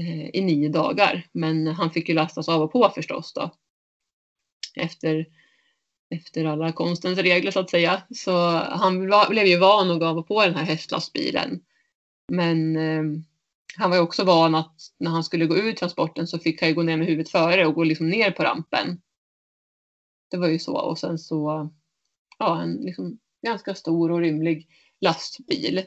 eh, 0.01 0.29
i 0.29 0.41
nio 0.41 0.69
dagar. 0.69 1.27
Men 1.33 1.67
han 1.67 1.91
fick 1.91 2.09
ju 2.09 2.15
lastas 2.15 2.49
av 2.49 2.63
och 2.63 2.73
på 2.73 2.93
förstås 2.95 3.33
då. 3.33 3.51
Efter, 4.75 5.27
efter 6.11 6.45
alla 6.45 6.73
konstens 6.73 7.19
regler 7.19 7.51
så 7.51 7.61
att 7.61 7.71
säga. 7.71 8.03
Så 8.11 8.33
han 8.57 9.09
var, 9.09 9.31
blev 9.31 9.47
ju 9.47 9.59
van 9.59 9.91
att 9.91 10.01
gå 10.01 10.23
på 10.23 10.45
den 10.45 10.55
här 10.55 10.65
hästlastbilen. 10.65 11.61
Men 12.29 12.77
eh, 12.77 13.21
han 13.77 13.91
var 13.91 13.97
ju 13.97 14.03
också 14.03 14.25
van 14.25 14.55
att 14.55 14.75
när 14.99 15.11
han 15.11 15.25
skulle 15.25 15.47
gå 15.47 15.57
ur 15.57 15.73
transporten 15.73 16.27
så 16.27 16.39
fick 16.39 16.61
han 16.61 16.69
ju 16.69 16.75
gå 16.75 16.83
ner 16.83 16.97
med 16.97 17.07
huvudet 17.07 17.31
före 17.31 17.67
och 17.67 17.75
gå 17.75 17.85
liksom 17.85 18.09
ner 18.09 18.31
på 18.31 18.43
rampen. 18.43 19.01
Det 20.31 20.37
var 20.37 20.49
ju 20.49 20.59
så 20.59 20.77
och 20.77 20.99
sen 20.99 21.19
så, 21.19 21.71
ja 22.39 22.63
en 22.63 22.73
liksom 22.73 23.19
ganska 23.47 23.75
stor 23.75 24.11
och 24.11 24.21
rymlig 24.21 24.69
lastbil. 25.01 25.79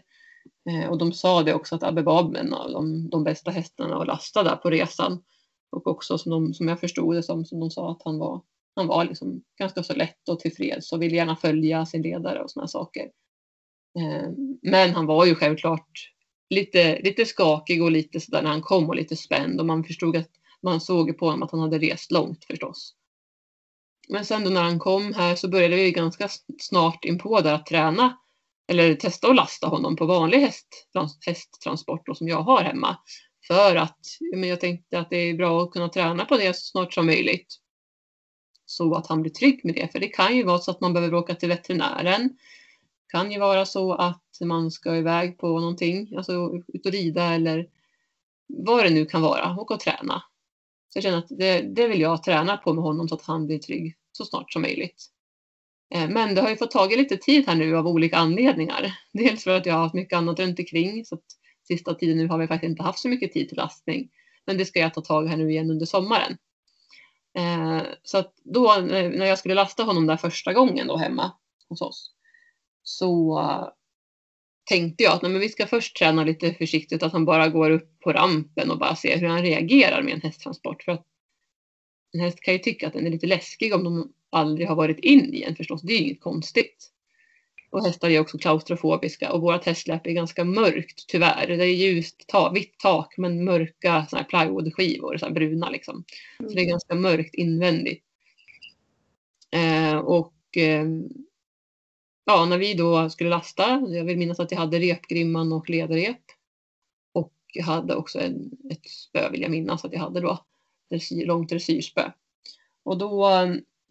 Eh, 0.70 0.90
och 0.90 0.98
de 0.98 1.14
sa 1.14 1.44
det 1.44 1.54
också 1.54 1.76
att 1.76 1.84
Abbe 1.84 2.02
var 2.02 2.36
en 2.36 2.54
av 2.54 2.72
de, 2.72 3.10
de 3.10 3.24
bästa 3.24 3.52
hästarna 3.52 4.02
att 4.02 4.08
lasta 4.08 4.44
där 4.44 4.56
på 4.56 4.70
resan. 4.70 5.24
Och 5.70 5.88
också 5.88 6.18
som, 6.18 6.30
de, 6.30 6.54
som 6.54 6.68
jag 6.68 6.80
förstod 6.80 7.16
det 7.16 7.24
som, 7.24 7.46
som 7.46 7.60
de 7.60 7.72
sa 7.72 7.92
att 7.92 8.02
han 8.06 8.18
var, 8.18 8.42
han 8.76 8.88
var 8.88 9.06
liksom 9.06 9.44
ganska 9.60 9.84
så 9.84 9.94
lätt 9.94 10.30
och 10.30 10.40
tillfreds 10.40 10.92
och 10.92 11.02
ville 11.02 11.16
gärna 11.16 11.36
följa 11.36 11.86
sin 11.86 12.02
ledare 12.02 12.44
och 12.44 12.52
sådana 12.52 12.68
saker. 12.68 13.04
Eh, 14.00 14.30
men 14.62 14.94
han 14.94 15.06
var 15.06 15.26
ju 15.26 15.36
självklart 15.36 15.90
lite, 16.50 17.00
lite 17.02 17.26
skakig 17.26 17.84
och 17.84 17.92
lite 17.92 18.20
sådär 18.20 18.42
när 18.42 18.50
han 18.50 18.62
kom 18.62 18.90
och 18.90 18.96
lite 18.96 19.16
spänd 19.16 19.60
och 19.60 19.66
man 19.66 19.84
förstod 19.84 20.18
att 20.18 20.30
man 20.64 20.82
såg 20.82 21.18
på 21.18 21.26
honom 21.26 21.44
att 21.44 21.52
han 21.52 21.60
hade 21.60 21.80
rest 21.80 22.12
långt 22.12 22.46
förstås. 22.46 22.96
Men 24.10 24.26
sen 24.26 24.44
då 24.44 24.50
när 24.50 24.64
han 24.64 24.80
kom 24.80 25.14
här 25.14 25.36
så 25.36 25.50
började 25.50 25.76
vi 25.76 25.92
ganska 25.92 26.30
snart 26.60 27.06
in 27.06 27.18
på 27.18 27.42
där 27.42 27.54
att 27.54 27.66
träna 27.66 28.18
eller 28.68 28.96
testa 28.96 29.28
att 29.28 29.36
lasta 29.36 29.68
honom 29.68 29.96
på 29.96 30.06
vanlig 30.06 30.40
häst, 30.40 30.88
hästtransport 31.26 32.06
då, 32.06 32.16
som 32.16 32.28
jag 32.28 32.42
har 32.42 32.64
hemma. 32.64 32.98
För 33.48 33.76
att 33.76 34.00
men 34.36 34.50
jag 34.50 34.60
tänkte 34.60 35.00
att 35.00 35.10
det 35.10 35.18
är 35.18 35.34
bra 35.34 35.64
att 35.64 35.72
kunna 35.72 35.90
träna 35.90 36.26
på 36.26 36.38
det 36.38 36.56
så 36.56 36.62
snart 36.62 36.94
som 36.94 37.06
möjligt. 37.06 37.48
Så 38.72 38.96
att 38.96 39.08
han 39.08 39.22
blir 39.22 39.32
trygg 39.32 39.66
med 39.66 39.76
det. 39.76 39.92
För 39.92 40.00
det 40.00 40.08
kan 40.08 40.36
ju 40.36 40.44
vara 40.44 40.58
så 40.58 40.72
att 40.72 40.82
man 40.82 40.94
behöver 40.94 41.18
åka 41.18 41.36
till 41.36 41.50
veterinären. 41.50 42.28
Det 42.28 43.12
kan 43.12 43.32
ju 43.32 43.40
vara 43.40 43.66
så 43.66 43.94
att 43.94 44.24
man 44.42 44.72
ska 44.72 44.96
iväg 44.96 45.38
på 45.38 45.60
någonting, 45.60 46.16
alltså 46.18 46.62
ut 46.68 46.86
och 46.86 46.92
rida 46.92 47.34
eller 47.34 47.68
vad 48.48 48.84
det 48.84 48.90
nu 48.90 49.06
kan 49.06 49.22
vara, 49.22 49.56
åka 49.60 49.74
och 49.74 49.80
träna. 49.80 50.24
Så 50.90 50.98
jag 50.98 51.04
känner 51.04 51.18
att 51.18 51.30
det, 51.30 51.62
det 51.62 51.88
vill 51.88 52.02
jag 52.02 52.24
träna 52.24 52.58
på 52.58 52.74
med 52.74 52.84
honom 52.84 53.08
så 53.08 53.16
att 53.16 53.22
han 53.22 53.46
blir 53.46 53.60
trygg 53.60 53.96
så 54.12 54.26
snart 54.26 54.54
som 54.54 54.62
möjligt. 54.62 55.06
Eh, 55.96 56.10
men 56.10 56.36
det 56.36 56.42
har 56.42 56.50
ju 56.50 56.56
fått 56.56 56.72
tagit 56.72 56.98
lite 56.98 57.18
tid 57.18 57.48
här 57.48 57.56
nu 57.56 57.78
av 57.78 57.88
olika 57.88 58.18
anledningar. 58.18 58.98
Dels 59.14 59.44
för 59.44 59.58
att 59.58 59.66
jag 59.66 59.74
har 59.74 59.82
haft 59.82 59.96
mycket 59.96 60.18
annat 60.18 60.40
runt 60.40 60.60
omkring 60.60 61.06
så 61.06 61.16
att 61.16 61.26
sista 61.68 61.94
tiden 61.94 62.18
nu 62.18 62.28
har 62.28 62.38
vi 62.38 62.48
faktiskt 62.48 62.70
inte 62.70 62.84
haft 62.84 63.00
så 63.00 63.08
mycket 63.08 63.32
tid 63.32 63.48
till 63.50 63.58
lastning. 63.58 64.10
Men 64.46 64.58
det 64.58 64.66
ska 64.66 64.80
jag 64.80 64.94
ta 64.94 65.02
tag 65.02 65.26
i 65.26 65.28
här 65.28 65.38
nu 65.38 65.52
igen 65.52 65.72
under 65.72 65.86
sommaren. 65.86 66.38
Eh, 67.38 67.82
så 68.04 68.18
att 68.18 68.34
då 68.44 68.74
eh, 68.74 68.84
när 68.84 69.26
jag 69.26 69.40
skulle 69.40 69.54
lasta 69.54 69.84
honom 69.84 70.08
där 70.08 70.18
första 70.18 70.54
gången 70.54 70.88
då 70.88 70.98
hemma 70.98 71.32
hos 71.70 71.82
oss 71.82 72.12
så 72.84 73.42
tänkte 74.64 75.04
jag 75.04 75.14
att 75.14 75.22
nej, 75.22 75.32
men 75.32 75.42
vi 75.42 75.50
ska 75.50 75.68
först 75.68 75.96
träna 75.96 76.24
lite 76.24 76.54
försiktigt 76.54 77.04
att 77.04 77.12
han 77.12 77.26
bara 77.26 77.48
går 77.48 77.70
upp 77.70 78.00
på 78.00 78.14
rampen 78.14 78.72
och 78.72 78.80
bara 78.80 78.96
ser 78.96 79.18
hur 79.18 79.28
han 79.28 79.42
reagerar 79.42 80.02
med 80.02 80.14
en 80.14 80.22
hästtransport. 80.22 80.84
För 80.84 80.92
att 80.92 81.08
en 82.14 82.20
häst 82.20 82.42
kan 82.42 82.54
ju 82.54 82.60
tycka 82.60 82.88
att 82.88 82.94
den 82.94 83.06
är 83.06 83.12
lite 83.12 83.28
läskig 83.28 83.74
om 83.74 83.84
de 83.84 84.14
aldrig 84.30 84.68
har 84.68 84.76
varit 84.76 85.00
in 85.00 85.34
i 85.34 85.44
en 85.44 85.56
förstås. 85.56 85.82
Det 85.82 85.94
är 85.94 85.98
ju 85.98 86.04
inget 86.04 86.22
konstigt. 86.22 86.92
Och 87.72 87.86
hästar 87.86 88.10
är 88.10 88.20
också 88.20 88.38
klaustrofobiska 88.38 89.32
och 89.32 89.42
vårt 89.42 89.66
hästsläp 89.66 90.08
är 90.08 90.12
ganska 90.12 90.44
mörkt 90.44 91.06
tyvärr. 91.08 91.48
Det 91.48 91.66
är 91.66 91.76
ljust, 91.76 92.24
ta, 92.28 92.52
vitt 92.52 92.80
tak 92.80 93.18
men 93.18 93.44
mörka 93.44 94.06
såna 94.10 94.22
här 94.22 94.30
plywoodskivor, 94.30 95.18
så 95.18 95.30
bruna 95.30 95.70
liksom. 95.70 96.04
Så 96.38 96.44
det 96.44 96.62
är 96.62 96.66
ganska 96.66 96.96
mörkt 96.96 97.36
invändigt. 97.36 98.04
Eh, 99.52 99.98
och 99.98 100.58
eh, 100.58 100.86
ja, 102.26 102.46
när 102.46 102.58
vi 102.58 102.74
då 102.74 103.10
skulle 103.10 103.30
lasta, 103.30 103.82
jag 103.90 104.06
vill 104.06 104.18
minnas 104.18 104.40
att 104.40 104.52
jag 104.52 104.60
hade 104.60 104.80
repgrimman 104.80 105.54
och 105.54 105.70
ledarrep. 105.70 106.22
Och 107.14 107.34
jag 107.54 107.64
hade 107.64 107.96
också 107.96 108.20
en, 108.20 108.52
ett 108.70 108.90
spö 108.90 109.30
vill 109.30 109.42
jag 109.42 109.52
minnas 109.52 109.86
att 109.86 109.94
jag 109.94 110.00
hade 110.00 110.22
då. 110.22 110.46
Långt 111.12 111.50
dressyrspö. 111.50 112.12
Och 112.84 112.98
då 112.98 113.28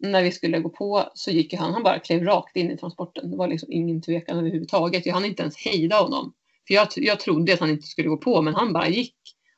när 0.01 0.23
vi 0.23 0.31
skulle 0.31 0.59
gå 0.59 0.69
på 0.69 1.09
så 1.13 1.31
gick 1.31 1.53
han, 1.53 1.73
han 1.73 1.83
bara 1.83 1.99
klev 1.99 2.23
rakt 2.23 2.55
in 2.55 2.71
i 2.71 2.77
transporten. 2.77 3.31
Det 3.31 3.37
var 3.37 3.47
liksom 3.47 3.71
ingen 3.71 4.01
tvekan 4.01 4.37
överhuvudtaget. 4.37 5.05
Jag 5.05 5.13
hann 5.13 5.25
inte 5.25 5.41
ens 5.41 5.57
hejda 5.57 5.99
honom. 5.99 6.33
För 6.67 6.73
jag, 6.73 6.87
jag 6.95 7.19
trodde 7.19 7.53
att 7.53 7.59
han 7.59 7.69
inte 7.69 7.87
skulle 7.87 8.09
gå 8.09 8.17
på, 8.17 8.41
men 8.41 8.55
han 8.55 8.73
bara 8.73 8.89
gick. 8.89 9.15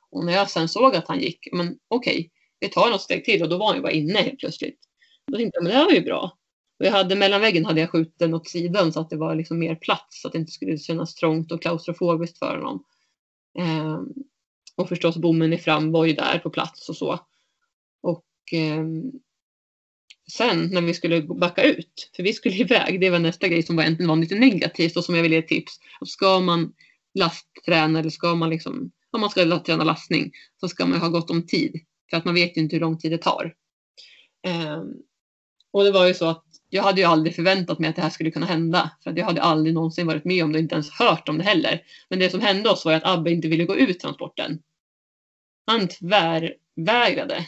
Och 0.09 0.25
när 0.25 0.33
jag 0.33 0.49
sen 0.49 0.67
såg 0.67 0.95
att 0.95 1.07
han 1.07 1.19
gick, 1.19 1.47
men 1.51 1.77
okej, 1.87 2.13
okay, 2.13 2.29
vi 2.59 2.69
tar 2.69 2.89
något 2.89 3.01
steg 3.01 3.25
till 3.25 3.43
och 3.43 3.49
då 3.49 3.57
var 3.57 3.67
han 3.67 3.75
ju 3.75 3.81
bara 3.81 3.91
inne 3.91 4.19
helt 4.19 4.39
plötsligt. 4.39 4.79
Då 5.31 5.37
tänkte 5.37 5.57
jag, 5.57 5.63
men 5.63 5.71
det 5.71 5.77
här 5.77 5.85
var 5.85 5.91
ju 5.91 6.01
bra. 6.01 6.37
Och 6.79 6.85
jag 6.85 6.91
hade, 6.91 7.15
mellan 7.15 7.41
väggen 7.41 7.65
hade 7.65 7.81
jag 7.81 7.89
skjutit 7.89 8.19
den 8.19 8.33
åt 8.33 8.49
sidan 8.49 8.93
så 8.93 8.99
att 8.99 9.09
det 9.09 9.17
var 9.17 9.35
liksom 9.35 9.59
mer 9.59 9.75
plats, 9.75 10.21
så 10.21 10.27
att 10.27 10.31
det 10.31 10.39
inte 10.39 10.51
skulle 10.51 10.77
kännas 10.77 11.15
trångt 11.15 11.51
och 11.51 11.61
klaustrofobiskt 11.61 12.39
för 12.39 12.57
honom. 12.57 12.83
Eh, 13.59 14.01
och 14.75 14.89
förstås 14.89 15.17
bommen 15.17 15.53
i 15.53 15.57
fram 15.57 15.91
var 15.91 16.05
ju 16.05 16.13
där 16.13 16.39
på 16.39 16.49
plats 16.49 16.89
och 16.89 16.95
så. 16.95 17.19
Och 18.01 18.25
eh, 18.51 18.83
sen 20.31 20.69
när 20.71 20.81
vi 20.81 20.93
skulle 20.93 21.21
backa 21.21 21.63
ut, 21.63 22.11
för 22.15 22.23
vi 22.23 22.33
skulle 22.33 22.55
iväg, 22.59 23.01
det 23.01 23.09
var 23.09 23.19
nästa 23.19 23.47
grej 23.47 23.63
som 23.63 23.75
var 23.75 23.83
egentligen 23.83 24.09
var 24.09 24.15
lite 24.15 24.35
negativt 24.35 24.97
och 24.97 25.03
som 25.03 25.15
jag 25.15 25.23
ville 25.23 25.35
ge 25.35 25.41
tips. 25.41 25.79
Ska 26.05 26.39
man 26.39 26.73
lastträna 27.13 27.99
eller 27.99 28.09
ska 28.09 28.35
man 28.35 28.49
liksom, 28.49 28.91
om 29.11 29.21
man 29.21 29.29
ska 29.29 29.59
träna 29.59 29.83
lastning 29.83 30.31
så 30.59 30.67
ska 30.67 30.85
man 30.85 30.99
ha 30.99 31.09
gott 31.09 31.29
om 31.29 31.47
tid 31.47 31.79
för 32.09 32.17
att 32.17 32.25
man 32.25 32.33
vet 32.35 32.57
ju 32.57 32.61
inte 32.61 32.75
hur 32.75 32.81
lång 32.81 32.97
tid 32.97 33.11
det 33.11 33.17
tar. 33.17 33.53
Um, 34.47 34.93
och 35.71 35.83
det 35.83 35.91
var 35.91 36.07
ju 36.07 36.13
så 36.13 36.29
att 36.29 36.45
jag 36.69 36.83
hade 36.83 37.01
ju 37.01 37.07
aldrig 37.07 37.35
förväntat 37.35 37.79
mig 37.79 37.89
att 37.89 37.95
det 37.95 38.01
här 38.01 38.09
skulle 38.09 38.31
kunna 38.31 38.45
hända 38.45 38.91
för 39.03 39.11
att 39.11 39.17
jag 39.17 39.25
hade 39.25 39.41
aldrig 39.41 39.73
någonsin 39.73 40.07
varit 40.07 40.25
med 40.25 40.43
om 40.43 40.51
det 40.51 40.57
och 40.57 40.63
inte 40.63 40.75
ens 40.75 40.91
hört 40.91 41.29
om 41.29 41.37
det 41.37 41.43
heller. 41.43 41.81
Men 42.09 42.19
det 42.19 42.29
som 42.29 42.41
hände 42.41 42.69
oss 42.69 42.85
var 42.85 42.93
att 42.93 43.05
Abbe 43.05 43.31
inte 43.31 43.47
ville 43.47 43.65
gå 43.65 43.75
ut 43.75 43.99
transporten. 43.99 44.59
Han 45.65 45.87
tvärvägrade. 45.87 47.47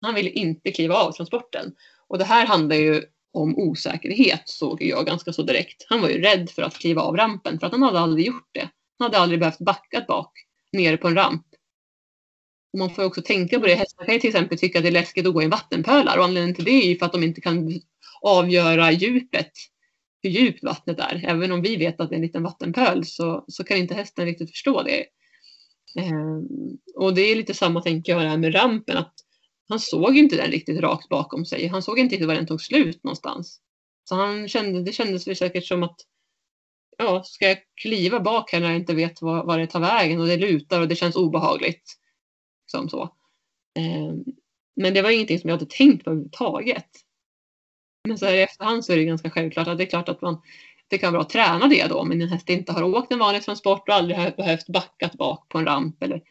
Han 0.00 0.14
ville 0.14 0.30
inte 0.30 0.72
kliva 0.72 0.94
av 0.94 1.12
transporten 1.12 1.74
och 2.08 2.18
det 2.18 2.24
här 2.24 2.46
handlar 2.46 2.76
ju 2.76 3.02
om 3.32 3.58
osäkerhet 3.58 4.42
såg 4.44 4.82
jag 4.82 5.06
ganska 5.06 5.32
så 5.32 5.42
direkt. 5.42 5.86
Han 5.88 6.00
var 6.00 6.08
ju 6.08 6.20
rädd 6.20 6.50
för 6.50 6.62
att 6.62 6.78
kliva 6.78 7.02
av 7.02 7.16
rampen 7.16 7.60
för 7.60 7.66
att 7.66 7.72
han 7.72 7.82
hade 7.82 7.98
aldrig 7.98 8.26
gjort 8.26 8.48
det. 8.52 8.68
Han 8.98 9.06
hade 9.06 9.18
aldrig 9.18 9.40
behövt 9.40 9.58
backa 9.58 10.04
bak 10.08 10.32
nere 10.72 10.96
på 10.96 11.08
en 11.08 11.14
ramp. 11.14 11.46
Och 12.72 12.78
man 12.78 12.94
får 12.94 13.04
också 13.04 13.22
tänka 13.22 13.60
på 13.60 13.66
det. 13.66 13.74
Hästar 13.74 14.04
kan 14.04 14.14
ju 14.14 14.20
till 14.20 14.28
exempel 14.28 14.58
tycka 14.58 14.78
att 14.78 14.84
det 14.84 14.88
är 14.88 14.92
läskigt 14.92 15.26
att 15.26 15.34
gå 15.34 15.42
i 15.42 15.46
vattenpölar 15.46 16.18
och 16.18 16.24
anledningen 16.24 16.54
till 16.54 16.64
det 16.64 16.70
är 16.70 16.88
ju 16.88 16.98
för 16.98 17.06
att 17.06 17.12
de 17.12 17.22
inte 17.22 17.40
kan 17.40 17.80
avgöra 18.22 18.92
djupet. 18.92 19.52
Hur 20.22 20.30
djupt 20.30 20.64
vattnet 20.64 21.00
är. 21.00 21.24
Även 21.28 21.52
om 21.52 21.62
vi 21.62 21.76
vet 21.76 22.00
att 22.00 22.08
det 22.08 22.14
är 22.14 22.16
en 22.16 22.22
liten 22.22 22.42
vattenpöl 22.42 23.04
så, 23.04 23.44
så 23.48 23.64
kan 23.64 23.76
inte 23.76 23.94
hästen 23.94 24.24
riktigt 24.24 24.50
förstå 24.50 24.82
det. 24.82 25.06
Ehm, 26.00 26.48
och 26.94 27.14
det 27.14 27.20
är 27.20 27.36
lite 27.36 27.54
samma 27.54 27.82
tänker 27.82 28.12
jag 28.12 28.20
här 28.20 28.36
med 28.36 28.54
rampen. 28.54 28.96
Att 28.96 29.14
han 29.68 29.80
såg 29.80 30.16
inte 30.16 30.36
den 30.36 30.50
riktigt 30.50 30.80
rakt 30.80 31.08
bakom 31.08 31.44
sig. 31.44 31.66
Han 31.66 31.82
såg 31.82 31.98
inte 31.98 32.14
riktigt 32.14 32.28
var 32.28 32.34
den 32.34 32.46
tog 32.46 32.60
slut 32.60 33.04
någonstans. 33.04 33.60
Så 34.04 34.14
han 34.14 34.48
kände, 34.48 34.82
det 34.82 34.92
kändes 34.92 35.28
väl 35.28 35.36
säkert 35.36 35.66
som 35.66 35.82
att 35.82 35.96
ja, 36.98 37.22
ska 37.24 37.48
jag 37.48 37.58
kliva 37.74 38.20
bak 38.20 38.52
här 38.52 38.60
när 38.60 38.66
jag 38.66 38.76
inte 38.76 38.94
vet 38.94 39.22
var, 39.22 39.44
var 39.44 39.58
det 39.58 39.66
tar 39.66 39.80
vägen 39.80 40.20
och 40.20 40.26
det 40.26 40.36
lutar 40.36 40.80
och 40.80 40.88
det 40.88 40.96
känns 40.96 41.16
obehagligt. 41.16 41.96
Som 42.66 42.88
så. 42.88 43.02
Eh, 43.78 44.14
men 44.76 44.94
det 44.94 45.02
var 45.02 45.10
ingenting 45.10 45.38
som 45.38 45.50
jag 45.50 45.56
hade 45.56 45.70
tänkt 45.70 46.04
på 46.04 46.10
överhuvudtaget. 46.10 46.88
Men 48.08 48.18
så 48.18 48.26
här 48.26 48.34
i 48.34 48.42
efterhand 48.42 48.84
så 48.84 48.92
är 48.92 48.96
det 48.96 49.04
ganska 49.04 49.30
självklart 49.30 49.68
att 49.68 49.78
det 49.78 49.84
är 49.84 49.90
klart 49.90 50.08
att 50.08 50.22
man 50.22 50.42
det 50.88 50.98
kan 50.98 51.12
vara 51.12 51.18
bra 51.18 51.26
att 51.26 51.32
träna 51.32 51.68
det 51.68 51.86
då 51.86 51.98
om 51.98 52.12
en 52.12 52.28
häst 52.28 52.48
inte 52.48 52.72
har 52.72 52.82
åkt 52.82 53.12
en 53.12 53.18
vanlig 53.18 53.42
transport 53.42 53.88
och 53.88 53.94
aldrig 53.94 54.18
har 54.18 54.30
behövt 54.30 54.68
backat 54.68 55.12
bak 55.12 55.48
på 55.48 55.58
en 55.58 55.66
ramp 55.66 56.02
eller 56.02 56.22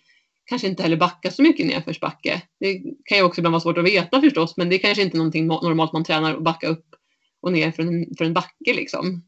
kanske 0.45 0.67
inte 0.67 0.83
heller 0.83 0.97
backa 0.97 1.31
så 1.31 1.41
mycket 1.41 1.65
nedförsbacke. 1.65 2.41
Det 2.59 2.81
kan 3.05 3.17
ju 3.17 3.23
också 3.23 3.41
ibland 3.41 3.51
vara 3.51 3.61
svårt 3.61 3.77
att 3.77 3.85
veta 3.85 4.21
förstås 4.21 4.57
men 4.57 4.69
det 4.69 4.75
är 4.75 4.79
kanske 4.79 5.03
inte 5.03 5.17
någonting 5.17 5.47
normalt 5.47 5.93
man 5.93 6.03
tränar 6.03 6.33
att 6.33 6.43
backa 6.43 6.67
upp 6.67 6.85
och 7.41 7.51
ner 7.51 7.71
för 7.71 7.83
en, 7.83 8.15
för 8.17 8.25
en 8.25 8.33
backe 8.33 8.73
liksom. 8.73 9.23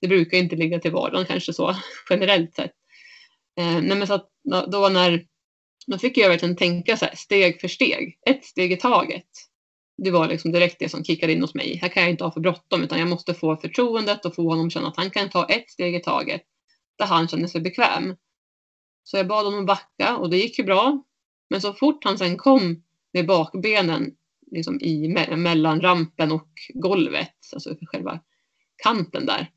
Det 0.00 0.08
brukar 0.08 0.38
inte 0.38 0.56
ligga 0.56 0.78
till 0.78 0.92
vardagen 0.92 1.26
kanske 1.26 1.52
så 1.52 1.76
generellt 2.10 2.54
sett. 2.54 2.72
Eh, 3.58 3.82
nej 3.82 3.98
men 3.98 4.06
så 4.06 4.14
att 4.14 4.28
då 4.44 4.88
när 4.88 5.26
då 5.86 5.98
fick 5.98 6.16
jag 6.16 6.28
verkligen 6.28 6.56
tänka 6.56 6.96
så 6.96 7.04
här, 7.04 7.14
steg 7.16 7.60
för 7.60 7.68
steg, 7.68 8.18
ett 8.26 8.44
steg 8.44 8.72
i 8.72 8.76
taget. 8.76 9.28
Det 9.96 10.10
var 10.10 10.28
liksom 10.28 10.52
direkt 10.52 10.78
det 10.78 10.88
som 10.88 11.04
kickade 11.04 11.32
in 11.32 11.40
hos 11.40 11.54
mig. 11.54 11.78
Här 11.82 11.88
kan 11.88 12.02
jag 12.02 12.10
inte 12.10 12.24
ha 12.24 12.32
för 12.32 12.40
bråttom 12.40 12.82
utan 12.82 12.98
jag 12.98 13.08
måste 13.08 13.34
få 13.34 13.56
förtroendet 13.56 14.24
och 14.24 14.34
få 14.34 14.48
honom 14.48 14.66
att 14.66 14.72
känna 14.72 14.88
att 14.88 14.96
han 14.96 15.10
kan 15.10 15.30
ta 15.30 15.46
ett 15.46 15.70
steg 15.70 15.94
i 15.94 16.00
taget 16.00 16.42
där 16.98 17.06
han 17.06 17.28
känner 17.28 17.46
sig 17.46 17.60
bekväm. 17.60 18.16
Så 19.04 19.16
jag 19.16 19.26
bad 19.26 19.44
honom 19.44 19.60
att 19.60 19.66
backa 19.66 20.16
och 20.16 20.30
det 20.30 20.36
gick 20.36 20.58
ju 20.58 20.64
bra. 20.64 21.02
Men 21.50 21.60
så 21.60 21.72
fort 21.72 22.04
han 22.04 22.18
sen 22.18 22.36
kom 22.36 22.82
med 23.12 23.26
bakbenen 23.26 24.14
liksom 24.50 24.80
i, 24.80 25.08
mellan 25.36 25.80
rampen 25.80 26.32
och 26.32 26.48
golvet, 26.74 27.36
alltså 27.52 27.74
själva 27.92 28.20
kanten 28.82 29.26
där, 29.26 29.50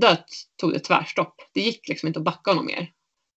då 0.00 0.16
tog 0.60 0.72
det 0.72 0.78
tvärstopp. 0.78 1.34
Det 1.54 1.60
gick 1.60 1.88
liksom 1.88 2.06
inte 2.06 2.18
att 2.18 2.24
backa 2.24 2.50
honom 2.50 2.66
mer. 2.66 2.92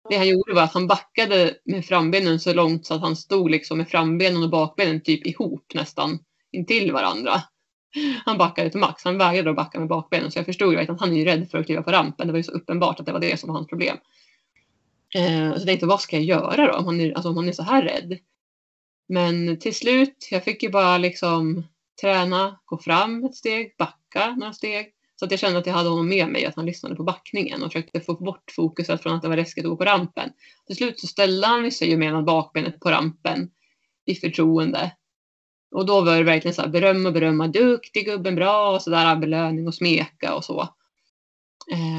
Det 0.10 0.18
han 0.18 0.28
gjorde 0.28 0.54
var 0.54 0.62
att 0.62 0.74
han 0.74 0.88
backade 0.88 1.58
med 1.66 1.86
frambenen 1.86 2.40
så 2.40 2.54
långt 2.54 2.86
så 2.86 2.94
att 2.94 3.02
han 3.02 3.16
stod 3.16 3.52
liksom 3.52 3.78
med 3.78 3.90
frambenen 3.90 4.44
och 4.44 4.50
bakbenen 4.50 5.02
typ 5.02 5.28
ihop 5.28 5.74
nästan 5.74 6.20
intill 6.52 6.92
varandra. 6.92 7.32
Han 8.26 8.38
backade 8.38 8.70
till 8.70 8.80
max. 8.80 9.04
Han 9.04 9.18
vägrade 9.18 9.50
att 9.50 9.56
backa 9.56 9.80
med 9.80 9.88
bakbenen 9.88 10.32
så 10.32 10.40
jag 10.40 10.46
förstod 10.46 10.74
ju 10.74 10.80
att 10.80 11.00
han 11.00 11.14
är 11.14 11.18
ju 11.18 11.26
rädd 11.26 11.52
för 11.52 11.58
att 11.58 11.66
kliva 11.66 11.84
på 11.84 11.92
rampen. 11.92 12.28
Det 12.28 12.34
var 12.34 12.38
ju 12.38 12.44
så 12.44 12.52
uppenbart 12.52 13.00
att 13.00 13.06
det 13.06 13.12
var 13.12 13.20
det 13.20 13.40
som 13.40 13.48
var 13.48 13.56
hans 13.56 13.68
problem. 13.68 13.98
Eh, 15.16 15.54
så 15.54 15.60
jag 15.60 15.66
tänkte, 15.66 15.86
vad 15.86 16.02
ska 16.02 16.16
jag 16.16 16.26
göra 16.26 16.68
då 16.68 16.74
om 16.74 16.86
hon 16.86 17.02
är, 17.02 17.14
alltså, 17.14 17.30
om 17.30 17.36
hon 17.36 17.48
är 17.48 17.52
så 17.52 17.64
här 17.64 17.84
rädd? 17.84 18.20
Men 19.08 19.60
till 19.60 19.76
slut, 19.76 20.28
jag 20.32 20.44
fick 20.44 20.64
ju 20.64 20.70
bara 20.70 20.98
liksom 20.98 21.64
träna, 22.02 22.60
gå 22.66 22.78
fram 22.78 23.24
ett 23.26 23.36
steg, 23.36 23.76
backa 23.78 24.36
några 24.36 24.54
steg. 24.54 24.94
Så 25.16 25.26
att 25.26 25.32
jag 25.32 25.40
kände 25.40 25.60
att 25.60 25.66
jag 25.66 25.74
hade 25.74 25.90
honom 25.90 26.10
med 26.10 26.28
mig, 26.28 26.46
att 26.46 26.56
han 26.56 26.66
lyssnade 26.66 26.96
på 26.96 27.04
backningen 27.04 27.64
och 27.64 27.72
försökte 27.72 28.02
få 28.02 28.14
bort 28.14 28.52
fokuset 28.56 29.04
från 29.04 29.16
att 29.16 29.22
det 29.22 29.28
var 29.28 29.36
läskigt 29.36 29.66
att 29.66 29.70
gå 29.70 29.78
på 29.78 29.86
rampen. 29.86 30.30
Till 30.68 30.76
slut 30.76 31.00
så 31.00 31.08
ställde 31.08 31.48
han 31.48 31.72
sig 31.72 31.90
ju 31.90 31.98
med 31.98 32.24
bakbenet 32.24 32.80
på 32.80 32.92
rampen 32.92 33.52
i 34.06 34.16
förtroende. 34.16 34.92
Och 35.72 35.86
då 35.86 36.02
var 36.02 36.18
det 36.18 36.24
verkligen 36.24 36.56
så 36.56 36.62
här 36.62 36.70
beröm 36.70 37.06
och 37.06 37.14
berömma, 37.14 37.48
duktig 37.48 38.06
gubben, 38.06 38.36
bra 38.36 38.76
och 38.76 38.82
så 38.82 38.90
där 38.90 39.16
belöning 39.16 39.68
och 39.68 39.76
smeka 39.76 40.34
och 40.36 40.46
så. 40.46 40.62
Eh, 41.72 41.93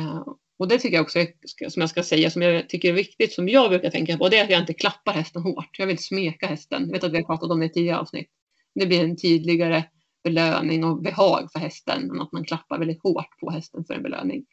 och 0.59 0.69
det 0.69 0.79
tycker 0.79 0.97
jag 0.97 1.03
också, 1.03 1.19
är, 1.19 1.29
som 1.69 1.81
jag 1.81 1.91
ska 1.91 2.03
säga, 2.03 2.31
som 2.31 2.43
jag 2.43 2.69
tycker 2.69 2.89
är 2.89 2.93
viktigt, 2.93 3.33
som 3.33 3.49
jag 3.49 3.71
brukar 3.71 3.91
tänka 3.91 4.19
på, 4.19 4.29
det 4.29 4.39
är 4.39 4.45
att 4.45 4.51
jag 4.51 4.61
inte 4.61 4.75
klappar 4.75 5.13
hästen 5.13 5.43
hårt. 5.43 5.79
Jag 5.79 5.87
vill 5.87 5.99
smeka 5.99 6.47
hästen. 6.47 6.83
Jag 6.87 6.93
vet 6.93 7.05
att 7.05 7.13
vi 7.13 7.17
har 7.17 7.25
pratat 7.25 7.51
om 7.51 7.61
det 7.61 7.67
i 7.67 7.73
tidigare 7.73 7.99
avsnitt. 7.99 8.31
Det 8.75 8.87
blir 8.87 9.05
en 9.05 9.17
tydligare 9.17 9.85
belöning 10.25 10.85
och 10.85 11.03
behag 11.03 11.53
för 11.53 11.59
hästen 11.59 12.11
än 12.11 12.21
att 12.21 12.33
man 12.33 12.45
klappar 12.45 12.79
väldigt 12.79 13.03
hårt 13.03 13.39
på 13.41 13.51
hästen 13.51 13.85
för 13.85 13.95
en 13.95 14.03
belöning. 14.03 14.45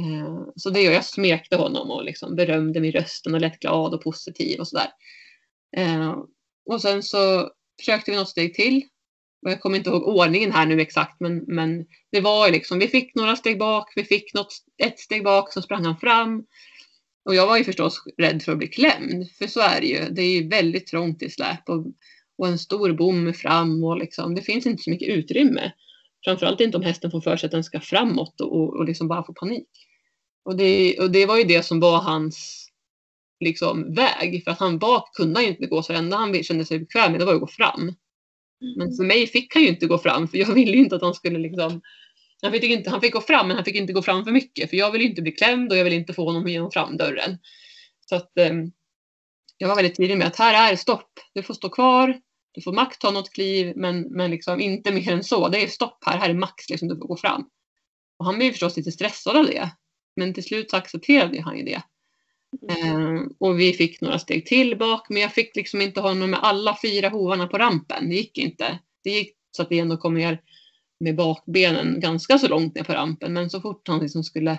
Eh, 0.00 0.42
så 0.56 0.70
det 0.70 0.82
gör 0.82 0.92
jag 0.92 1.04
smekte 1.04 1.56
honom 1.56 1.90
och 1.90 2.04
liksom 2.04 2.36
berömde 2.36 2.86
i 2.86 2.90
rösten 2.90 3.34
och 3.34 3.40
lät 3.40 3.60
glad 3.60 3.94
och 3.94 4.02
positiv 4.02 4.60
och 4.60 4.68
sådär. 4.68 4.90
där. 5.76 6.14
och 6.70 6.80
sen 6.80 7.02
så 7.02 7.50
försökte 7.80 8.10
vi 8.10 8.16
något 8.16 8.28
steg 8.28 8.54
till. 8.54 8.82
Och 9.42 9.50
jag 9.50 9.60
kommer 9.60 9.78
inte 9.78 9.90
ihåg 9.90 10.02
ordningen 10.02 10.52
här 10.52 10.66
nu 10.66 10.80
exakt 10.80 11.20
men, 11.20 11.44
men 11.46 11.86
det 12.12 12.20
var 12.20 12.50
liksom, 12.50 12.78
vi 12.78 12.88
fick 12.88 13.14
några 13.14 13.36
steg 13.36 13.58
bak, 13.58 13.92
vi 13.96 14.04
fick 14.04 14.34
något, 14.34 14.54
ett 14.82 14.98
steg 14.98 15.24
bak 15.24 15.52
så 15.52 15.62
sprang 15.62 15.84
han 15.84 15.96
fram. 15.96 16.44
Och 17.24 17.34
jag 17.34 17.46
var 17.46 17.58
ju 17.58 17.64
förstås 17.64 18.02
rädd 18.18 18.42
för 18.42 18.52
att 18.52 18.58
bli 18.58 18.68
klämd, 18.68 19.30
för 19.38 19.46
så 19.46 19.60
är 19.60 19.80
det 19.80 19.86
ju. 19.86 20.08
Det 20.10 20.22
är 20.22 20.40
ju 20.40 20.48
väldigt 20.48 20.86
trångt 20.86 21.22
i 21.22 21.30
släp 21.30 21.68
och 21.68 21.86
och 22.38 22.48
en 22.48 22.58
stor 22.58 22.92
bom 22.92 23.34
fram 23.34 23.84
och 23.84 23.98
liksom, 23.98 24.34
det 24.34 24.42
finns 24.42 24.66
inte 24.66 24.82
så 24.82 24.90
mycket 24.90 25.08
utrymme. 25.08 25.72
Framförallt 26.24 26.60
inte 26.60 26.76
om 26.76 26.82
hästen 26.82 27.10
får 27.10 27.20
för 27.20 27.36
sig 27.36 27.46
att 27.46 27.52
den 27.52 27.64
ska 27.64 27.80
framåt 27.80 28.40
och, 28.40 28.76
och 28.76 28.84
liksom 28.84 29.08
bara 29.08 29.24
få 29.24 29.32
panik. 29.32 29.68
Och 30.44 30.56
det, 30.56 30.98
och 30.98 31.10
det 31.10 31.26
var 31.26 31.36
ju 31.36 31.44
det 31.44 31.62
som 31.62 31.80
var 31.80 31.98
hans 31.98 32.68
liksom, 33.40 33.94
väg. 33.94 34.44
För 34.44 34.50
att 34.50 34.58
han 34.58 34.78
bak 34.78 35.14
kunde 35.14 35.34
han 35.34 35.44
ju 35.44 35.50
inte 35.50 35.66
gå 35.66 35.82
så 35.82 35.92
det 35.92 35.98
enda 35.98 36.16
han 36.16 36.42
kände 36.42 36.64
sig 36.64 36.78
bekväm 36.78 37.12
med 37.12 37.20
det 37.20 37.24
var 37.24 37.34
att 37.34 37.40
gå 37.40 37.46
fram. 37.46 37.94
Men 38.76 38.92
för 38.92 39.04
mig 39.04 39.26
fick 39.26 39.54
han 39.54 39.62
ju 39.62 39.68
inte 39.68 39.86
gå 39.86 39.98
fram 39.98 40.28
för 40.28 40.38
jag 40.38 40.54
ville 40.54 40.72
ju 40.72 40.78
inte 40.78 40.96
att 40.96 41.02
han 41.02 41.14
skulle 41.14 41.38
liksom 41.38 41.80
han 42.42 42.52
fick, 42.52 42.64
inte, 42.64 42.90
han 42.90 43.00
fick 43.00 43.12
gå 43.12 43.20
fram 43.20 43.48
men 43.48 43.56
han 43.56 43.64
fick 43.64 43.76
inte 43.76 43.92
gå 43.92 44.02
fram 44.02 44.24
för 44.24 44.30
mycket 44.30 44.70
för 44.70 44.76
jag 44.76 44.90
ville 44.92 45.04
inte 45.04 45.22
bli 45.22 45.32
klämd 45.32 45.72
och 45.72 45.78
jag 45.78 45.84
ville 45.84 45.96
inte 45.96 46.12
få 46.14 46.24
honom 46.24 46.48
genom 46.48 46.70
framdörren. 46.70 47.38
Så 48.08 48.16
att 48.16 48.38
eh, 48.38 48.52
jag 49.58 49.68
var 49.68 49.76
väldigt 49.76 49.96
tydlig 49.96 50.18
med 50.18 50.26
att 50.26 50.36
här 50.36 50.72
är 50.72 50.76
stopp. 50.76 51.10
Du 51.34 51.42
får 51.42 51.54
stå 51.54 51.68
kvar. 51.68 52.20
Du 52.52 52.62
får 52.62 52.72
max 52.72 52.98
ta 52.98 53.10
något 53.10 53.32
kliv 53.32 53.72
men, 53.76 54.00
men 54.00 54.30
liksom 54.30 54.60
inte 54.60 54.92
mer 54.92 55.12
än 55.12 55.24
så. 55.24 55.48
Det 55.48 55.62
är 55.62 55.66
stopp 55.66 55.98
här, 56.06 56.18
här 56.18 56.30
är 56.30 56.34
max 56.34 56.70
liksom, 56.70 56.88
du 56.88 56.96
får 56.96 57.06
gå 57.06 57.16
fram. 57.16 57.44
Och 58.18 58.24
han 58.24 58.38
blev 58.38 58.50
förstås 58.50 58.76
lite 58.76 58.92
stressad 58.92 59.36
av 59.36 59.46
det. 59.46 59.70
Men 60.16 60.34
till 60.34 60.44
slut 60.44 60.70
så 60.70 60.76
accepterade 60.76 61.40
han 61.40 61.58
ju 61.58 61.64
det. 61.64 61.82
Mm. 62.62 63.16
Eh, 63.16 63.22
och 63.38 63.60
vi 63.60 63.72
fick 63.72 64.00
några 64.00 64.18
steg 64.18 64.46
till 64.46 64.78
bak 64.78 65.06
men 65.08 65.22
jag 65.22 65.32
fick 65.32 65.56
liksom 65.56 65.80
inte 65.80 66.00
honom 66.00 66.30
med 66.30 66.40
alla 66.42 66.78
fyra 66.82 67.08
hovarna 67.08 67.46
på 67.46 67.58
rampen. 67.58 68.08
Det 68.08 68.14
gick 68.14 68.38
inte. 68.38 68.78
Det 69.04 69.10
gick 69.10 69.36
så 69.50 69.62
att 69.62 69.70
vi 69.70 69.78
ändå 69.78 69.96
kom 69.96 70.14
ner 70.14 70.40
med 71.00 71.16
bakbenen 71.16 72.00
ganska 72.00 72.38
så 72.38 72.48
långt 72.48 72.74
ner 72.74 72.84
på 72.84 72.92
rampen 72.92 73.32
men 73.32 73.50
så 73.50 73.60
fort 73.60 73.88
han 73.88 74.00
liksom 74.00 74.24
skulle 74.24 74.58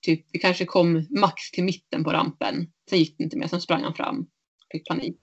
typ, 0.00 0.26
vi 0.32 0.38
kanske 0.38 0.64
kom 0.64 1.06
max 1.10 1.50
till 1.50 1.64
mitten 1.64 2.04
på 2.04 2.12
rampen. 2.12 2.70
Sen 2.90 2.98
gick 2.98 3.18
det 3.18 3.24
inte 3.24 3.36
mer, 3.36 3.46
sen 3.46 3.60
sprang 3.60 3.82
han 3.82 3.94
fram. 3.94 4.26
Fick 4.72 4.88
panik. 4.88 5.18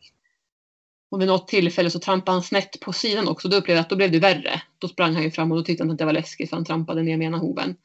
Och 1.12 1.22
vid 1.22 1.28
något 1.28 1.48
tillfälle 1.48 1.90
så 1.90 2.00
trampade 2.00 2.36
han 2.36 2.44
snett 2.44 2.80
på 2.80 2.94
sidan 2.94 3.28
också. 3.28 3.48
Då 3.48 3.58
upplevde 3.58 3.78
jag 3.78 3.84
att 3.84 3.90
då 3.90 3.96
blev 3.96 4.12
det 4.12 4.20
värre. 4.20 4.62
Då 4.78 4.88
sprang 4.88 5.14
han 5.14 5.24
ju 5.24 5.32
fram 5.32 5.52
och 5.52 5.58
då 5.58 5.64
tyckte 5.64 5.84
han 5.84 5.92
att 5.92 5.98
det 5.98 6.06
var 6.06 6.14
läskigt 6.14 6.50
för 6.50 6.58
han 6.58 6.66
trampade 6.66 7.04
ner 7.04 7.18
med 7.18 7.28
ena 7.28 7.38
hoven. 7.38 7.76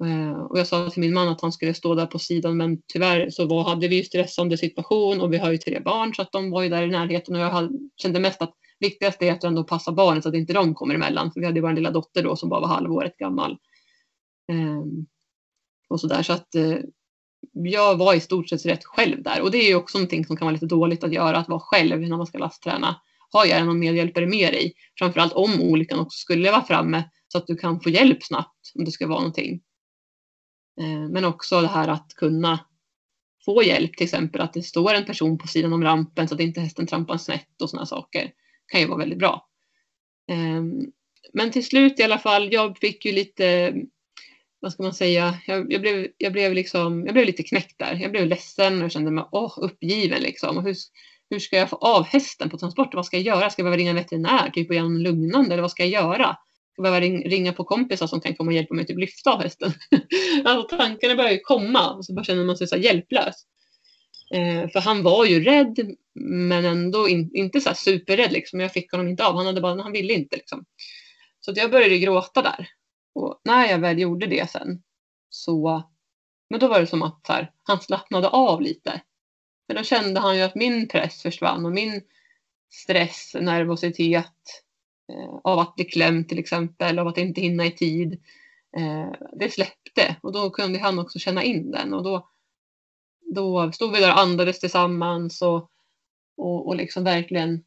Eh, 0.00 0.40
och 0.40 0.58
jag 0.58 0.66
sa 0.66 0.90
till 0.90 1.00
min 1.00 1.14
man 1.14 1.28
att 1.28 1.40
han 1.40 1.52
skulle 1.52 1.74
stå 1.74 1.94
där 1.94 2.06
på 2.06 2.18
sidan 2.18 2.56
men 2.56 2.82
tyvärr 2.92 3.30
så 3.30 3.46
var, 3.46 3.64
hade 3.64 3.88
vi 3.88 3.96
ju 3.96 4.02
stressande 4.02 4.58
situation 4.58 5.20
och 5.20 5.32
vi 5.32 5.38
har 5.38 5.52
ju 5.52 5.58
tre 5.58 5.80
barn 5.80 6.14
så 6.14 6.22
att 6.22 6.32
de 6.32 6.50
var 6.50 6.62
ju 6.62 6.68
där 6.68 6.82
i 6.82 6.90
närheten 6.90 7.34
och 7.34 7.40
jag 7.40 7.50
hade, 7.50 7.70
kände 7.96 8.20
mest 8.20 8.42
att 8.42 8.54
viktigast 8.80 9.22
är 9.22 9.32
att 9.32 9.44
ändå 9.44 9.64
passa 9.64 9.92
barnen 9.92 10.22
så 10.22 10.28
att 10.28 10.34
inte 10.34 10.52
de 10.52 10.74
kommer 10.74 10.94
emellan. 10.94 11.32
För 11.32 11.40
vi 11.40 11.46
hade 11.46 11.58
ju 11.58 11.62
vår 11.62 11.72
lilla 11.72 11.90
dotter 11.90 12.22
då 12.22 12.36
som 12.36 12.48
bara 12.48 12.60
var 12.60 12.68
halvåret 12.68 13.16
gammal. 13.16 13.58
Ehm, 14.52 15.06
och 15.88 16.00
så 16.00 16.06
där 16.06 16.22
så 16.22 16.32
att 16.32 16.54
eh, 16.54 16.76
jag 17.52 17.96
var 17.96 18.14
i 18.14 18.20
stort 18.20 18.48
sett 18.48 18.66
rätt 18.66 18.84
själv 18.84 19.22
där 19.22 19.42
och 19.42 19.50
det 19.50 19.58
är 19.58 19.68
ju 19.68 19.74
också 19.74 19.98
någonting 19.98 20.24
som 20.24 20.36
kan 20.36 20.46
vara 20.46 20.52
lite 20.52 20.66
dåligt 20.66 21.04
att 21.04 21.12
göra, 21.12 21.38
att 21.38 21.48
vara 21.48 21.60
själv 21.60 22.00
när 22.00 22.16
man 22.16 22.26
ska 22.26 22.38
lastträna. 22.38 22.96
Ha 23.32 23.46
gärna 23.46 23.64
någon 23.64 23.78
medhjälpare 23.78 24.26
med 24.26 24.52
dig, 24.52 24.74
framförallt 24.98 25.32
om 25.32 25.60
olyckan 25.60 25.98
också 25.98 26.16
skulle 26.16 26.50
vara 26.50 26.62
framme 26.62 27.04
så 27.28 27.38
att 27.38 27.46
du 27.46 27.56
kan 27.56 27.80
få 27.80 27.90
hjälp 27.90 28.22
snabbt 28.22 28.72
om 28.74 28.84
det 28.84 28.90
ska 28.90 29.06
vara 29.06 29.18
någonting. 29.18 29.60
Eh, 30.80 31.08
men 31.10 31.24
också 31.24 31.60
det 31.60 31.68
här 31.68 31.88
att 31.88 32.14
kunna 32.16 32.60
få 33.44 33.62
hjälp, 33.62 33.96
till 33.96 34.04
exempel 34.04 34.40
att 34.40 34.52
det 34.52 34.62
står 34.62 34.94
en 34.94 35.04
person 35.04 35.38
på 35.38 35.46
sidan 35.46 35.72
om 35.72 35.84
rampen 35.84 36.28
så 36.28 36.34
att 36.34 36.40
inte 36.40 36.60
hästen 36.60 36.86
trampar 36.86 37.16
snett 37.16 37.62
och 37.62 37.70
sådana 37.70 37.86
saker. 37.86 38.30
kan 38.66 38.80
ju 38.80 38.86
vara 38.86 38.98
väldigt 38.98 39.18
bra. 39.18 39.48
Ehm, 40.30 40.92
men 41.32 41.50
till 41.50 41.66
slut 41.66 42.00
i 42.00 42.02
alla 42.02 42.18
fall, 42.18 42.52
jag 42.52 42.78
fick 42.78 43.04
ju 43.04 43.12
lite 43.12 43.74
vad 44.62 44.72
ska 44.72 44.82
man 44.82 44.94
säga, 44.94 45.38
jag, 45.46 45.72
jag, 45.72 45.80
blev, 45.80 46.08
jag, 46.18 46.32
blev 46.32 46.54
liksom, 46.54 47.04
jag 47.04 47.14
blev 47.14 47.26
lite 47.26 47.42
knäckt 47.42 47.78
där. 47.78 47.94
Jag 47.94 48.10
blev 48.10 48.26
ledsen 48.26 48.82
och 48.82 48.90
kände 48.90 49.10
mig 49.10 49.24
åh, 49.32 49.58
uppgiven. 49.60 50.22
Liksom. 50.22 50.56
Och 50.56 50.62
hur, 50.62 50.76
hur 51.30 51.38
ska 51.38 51.56
jag 51.56 51.70
få 51.70 51.76
av 51.76 52.04
hästen 52.04 52.50
på 52.50 52.58
transport? 52.58 52.94
Vad 52.94 53.06
ska 53.06 53.16
jag 53.16 53.26
göra? 53.26 53.50
Ska 53.50 53.60
jag 53.60 53.64
behöva 53.64 53.78
ringa 53.78 53.90
en 53.90 53.96
veterinär 53.96 54.50
typ, 54.50 54.68
och 54.68 54.74
ge 54.74 54.80
honom 54.80 54.98
lugnande? 54.98 55.52
Eller 55.52 55.62
vad 55.62 55.70
ska 55.70 55.84
jag 55.84 56.02
göra? 56.02 56.36
Ska 56.72 56.82
behöva 56.82 57.00
ringa 57.00 57.52
på 57.52 57.64
kompisar 57.64 58.06
som 58.06 58.20
kan 58.20 58.36
komma 58.36 58.48
och 58.48 58.54
hjälpa 58.54 58.74
mig 58.74 58.82
att 58.82 58.88
typ, 58.88 58.98
lyfta 58.98 59.32
av 59.32 59.42
hästen? 59.42 59.72
alltså, 60.44 60.76
tankarna 60.76 61.14
börjar 61.14 61.32
ju 61.32 61.40
komma 61.40 61.94
och 61.94 62.04
så 62.04 62.14
bara 62.14 62.24
känner 62.24 62.44
man 62.44 62.56
sig 62.56 62.66
så 62.66 62.76
hjälplös. 62.76 63.34
Eh, 64.34 64.68
för 64.68 64.80
han 64.80 65.02
var 65.02 65.24
ju 65.24 65.44
rädd 65.44 65.96
men 66.14 66.64
ändå 66.64 67.08
in, 67.08 67.30
inte 67.34 67.60
så 67.60 67.74
superrädd. 67.74 68.32
Liksom. 68.32 68.60
Jag 68.60 68.72
fick 68.72 68.92
honom 68.92 69.08
inte 69.08 69.26
av. 69.26 69.36
Han, 69.36 69.46
hade 69.46 69.60
bara, 69.60 69.82
han 69.82 69.92
ville 69.92 70.12
inte. 70.12 70.36
Liksom. 70.36 70.64
Så 71.40 71.52
jag 71.56 71.70
började 71.70 71.98
gråta 71.98 72.42
där. 72.42 72.68
Och 73.14 73.40
när 73.44 73.66
jag 73.66 73.78
väl 73.78 73.98
gjorde 73.98 74.26
det 74.26 74.50
sen 74.50 74.82
så, 75.30 75.82
men 76.50 76.60
då 76.60 76.68
var 76.68 76.80
det 76.80 76.86
som 76.86 77.02
att 77.02 77.26
här, 77.28 77.52
han 77.62 77.80
slappnade 77.80 78.28
av 78.28 78.60
lite. 78.60 79.02
För 79.66 79.74
då 79.74 79.82
kände 79.82 80.20
han 80.20 80.36
ju 80.36 80.42
att 80.42 80.54
min 80.54 80.88
press 80.88 81.22
försvann 81.22 81.66
och 81.66 81.72
min 81.72 82.02
stress, 82.70 83.36
nervositet 83.40 84.34
Eh, 85.12 85.40
av 85.44 85.58
att 85.58 85.74
bli 85.74 85.84
klämd 85.84 86.28
till 86.28 86.38
exempel, 86.38 86.98
av 86.98 87.08
att 87.08 87.18
inte 87.18 87.40
hinna 87.40 87.66
i 87.66 87.70
tid. 87.70 88.12
Eh, 88.76 89.12
det 89.32 89.50
släppte 89.50 90.16
och 90.22 90.32
då 90.32 90.50
kunde 90.50 90.78
han 90.78 90.98
också 90.98 91.18
känna 91.18 91.42
in 91.42 91.70
den 91.70 91.94
och 91.94 92.02
då, 92.02 92.28
då 93.34 93.72
stod 93.72 93.92
vi 93.92 94.00
där 94.00 94.12
och 94.12 94.20
andades 94.20 94.60
tillsammans 94.60 95.42
och, 95.42 95.70
och, 96.36 96.68
och 96.68 96.76
liksom 96.76 97.04
verkligen 97.04 97.64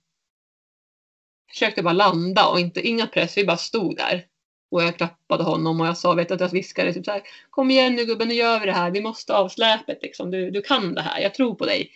försökte 1.50 1.84
bara 1.84 1.94
landa 1.94 2.48
och 2.48 2.60
inte, 2.60 2.88
inga 2.88 3.08
press, 3.08 3.38
vi 3.38 3.46
bara 3.46 3.58
stod 3.58 3.98
där. 3.98 4.26
Och 4.72 4.84
jag 4.84 4.98
klappade 4.98 5.44
honom 5.44 5.82
och 5.82 5.88
jag 5.88 5.98
sa, 5.98 6.14
vet 6.14 6.32
att 6.32 6.40
jag 6.40 6.50
viskade 6.50 6.94
typ 6.94 7.06
så 7.06 7.12
här, 7.12 7.22
kom 7.50 7.72
igen 7.72 7.96
nu 7.96 8.06
gubben, 8.06 8.28
nu 8.28 8.34
gör 8.34 8.60
vi 8.60 8.66
det 8.66 8.72
här, 8.72 8.92
vi 8.92 9.02
måste 9.02 9.36
av 9.36 9.50
släpet 9.50 10.02
liksom, 10.02 10.32
du, 10.32 10.52
du 10.52 10.62
kan 10.62 10.96
det 10.96 11.02
här, 11.02 11.20
jag 11.20 11.34
tror 11.34 11.56
på 11.56 11.66
dig. 11.66 11.92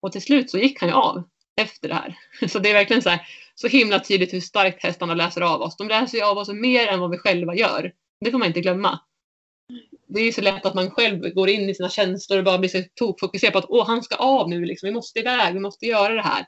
Och 0.00 0.12
till 0.12 0.22
slut 0.22 0.50
så 0.50 0.58
gick 0.58 0.80
han 0.80 0.88
ju 0.88 0.94
av 0.94 1.22
efter 1.56 1.88
det 1.88 1.94
här. 1.94 2.18
Så 2.48 2.58
det 2.58 2.70
är 2.70 2.74
verkligen 2.74 3.02
så 3.02 3.10
här, 3.10 3.28
så 3.60 3.68
himla 3.68 4.00
tydligt 4.00 4.34
hur 4.34 4.40
starkt 4.40 4.82
hästarna 4.82 5.14
läser 5.14 5.40
av 5.40 5.60
oss. 5.60 5.76
De 5.76 5.88
läser 5.88 6.18
ju 6.18 6.24
av 6.24 6.38
oss 6.38 6.48
mer 6.48 6.86
än 6.86 7.00
vad 7.00 7.10
vi 7.10 7.18
själva 7.18 7.54
gör. 7.54 7.92
Det 8.20 8.30
får 8.30 8.38
man 8.38 8.48
inte 8.48 8.60
glömma. 8.60 9.00
Det 10.08 10.20
är 10.20 10.24
ju 10.24 10.32
så 10.32 10.40
lätt 10.40 10.66
att 10.66 10.74
man 10.74 10.90
själv 10.90 11.34
går 11.34 11.48
in 11.48 11.70
i 11.70 11.74
sina 11.74 11.88
känslor 11.88 12.38
och 12.38 12.44
bara 12.44 12.58
blir 12.58 12.70
så 12.70 12.82
tokfokuserad 12.94 13.52
på 13.52 13.58
att 13.58 13.66
åh, 13.68 13.86
han 13.86 14.02
ska 14.02 14.16
av 14.16 14.50
nu, 14.50 14.64
liksom. 14.64 14.86
vi 14.86 14.92
måste 14.92 15.18
iväg, 15.18 15.54
vi 15.54 15.60
måste 15.60 15.86
göra 15.86 16.14
det 16.14 16.22
här. 16.22 16.46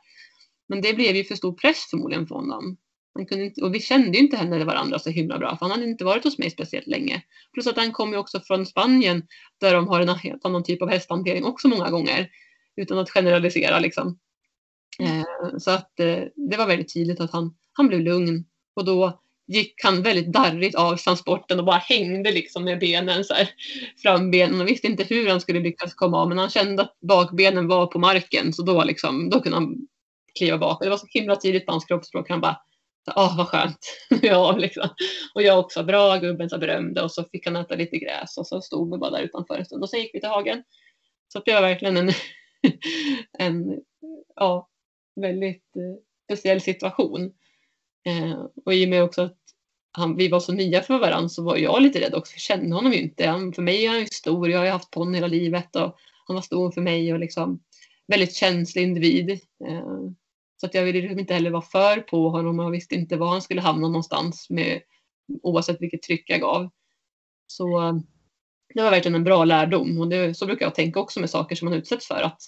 Men 0.69 0.81
det 0.81 0.95
blev 0.95 1.17
ju 1.17 1.25
för 1.25 1.35
stor 1.35 1.53
press 1.53 1.87
förmodligen 1.91 2.27
för 2.27 2.35
honom. 2.35 2.77
Han 3.15 3.27
kunde 3.27 3.45
inte, 3.45 3.63
och 3.63 3.75
vi 3.75 3.81
kände 3.81 4.19
ju 4.19 4.25
inte 4.25 4.37
heller 4.37 4.65
varandra 4.65 4.99
så 4.99 5.11
himla 5.11 5.39
bra, 5.39 5.57
för 5.57 5.67
han 5.67 5.71
hade 5.71 5.85
inte 5.85 6.05
varit 6.05 6.25
hos 6.25 6.39
mig 6.39 6.51
speciellt 6.51 6.87
länge. 6.87 7.23
Plus 7.53 7.67
att 7.67 7.77
han 7.77 7.93
kom 7.93 8.13
ju 8.13 8.19
också 8.19 8.41
från 8.41 8.67
Spanien, 8.67 9.27
där 9.61 9.75
de 9.75 9.89
har 9.89 10.01
en 10.01 10.09
helt 10.09 10.45
annan 10.45 10.65
typ 10.65 10.83
av 10.83 10.91
hästhantering 10.91 11.45
också 11.45 11.69
många 11.69 11.91
gånger. 11.91 12.31
Utan 12.77 12.99
att 12.99 13.11
generalisera 13.11 13.79
liksom. 13.79 14.19
Mm. 14.99 15.19
Eh, 15.19 15.59
så 15.59 15.71
att 15.71 16.01
eh, 16.01 16.23
det 16.35 16.57
var 16.57 16.67
väldigt 16.67 16.95
tydligt 16.95 17.21
att 17.21 17.33
han, 17.33 17.55
han 17.73 17.89
blev 17.89 18.01
lugn. 18.01 18.45
Och 18.77 18.85
då 18.85 19.21
gick 19.47 19.75
han 19.85 20.03
väldigt 20.03 20.33
darrigt 20.33 20.75
av 20.75 20.97
transporten 20.97 21.59
och 21.59 21.65
bara 21.65 21.77
hängde 21.77 22.33
liksom 22.33 22.65
med 22.65 22.79
benen 22.79 23.25
så 23.25 23.35
här, 23.35 23.51
frambenen 24.03 24.61
och 24.61 24.69
visste 24.69 24.87
inte 24.87 25.05
hur 25.05 25.29
han 25.29 25.41
skulle 25.41 25.61
lyckas 25.61 25.95
komma 25.95 26.19
av 26.19 26.29
men 26.29 26.39
han 26.39 26.51
kände 26.51 26.83
att 26.83 26.97
bakbenen 27.01 27.69
var 27.69 27.87
på 27.87 27.99
marken 27.99 28.53
så 28.53 28.63
då, 28.63 28.85
liksom, 28.85 29.31
då 29.31 29.41
kunde 29.41 29.57
han 29.57 29.77
kliva 30.39 30.59
bak. 30.59 30.79
Och 30.79 30.85
det 30.85 30.91
var 30.91 30.97
så 30.97 31.07
himla 31.11 31.37
tydligt 31.37 31.67
på 31.67 31.73
hans 31.73 31.85
kroppsspråk. 31.85 32.31
Han 32.31 32.41
bara 32.41 32.61
Åh, 33.17 33.37
vad 33.37 33.49
skönt. 33.49 33.79
ja, 34.23 34.57
liksom. 34.57 34.89
Och 35.35 35.43
jag 35.43 35.59
också, 35.59 35.85
bra 35.85 36.17
gubben, 36.17 36.51
så 36.51 36.59
berömde. 36.59 37.03
Och 37.03 37.13
så 37.13 37.25
fick 37.25 37.47
han 37.47 37.57
äta 37.57 37.75
lite 37.75 37.99
gräs 37.99 38.37
och 38.39 38.47
så 38.47 38.61
stod 38.61 38.93
vi 38.93 38.99
bara 38.99 39.11
där 39.11 39.23
utanför 39.23 39.59
en 39.59 39.65
stund. 39.65 39.83
Och 39.83 39.91
sen 39.91 40.01
gick 40.01 40.15
vi 40.15 40.21
till 40.21 40.29
hagen. 40.29 40.63
Så 41.33 41.43
det 41.45 41.55
var 41.55 41.61
verkligen 41.61 41.97
en, 41.97 42.11
en 43.39 43.81
ja, 44.37 44.69
väldigt 45.21 45.77
eh, 45.77 46.03
speciell 46.25 46.61
situation. 46.61 47.33
Eh, 48.07 48.47
och 48.65 48.75
i 48.75 48.85
och 48.85 48.89
med 48.89 49.03
också 49.03 49.23
att 49.23 49.39
han, 49.93 50.17
vi 50.17 50.29
var 50.29 50.41
så 50.41 50.53
nya 50.53 50.83
för 50.83 50.99
varandra 50.99 51.29
så 51.29 51.43
var 51.43 51.57
jag 51.57 51.83
lite 51.83 52.01
rädd 52.01 52.15
också. 52.15 52.33
Jag 52.33 52.41
kände 52.41 52.77
honom 52.77 52.93
ju 52.93 53.01
inte. 53.01 53.27
Han, 53.27 53.53
för 53.53 53.63
mig 53.63 53.85
är 53.85 53.91
han 53.91 54.01
ju 54.01 54.07
stor. 54.07 54.51
Jag 54.51 54.59
har 54.59 54.65
ju 54.65 54.71
haft 54.71 54.91
ton 54.91 55.15
hela 55.15 55.27
livet 55.27 55.77
och 55.77 55.97
han 56.27 56.35
var 56.35 56.43
stor 56.43 56.71
för 56.71 56.81
mig 56.81 57.13
och 57.13 57.19
liksom 57.19 57.61
väldigt 58.07 58.35
känslig 58.35 58.83
individ. 58.83 59.31
Eh, 59.69 60.11
så 60.57 60.67
att 60.67 60.75
jag 60.75 60.85
ville 60.85 61.01
liksom 61.01 61.19
inte 61.19 61.35
heller 61.35 61.51
vara 61.51 61.63
för 61.63 62.01
på 62.01 62.31
honom 62.31 62.59
och 62.59 62.65
jag 62.65 62.71
visste 62.71 62.95
inte 62.95 63.17
var 63.17 63.29
han 63.29 63.43
skulle 63.43 63.61
hamna 63.61 63.89
någonstans 63.89 64.51
med, 64.51 64.81
oavsett 65.43 65.81
vilket 65.81 66.03
tryck 66.03 66.31
jag 66.31 66.41
gav. 66.41 66.71
Så 67.47 67.89
eh, 67.89 67.95
det 68.75 68.83
var 68.83 68.91
verkligen 68.91 69.15
en 69.15 69.25
bra 69.25 69.45
lärdom 69.45 70.01
och 70.01 70.09
det, 70.09 70.35
så 70.35 70.47
brukar 70.47 70.67
jag 70.67 70.75
tänka 70.75 71.01
också 71.01 71.21
med 71.21 71.31
saker 71.31 71.57
som 71.57 71.69
man 71.69 71.79
utsätts 71.79 72.09
för 72.09 72.23
att 72.23 72.43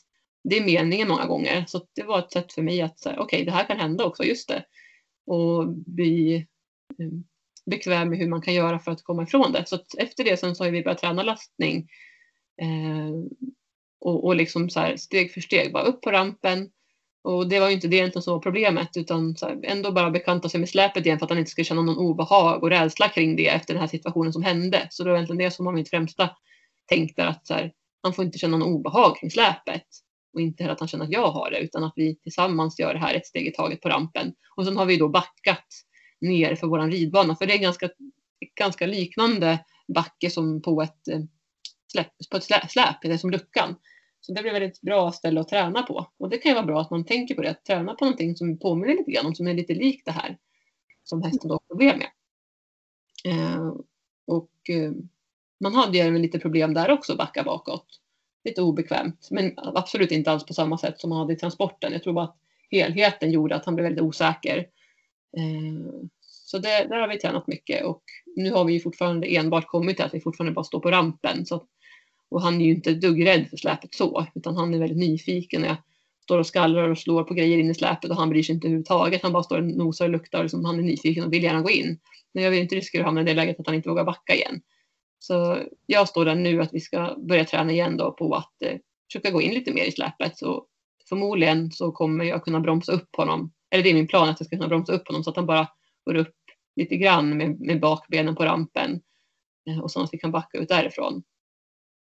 det 0.44 0.58
är 0.58 0.64
meningen 0.64 1.08
många 1.08 1.26
gånger. 1.26 1.64
Så 1.68 1.86
det 1.94 2.02
var 2.02 2.18
ett 2.18 2.32
sätt 2.32 2.52
för 2.52 2.62
mig 2.62 2.82
att 2.82 2.98
säga 2.98 3.20
okej, 3.20 3.24
okay, 3.24 3.44
det 3.44 3.52
här 3.52 3.66
kan 3.66 3.78
hända 3.78 4.04
också, 4.04 4.24
just 4.24 4.48
det. 4.48 4.64
Och 5.26 5.68
bli 5.68 6.36
eh, 6.98 7.10
bekväm 7.66 8.08
med 8.08 8.18
hur 8.18 8.28
man 8.28 8.42
kan 8.42 8.54
göra 8.54 8.78
för 8.78 8.90
att 8.90 9.02
komma 9.02 9.22
ifrån 9.22 9.52
det. 9.52 9.64
Så 9.66 9.78
efter 9.98 10.24
det 10.24 10.36
sen 10.36 10.54
så 10.54 10.64
har 10.64 10.70
vi 10.70 10.82
börjat 10.82 10.98
träna 10.98 11.22
lastning 11.22 11.88
eh, 12.62 13.40
och, 14.00 14.24
och 14.24 14.36
liksom 14.36 14.70
så 14.70 14.80
här 14.80 14.96
steg 14.96 15.32
för 15.32 15.40
steg, 15.40 15.72
bara 15.72 15.84
upp 15.84 16.00
på 16.00 16.10
rampen, 16.10 16.70
och 17.22 17.48
det 17.48 17.60
var 17.60 17.68
ju 17.68 17.74
inte 17.74 17.88
det 17.88 17.96
egentligen 17.96 18.22
som 18.22 18.32
var 18.32 18.40
problemet 18.40 18.96
utan 18.96 19.36
så 19.36 19.46
här, 19.46 19.60
ändå 19.62 19.92
bara 19.92 20.10
bekanta 20.10 20.48
sig 20.48 20.60
med 20.60 20.68
släpet 20.68 21.06
igen 21.06 21.18
för 21.18 21.26
att 21.26 21.30
han 21.30 21.38
inte 21.38 21.50
skulle 21.50 21.64
känna 21.64 21.82
någon 21.82 21.98
obehag 21.98 22.62
och 22.62 22.70
rädsla 22.70 23.08
kring 23.08 23.36
det 23.36 23.48
efter 23.48 23.74
den 23.74 23.80
här 23.80 23.88
situationen 23.88 24.32
som 24.32 24.42
hände. 24.42 24.88
Så 24.90 25.04
det 25.04 25.10
var 25.10 25.16
egentligen 25.16 25.38
det 25.38 25.50
som 25.50 25.64
var 25.66 25.72
mitt 25.72 25.90
främsta 25.90 26.30
tänk 26.86 27.16
där 27.16 27.26
att 27.26 27.46
så 27.46 27.54
här, 27.54 27.72
han 28.02 28.12
får 28.12 28.24
inte 28.24 28.38
känna 28.38 28.56
någon 28.56 28.74
obehag 28.74 29.16
kring 29.16 29.30
släpet 29.30 29.84
och 30.32 30.40
inte 30.40 30.62
heller 30.62 30.72
att 30.72 30.80
han 30.80 30.88
känner 30.88 31.04
att 31.04 31.12
jag 31.12 31.30
har 31.30 31.50
det 31.50 31.58
utan 31.58 31.84
att 31.84 31.92
vi 31.96 32.16
tillsammans 32.16 32.78
gör 32.78 32.94
det 32.94 33.00
här 33.00 33.14
ett 33.14 33.26
steg 33.26 33.46
i 33.46 33.52
taget 33.52 33.80
på 33.80 33.88
rampen. 33.88 34.34
Och 34.56 34.64
sen 34.64 34.76
har 34.76 34.86
vi 34.86 34.96
då 34.96 35.08
backat 35.08 35.66
ner 36.20 36.54
för 36.56 36.66
våran 36.66 36.90
ridbana 36.90 37.36
för 37.36 37.46
det 37.46 37.54
är 37.54 37.58
ganska, 37.58 37.90
ganska 38.54 38.86
liknande 38.86 39.64
backe 39.94 40.30
som 40.30 40.62
på 40.62 40.82
ett 40.82 41.08
eh, 41.08 41.20
släp, 41.92 42.06
på 42.30 42.36
ett 42.36 42.44
släp, 42.44 42.70
släp, 42.70 43.20
som 43.20 43.30
luckan. 43.30 43.76
Så 44.20 44.32
det 44.32 44.42
blir 44.42 44.52
väldigt 44.52 44.80
bra 44.80 45.12
ställe 45.12 45.40
att 45.40 45.48
träna 45.48 45.82
på. 45.82 46.06
Och 46.18 46.30
det 46.30 46.38
kan 46.38 46.50
ju 46.50 46.54
vara 46.54 46.66
bra 46.66 46.80
att 46.80 46.90
man 46.90 47.04
tänker 47.04 47.34
på 47.34 47.42
det, 47.42 47.50
att 47.50 47.64
träna 47.64 47.94
på 47.94 48.04
någonting 48.04 48.36
som 48.36 48.58
påminner 48.58 48.94
lite 48.94 49.10
grann 49.10 49.26
om, 49.26 49.34
som 49.34 49.46
är 49.46 49.54
lite 49.54 49.74
likt 49.74 50.06
det 50.06 50.12
här 50.12 50.38
som 51.04 51.22
hästen 51.22 51.48
då 51.48 51.54
har 51.54 51.74
problem 51.74 51.98
med. 51.98 52.10
Eh, 53.24 53.72
och 54.26 54.70
eh, 54.70 54.92
man 55.60 55.74
hade 55.74 55.98
ju 55.98 56.18
lite 56.18 56.38
problem 56.38 56.74
där 56.74 56.90
också, 56.90 57.16
backa 57.16 57.42
bakåt. 57.42 57.86
Lite 58.44 58.62
obekvämt, 58.62 59.28
men 59.30 59.52
absolut 59.56 60.10
inte 60.10 60.30
alls 60.30 60.46
på 60.46 60.54
samma 60.54 60.78
sätt 60.78 61.00
som 61.00 61.10
man 61.10 61.18
hade 61.18 61.32
i 61.32 61.36
transporten. 61.36 61.92
Jag 61.92 62.02
tror 62.02 62.12
bara 62.12 62.24
att 62.24 62.36
helheten 62.70 63.30
gjorde 63.30 63.54
att 63.54 63.64
han 63.64 63.74
blev 63.74 63.84
väldigt 63.84 64.02
osäker. 64.02 64.58
Eh, 65.36 66.04
så 66.20 66.58
det, 66.58 66.86
där 66.88 67.00
har 67.00 67.08
vi 67.08 67.18
tränat 67.18 67.46
mycket 67.46 67.84
och 67.84 68.02
nu 68.36 68.50
har 68.52 68.64
vi 68.64 68.72
ju 68.72 68.80
fortfarande 68.80 69.36
enbart 69.36 69.66
kommit 69.66 69.96
till 69.96 70.04
att 70.04 70.14
vi 70.14 70.20
fortfarande 70.20 70.54
bara 70.54 70.64
står 70.64 70.80
på 70.80 70.90
rampen. 70.90 71.46
Så 71.46 71.66
och 72.30 72.42
han 72.42 72.60
är 72.60 72.64
ju 72.64 72.70
inte 72.70 72.94
dugg 72.94 73.26
rädd 73.26 73.46
för 73.50 73.56
släpet 73.56 73.94
så, 73.94 74.26
utan 74.34 74.56
han 74.56 74.74
är 74.74 74.78
väldigt 74.78 74.98
nyfiken. 74.98 75.64
Jag 75.64 75.76
står 76.22 76.38
och 76.38 76.46
skallrar 76.46 76.88
och 76.88 76.98
slår 76.98 77.24
på 77.24 77.34
grejer 77.34 77.58
in 77.58 77.70
i 77.70 77.74
släpet 77.74 78.10
och 78.10 78.16
han 78.16 78.30
bryr 78.30 78.42
sig 78.42 78.54
inte 78.54 78.66
överhuvudtaget. 78.66 79.22
Han 79.22 79.32
bara 79.32 79.42
står 79.42 79.58
och 79.58 79.64
nosar 79.64 80.04
och 80.04 80.10
luktar 80.10 80.38
och 80.38 80.44
liksom, 80.44 80.64
han 80.64 80.78
är 80.78 80.82
nyfiken 80.82 81.24
och 81.24 81.32
vill 81.32 81.42
gärna 81.42 81.60
gå 81.60 81.70
in. 81.70 81.98
Men 82.34 82.44
jag 82.44 82.50
vill 82.50 82.60
inte 82.60 82.74
riskera 82.74 83.02
att 83.02 83.06
hamna 83.06 83.20
i 83.20 83.24
det 83.24 83.34
läget 83.34 83.60
att 83.60 83.66
han 83.66 83.74
inte 83.74 83.88
vågar 83.88 84.04
backa 84.04 84.34
igen. 84.34 84.60
Så 85.22 85.62
jag 85.86 86.08
står 86.08 86.24
där 86.24 86.34
nu 86.34 86.62
att 86.62 86.74
vi 86.74 86.80
ska 86.80 87.16
börja 87.18 87.44
träna 87.44 87.72
igen 87.72 87.96
då 87.96 88.12
på 88.12 88.34
att 88.34 88.62
eh, 88.62 88.78
försöka 89.12 89.30
gå 89.30 89.42
in 89.42 89.54
lite 89.54 89.72
mer 89.72 89.84
i 89.84 89.92
släpet. 89.92 90.38
Så 90.38 90.66
förmodligen 91.08 91.72
så 91.72 91.92
kommer 91.92 92.24
jag 92.24 92.44
kunna 92.44 92.60
bromsa 92.60 92.92
upp 92.92 93.16
honom. 93.16 93.52
Eller 93.70 93.84
det 93.84 93.90
är 93.90 93.94
min 93.94 94.08
plan 94.08 94.28
att 94.28 94.40
jag 94.40 94.46
ska 94.46 94.56
kunna 94.56 94.68
bromsa 94.68 94.92
upp 94.92 95.08
honom 95.08 95.24
så 95.24 95.30
att 95.30 95.36
han 95.36 95.46
bara 95.46 95.68
går 96.04 96.14
upp 96.14 96.36
lite 96.76 96.96
grann 96.96 97.36
med, 97.36 97.60
med 97.60 97.80
bakbenen 97.80 98.36
på 98.36 98.44
rampen. 98.44 99.00
Eh, 99.68 99.78
och 99.78 99.90
så 99.90 100.02
att 100.02 100.14
vi 100.14 100.18
kan 100.18 100.30
backa 100.30 100.58
ut 100.58 100.68
därifrån. 100.68 101.22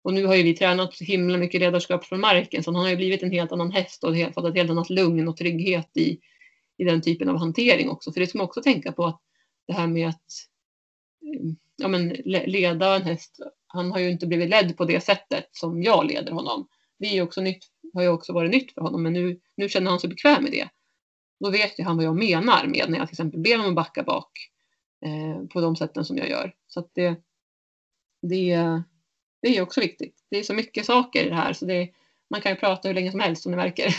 Och 0.03 0.13
nu 0.13 0.26
har 0.26 0.36
ju 0.36 0.43
vi 0.43 0.55
tränat 0.55 0.93
så 0.93 1.03
himla 1.03 1.38
mycket 1.38 1.61
ledarskap 1.61 2.05
från 2.05 2.20
marken 2.20 2.63
så 2.63 2.72
han 2.72 2.82
har 2.82 2.89
ju 2.89 2.95
blivit 2.95 3.24
en 3.24 3.32
helt 3.32 3.51
annan 3.51 3.72
häst 3.72 4.03
och 4.03 4.15
fått 4.34 4.45
ett 4.45 4.55
helt 4.55 4.72
annat 4.72 4.89
lugn 4.89 5.28
och 5.28 5.38
trygghet 5.38 5.97
i, 5.97 6.20
i 6.78 6.84
den 6.84 7.01
typen 7.01 7.30
av 7.30 7.38
hantering 7.38 7.89
också. 7.89 8.11
För 8.11 8.20
det 8.20 8.28
ska 8.28 8.38
man 8.38 8.45
också 8.45 8.61
tänka 8.61 8.91
på 8.91 9.05
att 9.05 9.22
det 9.67 9.74
här 9.74 9.88
med 9.88 10.09
att 10.09 10.49
ja, 11.76 11.88
men 11.88 12.10
leda 12.26 12.96
en 12.96 13.02
häst. 13.02 13.40
Han 13.68 13.92
har 13.92 14.00
ju 14.00 14.10
inte 14.10 14.28
blivit 14.28 14.50
ledd 14.50 14.78
på 14.78 14.86
det 14.86 15.02
sättet 15.02 15.50
som 15.52 15.84
jag 15.84 16.06
leder 16.06 16.32
honom. 16.32 16.68
Det 17.00 17.08
är 17.08 17.14
ju 17.14 17.22
också 17.22 17.42
nytt, 17.42 17.66
har 17.94 18.02
ju 18.02 18.08
också 18.08 18.34
varit 18.34 18.52
nytt 18.52 18.74
för 18.74 18.82
honom 18.82 19.04
men 19.04 19.14
nu, 19.14 19.40
nu 19.56 19.70
känner 19.70 19.92
han 19.92 20.00
sig 20.00 20.10
bekväm 20.10 20.44
med 20.44 20.52
det. 20.52 20.70
Då 21.40 21.50
vet 21.50 21.80
ju 21.80 21.84
han 21.84 21.98
vad 21.98 22.06
jag 22.06 22.16
menar 22.16 22.68
med 22.68 22.90
när 22.90 22.98
jag 22.98 23.08
till 23.08 23.14
exempel 23.14 23.40
ber 23.40 23.58
honom 23.58 23.76
backa 23.76 24.04
bak 24.04 24.32
eh, 25.06 25.48
på 25.48 25.62
de 25.62 25.76
sätten 25.76 26.06
som 26.06 26.18
jag 26.18 26.30
gör. 26.30 26.54
Så 26.68 26.80
att 26.80 26.92
det, 26.94 27.16
det 28.22 28.84
det 29.42 29.58
är 29.58 29.62
också 29.62 29.82
viktigt. 29.82 30.16
Det 30.30 30.38
är 30.38 30.44
så 30.44 30.54
mycket 30.54 30.86
saker 30.86 31.26
i 31.26 31.30
det 31.30 31.36
här 31.36 31.54
så 31.54 31.66
det, 31.66 31.90
man 32.30 32.42
kan 32.42 32.52
ju 32.52 32.56
prata 32.56 32.88
hur 32.88 32.96
länge 32.96 33.12
som 33.12 33.20
helst 33.20 33.44
som 33.44 33.52
ni 33.52 33.56
märker 33.56 33.96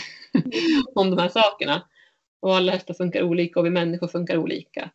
om 0.95 1.09
de 1.09 1.19
här 1.19 1.29
sakerna. 1.29 1.87
Och 2.39 2.55
alla 2.55 2.71
hästar 2.71 2.93
funkar 2.93 3.23
olika 3.23 3.59
och 3.59 3.65
vi 3.65 3.69
människor 3.69 4.07
funkar 4.07 4.37
olika. 4.37 4.91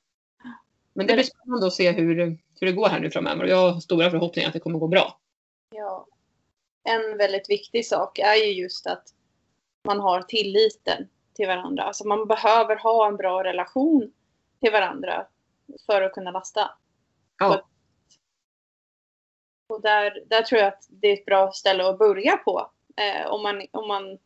Men 0.96 1.06
det 1.06 1.14
blir 1.14 1.24
spännande 1.24 1.66
att 1.66 1.72
se 1.72 1.92
hur, 1.92 2.14
hur 2.60 2.66
det 2.66 2.72
går 2.72 2.88
här 2.88 3.00
nu 3.00 3.10
framöver 3.10 3.42
och 3.42 3.48
jag 3.48 3.72
har 3.72 3.80
stora 3.80 4.10
förhoppningar 4.10 4.48
att 4.48 4.52
det 4.52 4.60
kommer 4.60 4.78
gå 4.78 4.88
bra. 4.88 5.18
Ja. 5.74 6.06
En 6.84 7.18
väldigt 7.18 7.50
viktig 7.50 7.86
sak 7.86 8.18
är 8.18 8.34
ju 8.34 8.62
just 8.62 8.86
att 8.86 9.14
man 9.84 10.00
har 10.00 10.22
tilliten 10.22 11.08
till 11.34 11.46
varandra. 11.46 11.82
Alltså 11.82 12.06
man 12.06 12.26
behöver 12.26 12.76
ha 12.76 13.08
en 13.08 13.16
bra 13.16 13.44
relation 13.44 14.12
till 14.60 14.72
varandra 14.72 15.26
för 15.86 16.02
att 16.02 16.12
kunna 16.12 16.30
lasta. 16.30 16.70
Ja. 17.38 17.68
Och 19.68 19.82
där, 19.82 20.24
där 20.26 20.42
tror 20.42 20.60
jag 20.60 20.68
att 20.68 20.86
det 20.88 21.08
är 21.08 21.12
ett 21.12 21.26
bra 21.26 21.52
ställe 21.52 21.88
att 21.88 21.98
börja 21.98 22.36
på. 22.36 22.70
Eh, 22.96 23.26
om, 23.26 23.42
man, 23.42 23.66
om 23.70 23.88
man 23.88 24.18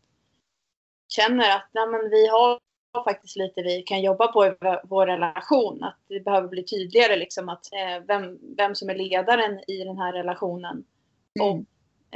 känner 1.09 1.57
att 1.57 1.69
nej, 1.73 1.87
men 1.87 2.11
vi 2.11 2.27
har 2.27 2.61
faktiskt 2.95 3.37
lite 3.37 3.63
vi 3.63 3.83
kan 3.83 4.03
jobba 4.03 4.33
på 4.33 4.47
i 4.47 4.53
vår 4.85 5.07
relation. 5.07 5.83
Att 5.83 5.99
det 6.09 6.21
behöver 6.21 6.49
bli 6.49 6.65
tydligare 6.65 7.17
liksom 7.17 7.49
att 7.49 7.73
eh, 7.73 8.05
vem, 8.07 8.39
vem 8.57 8.75
som 8.75 8.91
är 8.91 8.95
ledaren 8.95 9.61
i 9.71 9.85
den 9.85 9.99
här 9.99 10.13
relationen. 10.13 10.85
Mm. 11.41 11.49
Och 11.51 11.65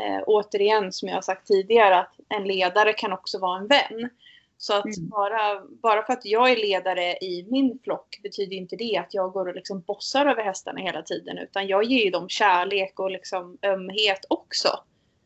eh, 0.03 0.23
återigen 0.27 0.93
som 0.93 1.09
jag 1.09 1.17
har 1.17 1.23
sagt 1.23 1.47
tidigare 1.47 1.99
att 1.99 2.15
en 2.29 2.45
ledare 2.45 2.93
kan 2.93 3.13
också 3.13 3.39
vara 3.39 3.59
en 3.59 3.67
vän. 3.67 4.11
Så 4.59 4.75
att 4.75 4.85
Mm. 4.85 5.09
bara, 5.09 5.65
bara 5.67 6.03
för 6.07 6.13
att 6.13 6.25
jag 6.25 6.51
är 6.51 6.57
ledare 6.57 7.17
i 7.17 7.47
min 7.51 7.79
flock 7.85 8.21
betyder 8.23 8.57
inte 8.57 8.77
det 8.77 8.97
att 8.97 9.15
jag 9.15 9.33
går 9.33 9.49
och 9.49 9.55
liksom 9.55 9.81
bossar 9.81 10.27
över 10.27 10.43
hästarna 10.43 10.81
hela 10.81 11.03
tiden. 11.03 11.39
Utan 11.39 11.67
jag 11.67 11.85
ger 11.85 12.05
ju 12.05 12.11
dem 12.11 12.29
kärlek 12.29 12.99
och 13.01 13.11
liksom 13.11 13.59
ömhet 13.63 14.25
också. 14.29 14.69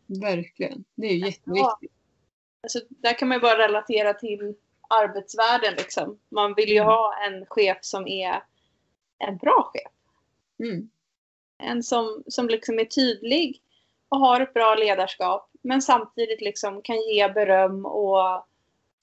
Verkligen. 0.07 0.85
Det 0.95 1.07
är 1.07 1.13
ju 1.13 1.27
jätteviktigt. 1.27 1.93
Alltså, 2.63 2.79
där 2.89 3.19
kan 3.19 3.29
man 3.29 3.37
ju 3.37 3.41
bara 3.43 3.59
relatera 3.69 4.15
till 4.15 4.55
arbetsvärlden. 4.89 5.75
Liksom. 5.77 6.19
Man 6.29 6.55
vill 6.55 6.69
ju 6.69 6.77
Mm. 6.77 6.87
ha 6.87 7.15
en 7.27 7.47
chef 7.47 7.79
som 7.81 8.07
är 8.09 8.43
en 9.19 9.37
bra 9.37 9.71
chef. 9.73 9.93
Mm. 10.59 10.91
En 11.59 11.83
som, 11.83 12.23
som 12.27 12.49
liksom 12.49 12.79
är 12.79 12.85
tydlig 12.85 13.63
och 14.09 14.19
har 14.19 14.41
ett 14.41 14.55
bra 14.55 14.75
ledarskap. 14.75 15.51
Men 15.63 15.83
samtidigt 15.83 16.41
liksom 16.41 16.83
kan 16.83 17.01
ge 17.01 17.29
beröm 17.29 17.87
och, 17.87 18.37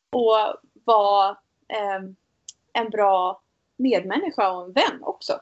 och 0.10 0.38
vara 0.84 1.30
eh, 1.68 2.04
en 2.74 2.90
bra 2.90 3.42
medmänniska 3.78 4.52
och 4.52 4.66
en 4.66 4.72
vän 4.74 5.00
också. 5.02 5.40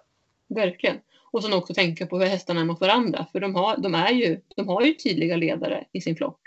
Verkligen. 0.48 1.02
Och 1.32 1.44
sen 1.44 1.54
också 1.54 1.74
tänka 1.74 2.06
på 2.06 2.20
hur 2.20 2.26
hästarna 2.26 2.62
är 2.62 2.66
mot 2.66 2.82
varandra. 2.82 3.26
För 3.32 3.40
de 3.40 3.56
har, 3.56 3.78
de 3.78 3.96
är 3.96 4.12
ju, 4.12 4.42
de 4.56 4.68
har 4.68 4.82
ju 4.82 4.94
tydliga 4.94 5.36
ledare 5.36 5.86
i 5.92 6.02
sin 6.02 6.16
flock. 6.16 6.40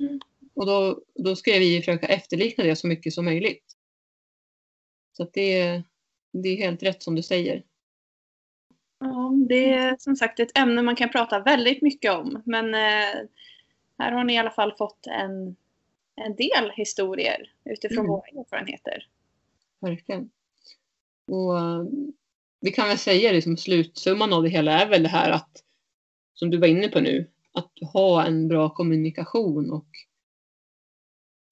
Mm. 0.00 0.20
Och 0.60 0.66
då, 0.66 1.02
då 1.14 1.36
ska 1.36 1.52
vi 1.52 1.78
försöka 1.78 2.06
efterlikna 2.06 2.64
det 2.64 2.76
så 2.76 2.86
mycket 2.86 3.12
som 3.12 3.24
möjligt. 3.24 3.64
Så 5.12 5.22
att 5.22 5.32
det, 5.32 5.82
det 6.32 6.48
är 6.48 6.56
helt 6.56 6.82
rätt 6.82 7.02
som 7.02 7.14
du 7.14 7.22
säger. 7.22 7.64
Ja, 8.98 9.32
det 9.48 9.72
är 9.72 9.96
som 9.98 10.16
sagt 10.16 10.40
ett 10.40 10.58
ämne 10.58 10.82
man 10.82 10.96
kan 10.96 11.08
prata 11.08 11.40
väldigt 11.40 11.82
mycket 11.82 12.12
om. 12.12 12.42
Men 12.46 12.74
eh, 12.74 13.28
här 13.98 14.12
har 14.12 14.24
ni 14.24 14.34
i 14.34 14.38
alla 14.38 14.50
fall 14.50 14.74
fått 14.78 15.06
en, 15.06 15.56
en 16.16 16.36
del 16.36 16.70
historier 16.70 17.52
utifrån 17.64 17.98
Mm. 17.98 18.10
våra 18.10 18.40
erfarenheter. 18.40 19.06
Verkligen. 19.80 20.30
Och 21.26 21.58
eh, 21.58 21.84
vi 22.60 22.70
kan 22.70 22.88
väl 22.88 22.98
säga 22.98 23.32
liksom 23.32 23.56
slutsumman 23.56 24.32
av 24.32 24.42
det 24.42 24.48
hela 24.48 24.72
är 24.80 24.88
väl 24.88 25.02
det 25.02 25.08
här 25.08 25.30
att, 25.30 25.64
som 26.34 26.50
du 26.50 26.58
var 26.58 26.68
inne 26.68 26.88
på 26.88 27.00
nu, 27.00 27.30
att 27.52 27.72
ha 27.92 28.26
en 28.26 28.48
bra 28.48 28.70
kommunikation 28.70 29.70
och 29.70 29.86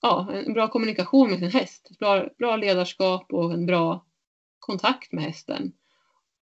ja, 0.01 0.33
en 0.33 0.53
bra 0.53 0.69
kommunikation 0.69 1.31
med 1.31 1.39
sin 1.39 1.51
häst. 1.51 1.89
Bra, 1.99 2.29
bra 2.39 2.57
ledarskap 2.57 3.33
och 3.33 3.53
en 3.53 3.67
bra 3.67 4.07
kontakt 4.59 5.13
med 5.13 5.25
hästen. 5.25 5.73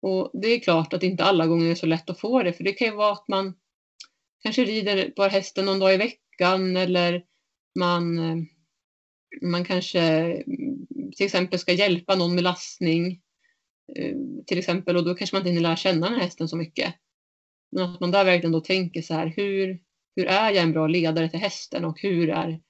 Och 0.02 0.30
det 0.32 0.48
är 0.48 0.60
klart 0.60 0.92
att 0.92 1.00
det 1.00 1.06
inte 1.06 1.24
alla 1.24 1.46
gånger 1.46 1.70
är 1.70 1.74
så 1.74 1.86
lätt 1.86 2.10
att 2.10 2.20
få 2.20 2.42
det, 2.42 2.52
för 2.52 2.64
det 2.64 2.72
kan 2.72 2.88
ju 2.88 2.94
vara 2.94 3.12
att 3.12 3.28
man 3.28 3.54
kanske 4.42 4.64
rider 4.64 5.12
bara 5.16 5.28
hästen 5.28 5.64
någon 5.64 5.78
dag 5.78 5.94
i 5.94 5.96
veckan 5.96 6.76
eller 6.76 7.24
man, 7.78 8.18
eh, 8.18 8.36
man 9.42 9.64
kanske 9.64 10.00
mm, 10.00 10.86
till 11.16 11.26
exempel 11.26 11.58
ska 11.58 11.72
hjälpa 11.72 12.14
någon 12.14 12.34
med 12.34 12.44
lastning 12.44 13.20
eh, 13.96 14.16
till 14.46 14.58
exempel 14.58 14.96
och 14.96 15.04
då 15.04 15.14
kanske 15.14 15.36
man 15.36 15.40
inte 15.40 15.50
hinner 15.50 15.62
lära 15.62 15.76
känna 15.76 16.06
den 16.06 16.18
här 16.18 16.24
hästen 16.24 16.48
så 16.48 16.56
mycket. 16.56 16.94
Men 17.72 17.84
att 17.84 18.00
man 18.00 18.10
där 18.10 18.24
verkligen 18.24 18.52
då 18.52 18.60
tänker 18.60 19.02
så 19.02 19.14
här, 19.14 19.32
hur, 19.36 19.80
hur 20.16 20.26
är 20.26 20.50
jag 20.50 20.62
en 20.62 20.72
bra 20.72 20.86
ledare 20.86 21.28
till 21.28 21.40
hästen 21.40 21.84
och 21.84 22.00
hur 22.00 22.30
är 22.30 22.60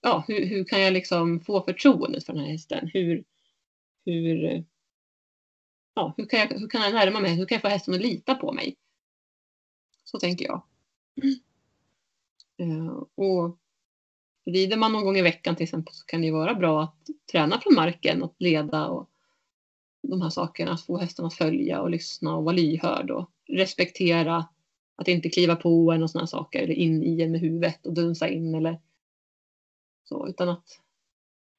ja, 0.00 0.24
hur, 0.28 0.46
hur 0.46 0.64
kan 0.64 0.80
jag 0.80 0.92
liksom 0.92 1.40
få 1.40 1.62
förtroendet 1.62 2.26
för 2.26 2.32
den 2.32 2.42
här 2.42 2.50
hästen? 2.50 2.90
Hur, 2.92 3.24
hur, 4.04 4.64
ja, 5.94 6.14
hur, 6.16 6.26
kan 6.26 6.40
jag, 6.40 6.48
hur 6.48 6.68
kan 6.68 6.82
jag 6.82 6.94
närma 6.94 7.20
mig? 7.20 7.34
Hur 7.34 7.46
kan 7.46 7.56
jag 7.56 7.62
få 7.62 7.68
hästen 7.68 7.94
att 7.94 8.00
lita 8.00 8.34
på 8.34 8.52
mig? 8.52 8.76
Så 10.04 10.18
tänker 10.18 10.44
jag. 10.44 10.62
Eh, 12.60 13.02
och 13.14 13.58
rider 14.46 14.76
man 14.76 14.92
någon 14.92 15.04
gång 15.04 15.16
i 15.16 15.22
veckan 15.22 15.56
till 15.56 15.64
exempel 15.64 15.94
så 15.94 16.06
kan 16.06 16.22
det 16.22 16.30
vara 16.30 16.54
bra 16.54 16.82
att 16.82 17.06
träna 17.32 17.60
från 17.60 17.74
marken, 17.74 18.24
att 18.24 18.34
leda 18.38 18.88
och 18.88 19.10
de 20.02 20.22
här 20.22 20.30
sakerna, 20.30 20.72
att 20.72 20.86
få 20.86 20.98
hästen 20.98 21.24
att 21.24 21.34
följa 21.34 21.80
och 21.80 21.90
lyssna 21.90 22.36
och 22.36 22.44
vara 22.44 22.54
lyhörd 22.54 23.10
och 23.10 23.30
respektera 23.48 24.48
att 24.96 25.08
inte 25.08 25.28
kliva 25.28 25.56
på 25.56 25.92
en 25.92 26.02
och 26.02 26.10
sådana 26.10 26.26
saker 26.26 26.62
eller 26.62 26.74
in 26.74 27.02
i 27.02 27.22
en 27.22 27.32
med 27.32 27.40
huvudet 27.40 27.86
och 27.86 27.94
dunsa 27.94 28.28
in 28.28 28.54
eller 28.54 28.80
så, 30.08 30.28
utan 30.28 30.48
att 30.48 30.80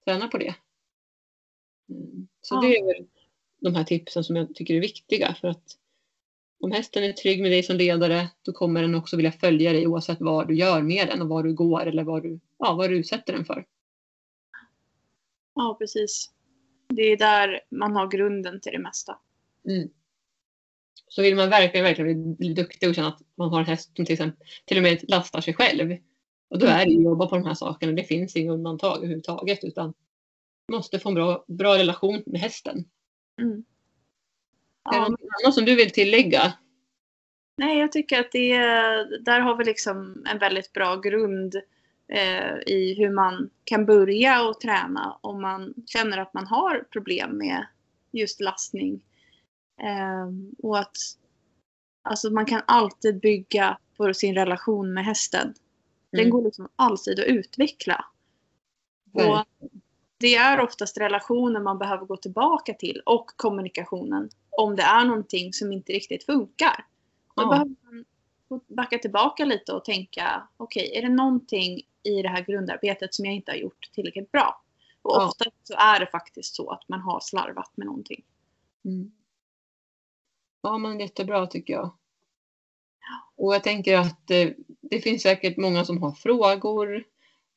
träna 0.05 0.27
på 0.27 0.37
det. 0.37 0.55
Mm. 1.89 2.27
Så 2.41 2.55
Ja. 2.55 2.61
det 2.61 2.77
är 2.77 2.85
väl 2.85 3.07
de 3.59 3.75
här 3.75 3.83
tipsen 3.83 4.23
som 4.23 4.35
jag 4.35 4.55
tycker 4.55 4.73
är 4.73 4.81
viktiga 4.81 5.35
för 5.41 5.47
att 5.47 5.77
om 6.59 6.71
hästen 6.71 7.03
är 7.03 7.13
trygg 7.13 7.41
med 7.41 7.51
dig 7.51 7.63
som 7.63 7.75
ledare 7.77 8.29
då 8.41 8.53
kommer 8.53 8.81
den 8.81 8.95
också 8.95 9.15
vilja 9.15 9.31
följa 9.31 9.73
dig 9.73 9.87
oavsett 9.87 10.21
vad 10.21 10.47
du 10.47 10.55
gör 10.55 10.81
med 10.81 11.07
den 11.07 11.21
och 11.21 11.27
var 11.27 11.43
du 11.43 11.53
går 11.53 11.85
eller 11.85 12.03
vad 12.03 12.23
du, 12.23 12.39
ja, 12.57 12.73
vad 12.73 12.89
du 12.89 12.97
utsätter 12.97 13.33
den 13.33 13.45
för. 13.45 13.65
Ja, 15.55 15.75
precis. 15.79 16.31
Det 16.87 17.01
är 17.01 17.17
där 17.17 17.61
man 17.69 17.95
har 17.95 18.07
grunden 18.07 18.61
till 18.61 18.71
det 18.71 18.79
mesta. 18.79 19.19
Mm. 19.67 19.89
Så 21.07 21.21
vill 21.21 21.35
man 21.35 21.49
verkligen, 21.49 21.83
verkligen 21.83 22.35
bli 22.35 22.53
duktig 22.53 22.89
och 22.89 22.95
känna 22.95 23.07
att 23.07 23.21
man 23.35 23.49
har 23.49 23.59
en 23.59 23.65
häst 23.65 23.95
som 23.95 24.05
till 24.05 24.13
exempel 24.13 24.47
till 24.65 24.77
och 24.77 24.83
med 24.83 25.09
lastar 25.09 25.41
sig 25.41 25.53
själv. 25.53 25.97
Och 26.49 26.59
då 26.59 26.65
är 26.65 26.85
det 26.85 26.91
ju 26.91 26.97
att 26.97 27.03
jobba 27.03 27.27
på 27.27 27.35
de 27.35 27.45
här 27.45 27.53
sakerna. 27.53 27.91
Det 27.91 28.03
finns 28.03 28.35
inga 28.35 28.51
undantag 28.51 28.97
överhuvudtaget 28.97 29.63
utan 29.63 29.93
man 30.67 30.77
måste 30.77 30.99
få 30.99 31.09
en 31.09 31.15
bra, 31.15 31.45
bra 31.47 31.77
relation 31.77 32.23
med 32.25 32.41
hästen. 32.41 32.85
Mm. 33.41 33.51
är 34.91 34.91
det 34.91 34.97
Ja, 34.97 35.07
något 35.07 35.19
annat 35.43 35.53
som 35.55 35.65
du 35.65 35.75
vill 35.75 35.91
tillägga? 35.91 36.53
nej, 37.57 37.79
jag 37.79 37.91
tycker 37.91 38.19
att 38.19 38.31
det 38.31 38.51
är, 38.51 39.19
där 39.21 39.39
har 39.39 39.55
vi 39.55 39.63
liksom 39.63 40.25
en 40.31 40.37
väldigt 40.37 40.73
bra 40.73 40.95
grund 40.95 41.55
eh, 42.07 42.55
i 42.73 42.95
hur 42.97 43.09
man 43.09 43.49
kan 43.63 43.85
börja 43.85 44.47
och 44.47 44.59
träna 44.59 45.17
om 45.21 45.41
man 45.41 45.73
känner 45.85 46.17
att 46.17 46.33
man 46.33 46.47
har 46.47 46.87
problem 46.91 47.37
med 47.37 47.65
just 48.11 48.41
lastning. 48.41 49.03
Eh, 49.81 50.27
och 50.63 50.79
att 50.79 50.95
alltså 52.01 52.29
man 52.29 52.45
kan 52.45 52.61
alltid 52.67 53.19
bygga 53.19 53.77
på 53.97 54.13
sin 54.13 54.35
relation 54.35 54.93
med 54.93 55.05
hästen. 55.05 55.53
Den 56.11 56.21
Mm. 56.21 56.31
går 56.31 56.41
liksom 56.43 56.69
alltid 56.75 57.19
att 57.19 57.25
utveckla. 57.25 58.05
Och 59.13 59.45
det 60.17 60.35
är 60.35 60.61
oftast 60.61 60.97
relationen 60.97 61.63
man 61.63 61.77
behöver 61.77 62.05
gå 62.05 62.17
tillbaka 62.17 62.73
till 62.73 63.01
och 63.05 63.27
kommunikationen 63.35 64.29
om 64.49 64.75
det 64.75 64.83
är 64.83 65.05
någonting 65.05 65.53
som 65.53 65.71
inte 65.71 65.93
riktigt 65.93 66.23
funkar. 66.23 66.85
Då 67.35 67.43
Ja. 67.43 67.49
behöver 67.49 67.75
man 67.81 68.05
backa 68.67 68.97
tillbaka 68.97 69.45
lite 69.45 69.73
och 69.73 69.85
tänka 69.85 70.47
okej, 70.57 70.91
är 70.97 71.01
det 71.01 71.09
någonting 71.09 71.81
i 72.03 72.21
det 72.21 72.29
här 72.29 72.41
grundarbetet 72.45 73.13
som 73.13 73.25
jag 73.25 73.33
inte 73.35 73.51
har 73.51 73.57
gjort 73.57 73.89
tillräckligt 73.93 74.31
bra? 74.31 74.63
Och 75.01 75.11
Ja. 75.15 75.27
ofta 75.27 75.45
så 75.63 75.73
är 75.73 75.99
det 75.99 76.07
faktiskt 76.07 76.55
så 76.55 76.69
att 76.71 76.89
man 76.89 76.99
har 77.01 77.19
slarvat 77.19 77.71
med 77.77 77.87
någonting. 77.87 78.23
Mm. 78.85 79.11
Ja, 80.61 80.77
men 80.77 80.99
jättebra 80.99 81.47
tycker 81.47 81.73
jag. 81.73 81.91
Och 83.35 83.55
jag 83.55 83.63
tänker 83.63 83.97
att 83.97 84.31
eh, 84.31 84.49
det 84.81 85.01
finns 85.01 85.21
säkert 85.21 85.57
många 85.57 85.85
som 85.85 86.01
har 86.03 86.11
frågor, 86.11 86.95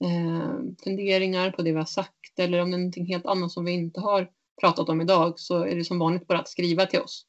eh, 0.04 0.58
funderingar 0.84 1.50
på 1.50 1.62
det 1.62 1.72
vi 1.72 1.78
har 1.78 1.84
sagt 1.84 2.38
eller 2.38 2.62
om 2.62 2.70
det 2.70 2.76
är 2.76 2.78
någonting 2.78 3.06
helt 3.06 3.26
annat 3.26 3.52
som 3.52 3.64
vi 3.64 3.72
inte 3.72 4.00
har 4.00 4.30
pratat 4.60 4.88
om 4.88 5.00
idag 5.00 5.38
så 5.40 5.64
är 5.64 5.76
det 5.76 5.84
som 5.84 5.98
vanligt 5.98 6.26
bara 6.26 6.38
att 6.38 6.48
skriva 6.48 6.86
till 6.86 7.00
oss. 7.00 7.26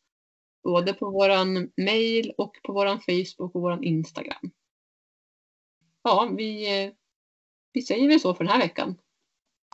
Både 0.63 0.93
på 0.93 1.09
våran 1.09 1.71
mail 1.77 2.33
och 2.37 2.51
på 2.63 2.73
våran 2.73 2.99
Facebook 2.99 3.55
och 3.55 3.61
våran 3.61 3.83
Instagram. 3.83 4.51
Ja, 6.03 6.29
vi, 6.37 6.83
eh, 6.83 6.91
vi 7.73 7.81
säger 7.81 8.07
väl 8.07 8.19
så 8.19 8.33
för 8.33 8.43
den 8.43 8.53
här 8.53 8.61
veckan. 8.61 8.95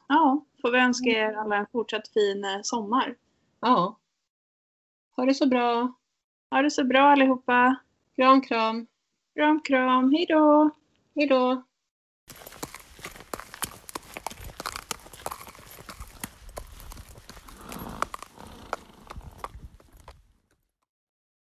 Ja, 0.08 0.45
får 0.62 0.72
vi 0.72 0.78
önska 0.80 1.10
er 1.10 1.34
alla 1.34 1.56
en 1.56 1.68
fortsatt 1.72 2.08
fin 2.08 2.45
sommar. 2.64 3.18
Ja. 3.60 4.00
Ha 5.16 5.26
det 5.26 5.34
så 5.34 5.47
bra. 5.47 5.93
Ha 6.52 6.62
det 6.62 6.72
så 6.72 6.84
bra 6.84 7.02
allihopa. 7.02 7.76
Kram, 8.20 8.41
kram. 8.41 8.88
Kram, 9.36 9.61
kram. 9.61 10.11
Hej 10.11 10.26
då. 10.26 10.70
Hej 11.15 11.28
då. 11.28 11.63